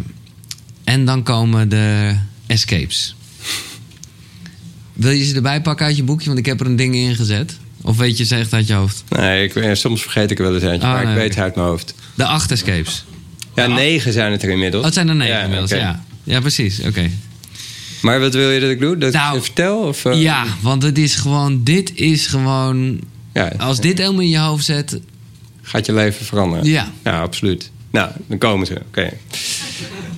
[0.84, 2.14] En dan komen de
[2.46, 3.14] escapes.
[4.92, 6.26] Wil je ze erbij pakken uit je boekje?
[6.26, 7.58] Want ik heb er een ding in gezet.
[7.82, 9.04] Of weet je ze echt uit je hoofd?
[9.08, 11.28] Nee, ik, eh, soms vergeet ik er wel eens eentje, Ah, maar nee, ik weet
[11.34, 11.94] het uit mijn hoofd.
[12.14, 13.04] De acht escapes.
[13.54, 14.80] Ja, negen zijn het er inmiddels.
[14.80, 16.04] Oh, het zijn er negen Ja, inmiddels, ja.
[16.24, 17.10] Ja, precies, oké.
[18.02, 18.98] Maar wat wil je dat ik doe?
[18.98, 19.78] Dat Nou, ik je vertel?
[19.78, 23.00] Of, eh, Ja, want het is gewoon, dit is gewoon...
[23.32, 25.00] ja, Als dit helemaal in je hoofd zet...
[25.62, 26.64] gaat je leven veranderen.
[26.64, 26.92] Ja.
[27.04, 27.70] Ja, absoluut.
[27.92, 28.80] Nou, dan komen ze.
[28.86, 29.10] Oké.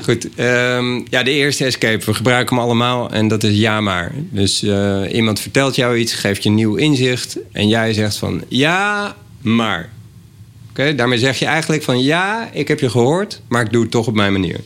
[0.02, 0.34] Goed.
[0.34, 2.04] ehm, ja, de eerste escape.
[2.04, 4.12] We gebruiken hem allemaal en dat is ja maar.
[4.14, 7.38] Dus eh, iemand vertelt jou iets, geeft je nieuw inzicht...
[7.52, 9.90] en jij zegt van ja, maar.
[10.70, 13.40] Oké, daarmee zeg je eigenlijk van ja, ik heb je gehoord...
[13.48, 14.60] maar ik doe het toch op mijn manier.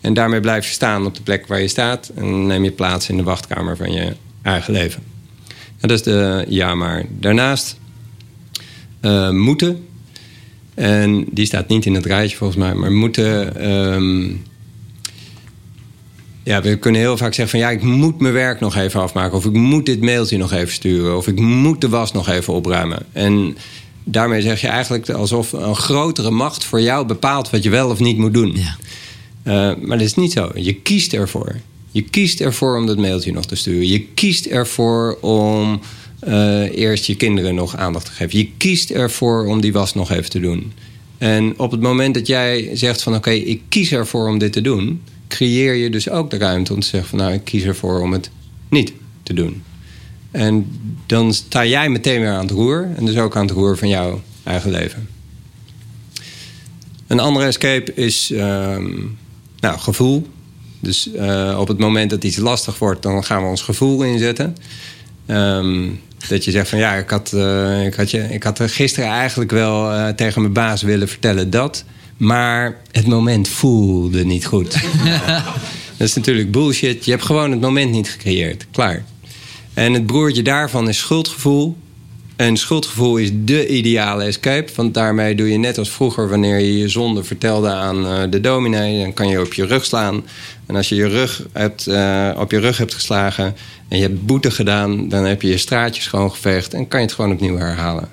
[0.00, 2.10] En daarmee blijf je staan op de plek waar je staat...
[2.14, 5.02] en neem je plaats in de wachtkamer van je eigen leven.
[5.80, 7.04] En dat is de ja maar.
[7.08, 7.78] Daarnaast
[9.00, 9.86] eh, moeten...
[10.74, 12.74] En die staat niet in het rijtje volgens mij.
[12.74, 13.56] Maar moeten.
[13.56, 14.36] ehm,
[16.44, 19.36] ja, we kunnen heel vaak zeggen van ja, ik moet mijn werk nog even afmaken.
[19.36, 21.16] Of ik moet dit mailtje nog even sturen.
[21.16, 23.06] Of ik moet de was nog even opruimen.
[23.12, 23.56] En
[24.04, 27.98] daarmee zeg je eigenlijk alsof een grotere macht voor jou bepaalt wat je wel of
[28.00, 28.56] niet moet doen.
[28.56, 28.76] Ja.
[29.42, 30.50] Eh, maar dat is niet zo.
[30.54, 31.56] Je kiest ervoor.
[31.90, 33.88] Je kiest ervoor om dat mailtje nog te sturen.
[33.88, 35.80] Je kiest ervoor om
[36.24, 38.38] eh, eerst je kinderen nog aandacht te geven.
[38.38, 40.72] Je kiest ervoor om die was nog even te doen.
[41.18, 44.60] En op het moment dat jij zegt van oké, ik kies ervoor om dit te
[44.60, 48.00] doen, creëer je dus ook de ruimte om te zeggen van nou, ik kies ervoor
[48.00, 48.30] om het
[48.68, 48.92] niet
[49.22, 49.62] te doen.
[50.30, 50.66] En
[51.06, 53.88] dan sta jij meteen weer aan het roer en dus ook aan het roer van
[53.88, 55.08] jouw eigen leven.
[57.06, 58.90] Een andere escape is ehm,
[59.60, 60.26] nou, gevoel.
[60.80, 64.56] Dus eh, op het moment dat iets lastig wordt, dan gaan we ons gevoel inzetten.
[65.26, 65.88] Ehm,
[66.28, 69.50] dat je zegt van ja, ik had, eh, ik had, je, ik had gisteren eigenlijk
[69.50, 71.84] wel eh, tegen mijn baas willen vertellen dat.
[72.16, 74.72] Maar het moment voelde niet goed.
[75.96, 77.04] dat is natuurlijk bullshit.
[77.04, 78.66] Je hebt gewoon het moment niet gecreëerd.
[78.70, 79.04] Klaar.
[79.74, 81.76] En het broertje daarvan is schuldgevoel.
[82.36, 84.72] En schuldgevoel is de ideale escape.
[84.76, 88.40] Want daarmee doe je net als vroeger wanneer je je zonde vertelde aan eh, de
[88.40, 89.02] dominee.
[89.02, 90.24] Dan kan je op je rug slaan.
[90.66, 93.56] En als je, je rug hebt, eh, op je rug hebt geslagen
[93.88, 95.08] en je hebt boete gedaan...
[95.08, 98.08] dan heb je je straatje schoongeveegd en kan je het gewoon opnieuw herhalen.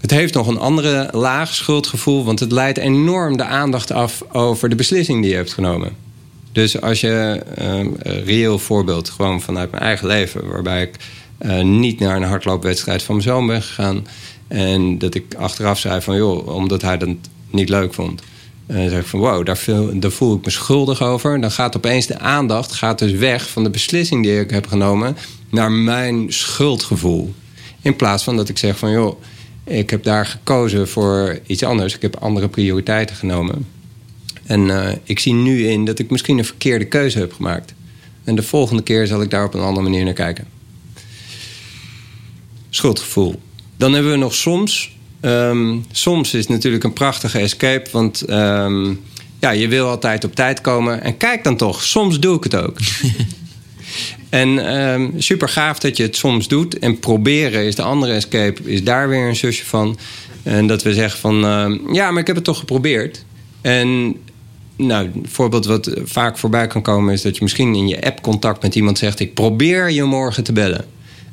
[0.00, 2.24] Het heeft nog een andere laag schuldgevoel...
[2.24, 5.92] want het leidt enorm de aandacht af over de beslissing die je hebt genomen.
[6.52, 10.48] Dus als je, eh, een reëel voorbeeld, gewoon vanuit mijn eigen leven...
[10.48, 10.96] waarbij ik
[11.62, 14.06] niet naar een hardloopwedstrijd van mijn zoon ben gegaan...
[14.48, 17.08] en dat ik achteraf zei van, joh, omdat hij dat
[17.50, 18.22] niet leuk vond...
[18.66, 19.56] En dan zeg ik van wow, daar,
[20.12, 21.40] voel, ik me schuldig over.
[21.40, 25.16] Dan gaat opeens de aandacht gaat dus weg van de beslissing die ik heb genomen
[25.50, 27.34] naar mijn schuldgevoel.
[27.80, 29.22] In plaats van dat ik zeg van joh,
[29.64, 31.94] ik heb daar gekozen voor iets anders.
[31.94, 33.66] Ik heb andere prioriteiten genomen.
[34.44, 37.74] En uh, ik zie nu in dat ik misschien een verkeerde keuze heb gemaakt.
[38.24, 40.46] En de volgende keer zal ik daar op een andere manier naar kijken.
[42.74, 43.40] Schuldgevoel.
[43.76, 44.92] Dan hebben we nog soms
[45.24, 49.00] Um, soms is het natuurlijk een prachtige escape, want um,
[49.40, 51.02] ja, je wil altijd op tijd komen.
[51.02, 52.78] En kijk dan toch, soms doe ik het ook.
[54.30, 56.78] en um, super gaaf dat je het soms doet.
[56.78, 59.98] En proberen is de andere escape, is daar weer een zusje van.
[60.42, 61.36] En dat we zeggen van,
[61.92, 63.24] ja, maar ik heb het toch geprobeerd.
[63.60, 64.16] En
[64.76, 68.22] nou, een voorbeeld wat vaak voorbij kan komen is dat je misschien in je app
[68.22, 70.84] contact met iemand zegt: Ik probeer je morgen te bellen.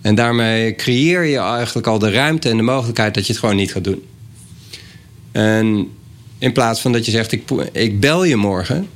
[0.01, 3.55] En daarmee creëer je eigenlijk al de ruimte en de mogelijkheid dat je het gewoon
[3.55, 4.03] niet gaat doen.
[5.31, 5.87] En
[6.37, 8.87] in plaats van dat je zegt: Ik, ik bel je morgen.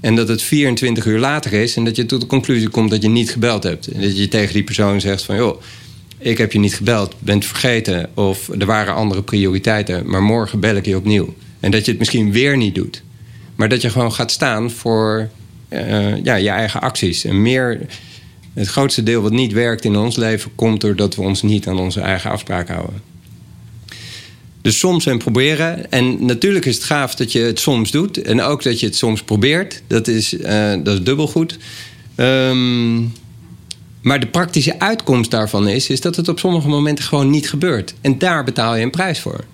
[0.00, 1.76] En dat het 24 uur later is.
[1.76, 3.86] En dat je tot de conclusie komt dat je niet gebeld hebt.
[3.86, 5.62] En dat je tegen die persoon zegt: van joh,
[6.18, 8.10] ik heb je niet gebeld, bent vergeten.
[8.14, 10.10] Of er waren andere prioriteiten.
[10.10, 11.34] Maar morgen bel ik je opnieuw.
[11.60, 13.02] En dat je het misschien weer niet doet.
[13.54, 15.28] Maar dat je gewoon gaat staan voor
[15.68, 17.24] uh, ja, je eigen acties.
[17.24, 17.80] En meer.
[18.56, 21.78] Het grootste deel wat niet werkt in ons leven komt doordat we ons niet aan
[21.78, 23.02] onze eigen afspraken houden.
[24.60, 25.90] Dus soms en proberen.
[25.90, 28.22] En natuurlijk is het gaaf dat je het soms doet.
[28.22, 29.82] En ook dat je het soms probeert.
[29.86, 31.58] Dat is, uh, dat is dubbel goed.
[32.16, 33.12] Um,
[34.00, 37.94] maar de praktische uitkomst daarvan is, is dat het op sommige momenten gewoon niet gebeurt.
[38.00, 39.44] En daar betaal je een prijs voor.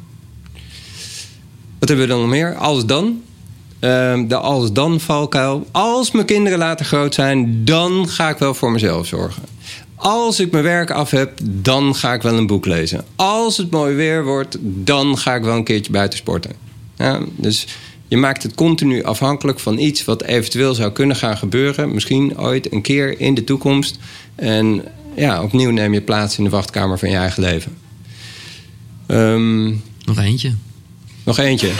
[1.79, 2.55] Wat hebben we dan nog meer?
[2.55, 3.23] Alles dan.
[3.85, 5.67] Uh, de alles dan valkuil.
[5.71, 9.43] Als mijn kinderen later groot zijn, dan ga ik wel voor mezelf zorgen.
[9.95, 13.05] Als ik mijn werk af heb, dan ga ik wel een boek lezen.
[13.17, 16.53] Als het mooi weer wordt, dan ga ik wel een keertje buiten sporten.
[17.37, 17.67] Dus
[18.09, 21.95] je maakt het continu afhankelijk van iets wat eventueel zou kunnen gaan gebeuren.
[21.95, 23.99] Misschien ooit een keer in de toekomst.
[24.35, 24.85] En
[25.17, 27.77] ja, opnieuw neem je plaats in de wachtkamer van je eigen leven.
[29.07, 30.55] Um, nog eentje.
[31.25, 31.71] Nog eentje.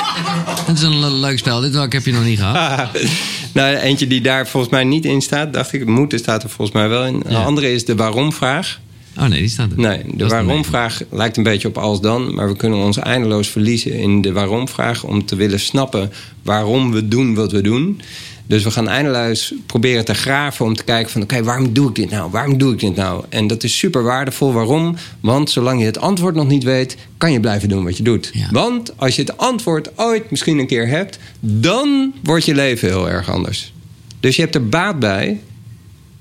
[0.67, 1.61] Het is een leuk spel.
[1.61, 2.89] Dit welk heb je nog niet gehad?
[3.55, 5.87] nou, eentje die daar volgens mij niet in staat, dacht ik.
[5.87, 7.23] Moeten staat er volgens mij wel in.
[7.27, 8.81] Een andere is de waarom-vraag.
[9.19, 9.79] Oh nee, die staat er.
[9.79, 12.35] Nee, de waarom-vraag lijkt een beetje op als dan.
[12.35, 15.05] Maar we kunnen ons eindeloos verliezen in de waarom-vraag.
[15.05, 16.13] Om te willen snappen
[16.43, 18.01] waarom we doen wat we doen.
[18.47, 21.23] Dus we gaan eindeloos proberen te graven om te kijken van...
[21.23, 22.31] oké, waarom doe ik dit nou?
[22.31, 23.25] Waarom doe ik dit nou?
[23.29, 24.53] En dat is super waardevol.
[24.53, 24.97] Waarom?
[25.21, 26.97] Want zolang je het antwoord nog niet weet...
[27.17, 28.33] kan je blijven doen wat je doet.
[28.51, 31.19] Want als je het antwoord ooit misschien een keer hebt...
[31.41, 33.73] dan wordt je leven heel erg anders.
[34.21, 35.41] Dus je hebt er baat bij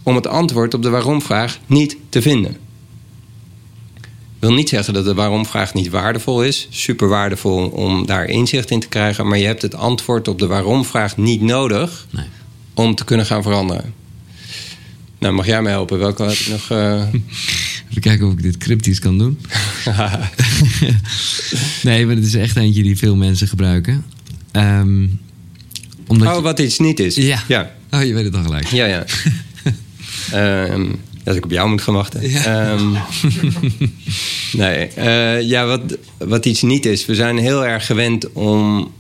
[0.04, 2.58] om het antwoord op de waarom-vraag niet te vinden
[4.42, 6.68] wil niet zeggen dat de waarom-vraag niet waardevol is.
[6.70, 9.28] Super waardevol om daar inzicht in te krijgen.
[9.28, 12.26] Maar je hebt het antwoord op de waarom-vraag niet nodig nee.
[12.74, 13.94] om te kunnen gaan veranderen.
[15.20, 16.00] Nou, mag jij mij helpen?
[16.00, 16.70] Welke had ik nog.
[16.72, 17.04] Uh...
[17.90, 19.40] Even kijken of ik dit cryptisch kan doen.
[21.84, 24.06] nee, maar het is echt eentje die veel mensen gebruiken.
[24.52, 25.20] Um,
[26.08, 27.16] omdat oh, wat iets niet is.
[27.16, 27.44] Ja.
[27.48, 27.72] ja.
[27.92, 28.68] Oh, je weet het al gelijk.
[28.68, 29.06] Ja, ja.
[30.74, 32.22] um, Dat ik op jou moet gaan wachten.
[32.22, 32.92] Ehm,
[34.62, 35.82] nee, uh, ja, wat,
[36.18, 37.06] wat iets niet is.
[37.06, 38.92] We zijn heel erg gewend om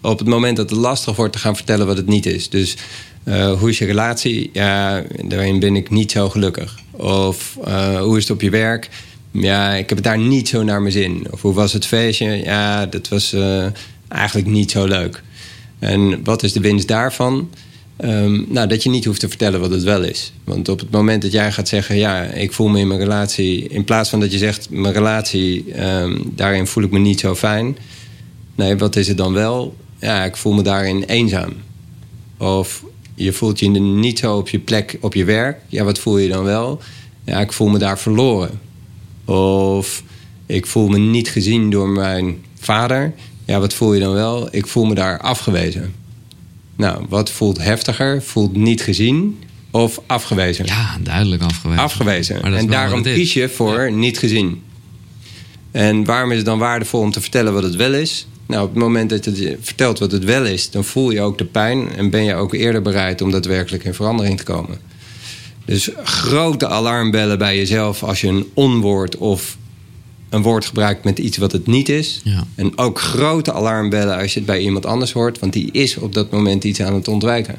[0.00, 2.48] op het moment dat het lastig wordt te gaan vertellen wat het niet is.
[2.48, 2.76] Dus
[3.24, 4.50] uh, hoe is je relatie?
[4.52, 6.78] Ja, daarin ben ik niet zo gelukkig.
[6.90, 8.88] Of uh, hoe is het op je werk?
[9.30, 11.26] Ja, ik heb het daar niet zo naar mijn zin.
[11.30, 12.30] Of hoe was het feestje?
[12.44, 13.36] Ja, dat was
[14.08, 15.22] eigenlijk niet zo leuk.
[15.78, 17.50] En wat is de winst daarvan?
[18.04, 20.32] Um, nou, dat je niet hoeft te vertellen wat het wel is.
[20.44, 23.68] Want op het moment dat jij gaat zeggen: Ja, ik voel me in mijn relatie.
[23.68, 27.34] In plaats van dat je zegt: Mijn relatie, um, daarin voel ik me niet zo
[27.34, 27.76] fijn.
[28.54, 29.76] Nee, wat is het dan wel?
[29.98, 31.52] Ja, ik voel me daarin eenzaam.
[32.38, 35.58] Of je voelt je niet zo op je plek op je werk.
[35.68, 36.80] Ja, wat voel je dan wel?
[37.24, 38.60] Ja, ik voel me daar verloren.
[39.24, 40.02] Of
[40.46, 43.14] ik voel me niet gezien door mijn vader.
[43.44, 44.48] Ja, wat voel je dan wel?
[44.50, 45.94] Ik voel me daar afgewezen.
[46.80, 48.22] Nou, wat voelt heftiger?
[48.22, 49.38] Voelt niet gezien
[49.70, 50.64] of afgewezen?
[50.66, 51.82] Ja, duidelijk afgewezen.
[51.82, 52.42] Afgewezen.
[52.42, 54.62] En daarom kies je voor niet gezien.
[55.70, 58.26] En waarom is het dan waardevol om te vertellen wat het wel is?
[58.46, 61.38] Nou, op het moment dat je vertelt wat het wel is, dan voel je ook
[61.38, 64.78] de pijn en ben je ook eerder bereid om daadwerkelijk in verandering te komen.
[65.64, 69.56] Dus grote alarmbellen bij jezelf als je een onwoord of
[70.30, 72.20] een woord gebruikt met iets wat het niet is.
[72.24, 72.46] Ja.
[72.54, 76.14] En ook grote alarmbellen als je het bij iemand anders hoort, want die is op
[76.14, 77.58] dat moment iets aan het ontwijken.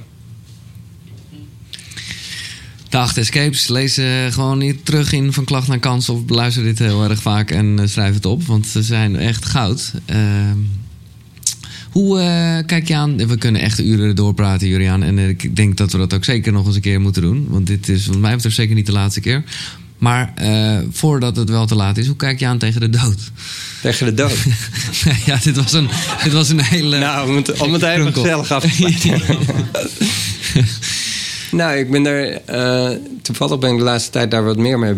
[2.90, 3.68] De acht escapes.
[3.68, 7.22] Lees uh, gewoon niet terug in Van Klacht naar Kans of beluister dit heel erg
[7.22, 9.92] vaak en uh, schrijf het op, want ze zijn echt goud.
[10.10, 10.18] Uh,
[11.92, 13.28] hoe uh, kijk je aan?
[13.28, 15.04] We kunnen echt uren doorpraten, Juriaan.
[15.04, 17.48] En ik denk dat we dat ook zeker nog eens een keer moeten doen.
[17.50, 19.44] Want dit is, wat mij betreft, zeker niet de laatste keer.
[20.02, 23.32] Maar uh, voordat het wel te laat is, hoe kijk je aan tegen de dood?
[23.82, 24.38] Tegen de dood?
[25.26, 25.90] ja, dit was een,
[26.24, 27.00] dit was een hele.
[27.00, 29.28] Nou, om het, om het even gezellig af te
[31.58, 32.42] Nou, ik ben er.
[32.50, 34.94] Uh, toevallig ben ik de laatste tijd daar wat meer mee.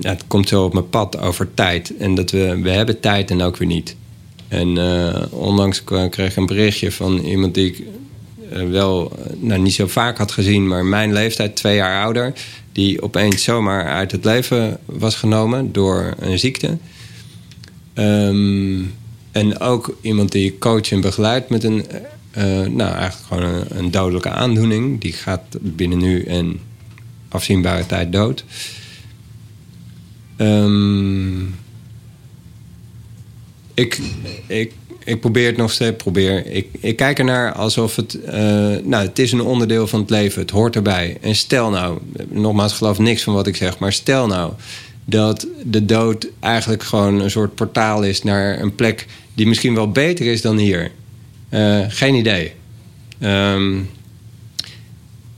[0.00, 1.96] Ja, het komt zo op mijn pad over tijd.
[1.96, 3.96] En dat we, we hebben tijd en ook weer niet.
[4.48, 7.82] En uh, onlangs kreeg ik een berichtje van iemand die ik
[8.70, 12.32] wel nou, niet zo vaak had gezien, maar mijn leeftijd, twee jaar ouder
[12.74, 16.78] die opeens zomaar uit het leven was genomen door een ziekte.
[17.94, 18.94] Um,
[19.32, 21.84] en ook iemand die coach en begeleidt met een,
[22.38, 25.00] uh, nou eigenlijk gewoon een, dodelijke aandoening.
[25.00, 26.60] Die gaat binnen nu en
[27.28, 28.44] afzienbare tijd dood.
[30.36, 31.54] Um,
[33.74, 34.00] ik,
[34.46, 34.72] ik
[35.04, 36.04] ik probeer het nog steeds.
[36.44, 38.18] Ik, ik kijk ernaar alsof het.
[38.26, 38.32] Uh,
[38.82, 40.40] nou, het is een onderdeel van het leven.
[40.42, 41.16] Het hoort erbij.
[41.20, 41.98] En stel nou,
[42.28, 44.52] nogmaals, geloof niks van wat ik zeg, maar stel nou
[45.04, 49.90] dat de dood eigenlijk gewoon een soort portaal is naar een plek die misschien wel
[49.90, 50.90] beter is dan hier.
[51.50, 52.52] Uh, geen idee.
[53.20, 53.90] Um,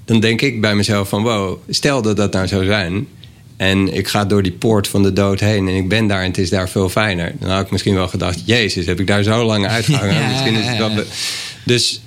[0.04, 3.08] dan denk ik bij mezelf van wow, stel dat dat nou zou zijn.
[3.56, 6.26] En ik ga door die poort van de dood heen en ik ben daar en
[6.26, 7.32] het is daar veel fijner.
[7.38, 10.14] Dan had ik misschien wel gedacht, jezus, heb ik daar zo lang uitgehangen?
[10.14, 10.90] Ja, misschien is het wel...
[11.64, 12.00] Dus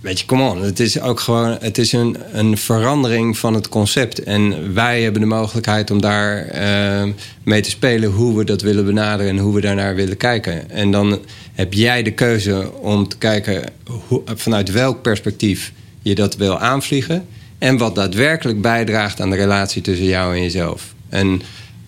[0.00, 0.62] Weet je, come on.
[0.62, 4.22] Het is ook gewoon het is een, een verandering van het concept.
[4.22, 7.08] En wij hebben de mogelijkheid om daar eh,
[7.42, 10.70] mee te spelen hoe we dat willen benaderen en hoe we daarnaar willen kijken.
[10.70, 11.18] En dan
[11.54, 13.64] heb jij de keuze om te kijken
[14.08, 15.72] hoe, vanuit welk perspectief
[16.02, 17.26] je dat wil aanvliegen.
[17.58, 20.94] En wat daadwerkelijk bijdraagt aan de relatie tussen jou en jezelf.
[21.08, 21.42] En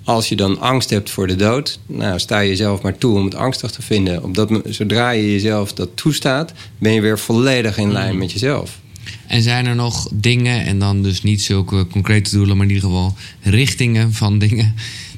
[0.04, 3.24] als je dan angst hebt voor de dood, nou, sta je jezelf maar toe om
[3.24, 4.22] het angstig te vinden.
[4.22, 8.78] Op dat, zodra je jezelf dat toestaat, ben je weer volledig in lijn met jezelf.
[9.26, 12.88] En zijn er nog dingen, en dan dus niet zulke concrete doelen, maar in ieder
[12.88, 14.74] geval richtingen van dingen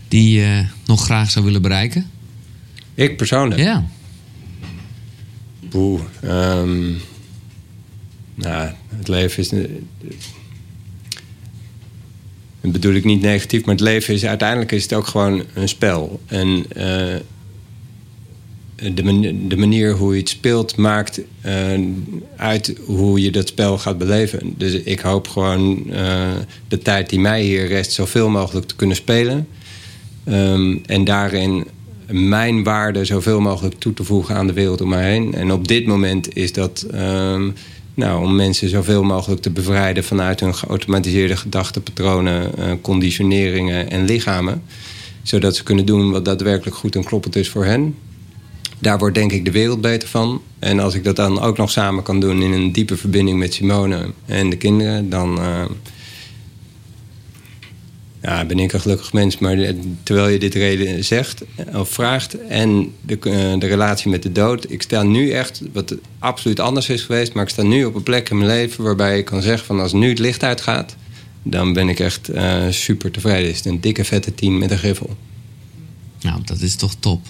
[0.09, 2.11] die je nog graag zou willen bereiken?
[2.95, 3.61] Ik persoonlijk?
[3.61, 3.85] Ja.
[5.61, 6.01] Boe.
[6.21, 6.91] ehm,
[8.35, 9.51] nou, het leven is.
[12.63, 15.69] Dat bedoel ik niet negatief, maar het leven is uiteindelijk is het ook gewoon een
[15.69, 16.21] spel.
[16.27, 17.17] En eh,
[18.95, 21.81] de, de manier hoe je het speelt maakt eh,
[22.37, 24.55] uit hoe je dat spel gaat beleven.
[24.57, 26.31] Dus ik hoop gewoon eh,
[26.69, 29.49] de tijd die mij hier rest zoveel mogelijk te kunnen spelen.
[30.25, 31.65] Ehm, en daarin
[32.11, 35.35] mijn waarde zoveel mogelijk toe te voegen aan de wereld om mij heen.
[35.35, 37.51] En op dit moment is dat ehm,
[37.95, 44.63] nou, om mensen zoveel mogelijk te bevrijden vanuit hun geautomatiseerde gedachtenpatronen, uh, conditioneringen en lichamen.
[45.23, 47.95] Zodat ze kunnen doen wat daadwerkelijk goed en kloppend is voor hen.
[48.79, 50.41] Daar wordt denk ik de wereld beter van.
[50.59, 53.55] En als ik dat dan ook nog samen kan doen in een diepe verbinding met
[53.55, 55.39] Simone en de kinderen, dan.
[55.39, 55.65] Uh,
[58.23, 59.39] ja, ben ik een gelukkig mens.
[59.39, 59.57] Maar
[60.03, 61.43] terwijl je dit reden zegt
[61.75, 62.47] of vraagt...
[62.47, 64.71] en de, uh, de relatie met de dood...
[64.71, 67.33] ik sta nu echt, wat absoluut anders is geweest...
[67.33, 68.85] maar ik sta nu op een plek in mijn leven...
[68.85, 70.97] waarbij ik kan zeggen van als nu het licht uitgaat...
[71.43, 73.47] dan ben ik echt uh, super tevreden.
[73.47, 75.17] Het is een dikke vette team met een griffel.
[76.21, 77.27] Nou, dat is toch top.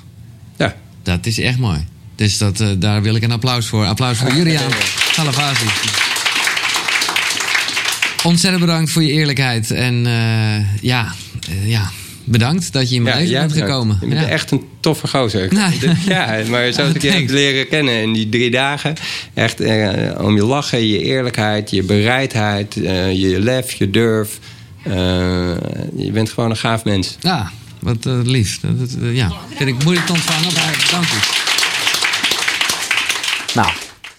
[0.56, 0.76] Ja.
[1.02, 1.86] Dat is echt mooi.
[2.14, 3.86] Dus dat, uh, daar wil ik een applaus voor.
[3.86, 4.72] Applaus voor Julian
[5.14, 6.11] Galavasi.
[8.24, 9.70] Ontzettend bedankt voor je eerlijkheid.
[9.70, 11.12] En uh, ja,
[11.50, 11.90] uh, ja,
[12.24, 13.98] bedankt dat je in mijn ja, leven bent gekomen.
[14.00, 14.26] Je bent ja.
[14.26, 15.54] echt een toffe gozer.
[15.54, 15.72] Nou,
[16.06, 18.94] ja, maar zoals ik je heb leren kennen in die drie dagen...
[19.34, 22.74] echt uh, om je lachen, je eerlijkheid, je bereidheid...
[23.14, 24.38] je lef, je durf.
[25.96, 27.16] je bent gewoon een gaaf mens.
[27.20, 28.60] Ja, wat lief.
[28.60, 31.16] Dat, dat, ja, vind ik moeilijk te ontvangen, maar dank u.
[33.54, 33.68] Nou,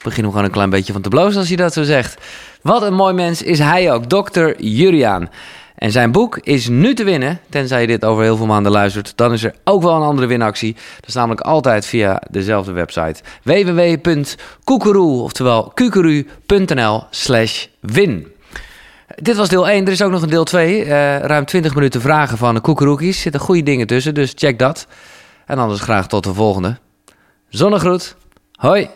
[0.04, 2.18] begin we gewoon een klein beetje van te blozen als je dat zo zegt.
[2.64, 5.30] Wat een mooi mens is hij ook, dokter Juriaan.
[5.76, 7.40] En zijn boek is nu te winnen.
[7.50, 9.18] Tenzij je dit over heel veel maanden luistert.
[9.18, 10.74] Dan is er ook wel een andere winactie.
[10.74, 13.22] Dat is namelijk altijd via dezelfde website.
[13.44, 18.28] www.koekeroe, oftewel kukuru.nl slash win.
[19.16, 19.86] Dit was deel 1.
[19.86, 20.80] Er is ook nog een deel 2.
[20.80, 20.86] Uh,
[21.20, 23.16] ruim 20 minuten vragen van de koekeroekies.
[23.16, 24.88] Er zitten goede dingen tussen, dus check dat.
[25.46, 26.78] En anders graag tot de volgende.
[27.50, 28.16] Zonnegroet.
[28.52, 28.90] Hoi.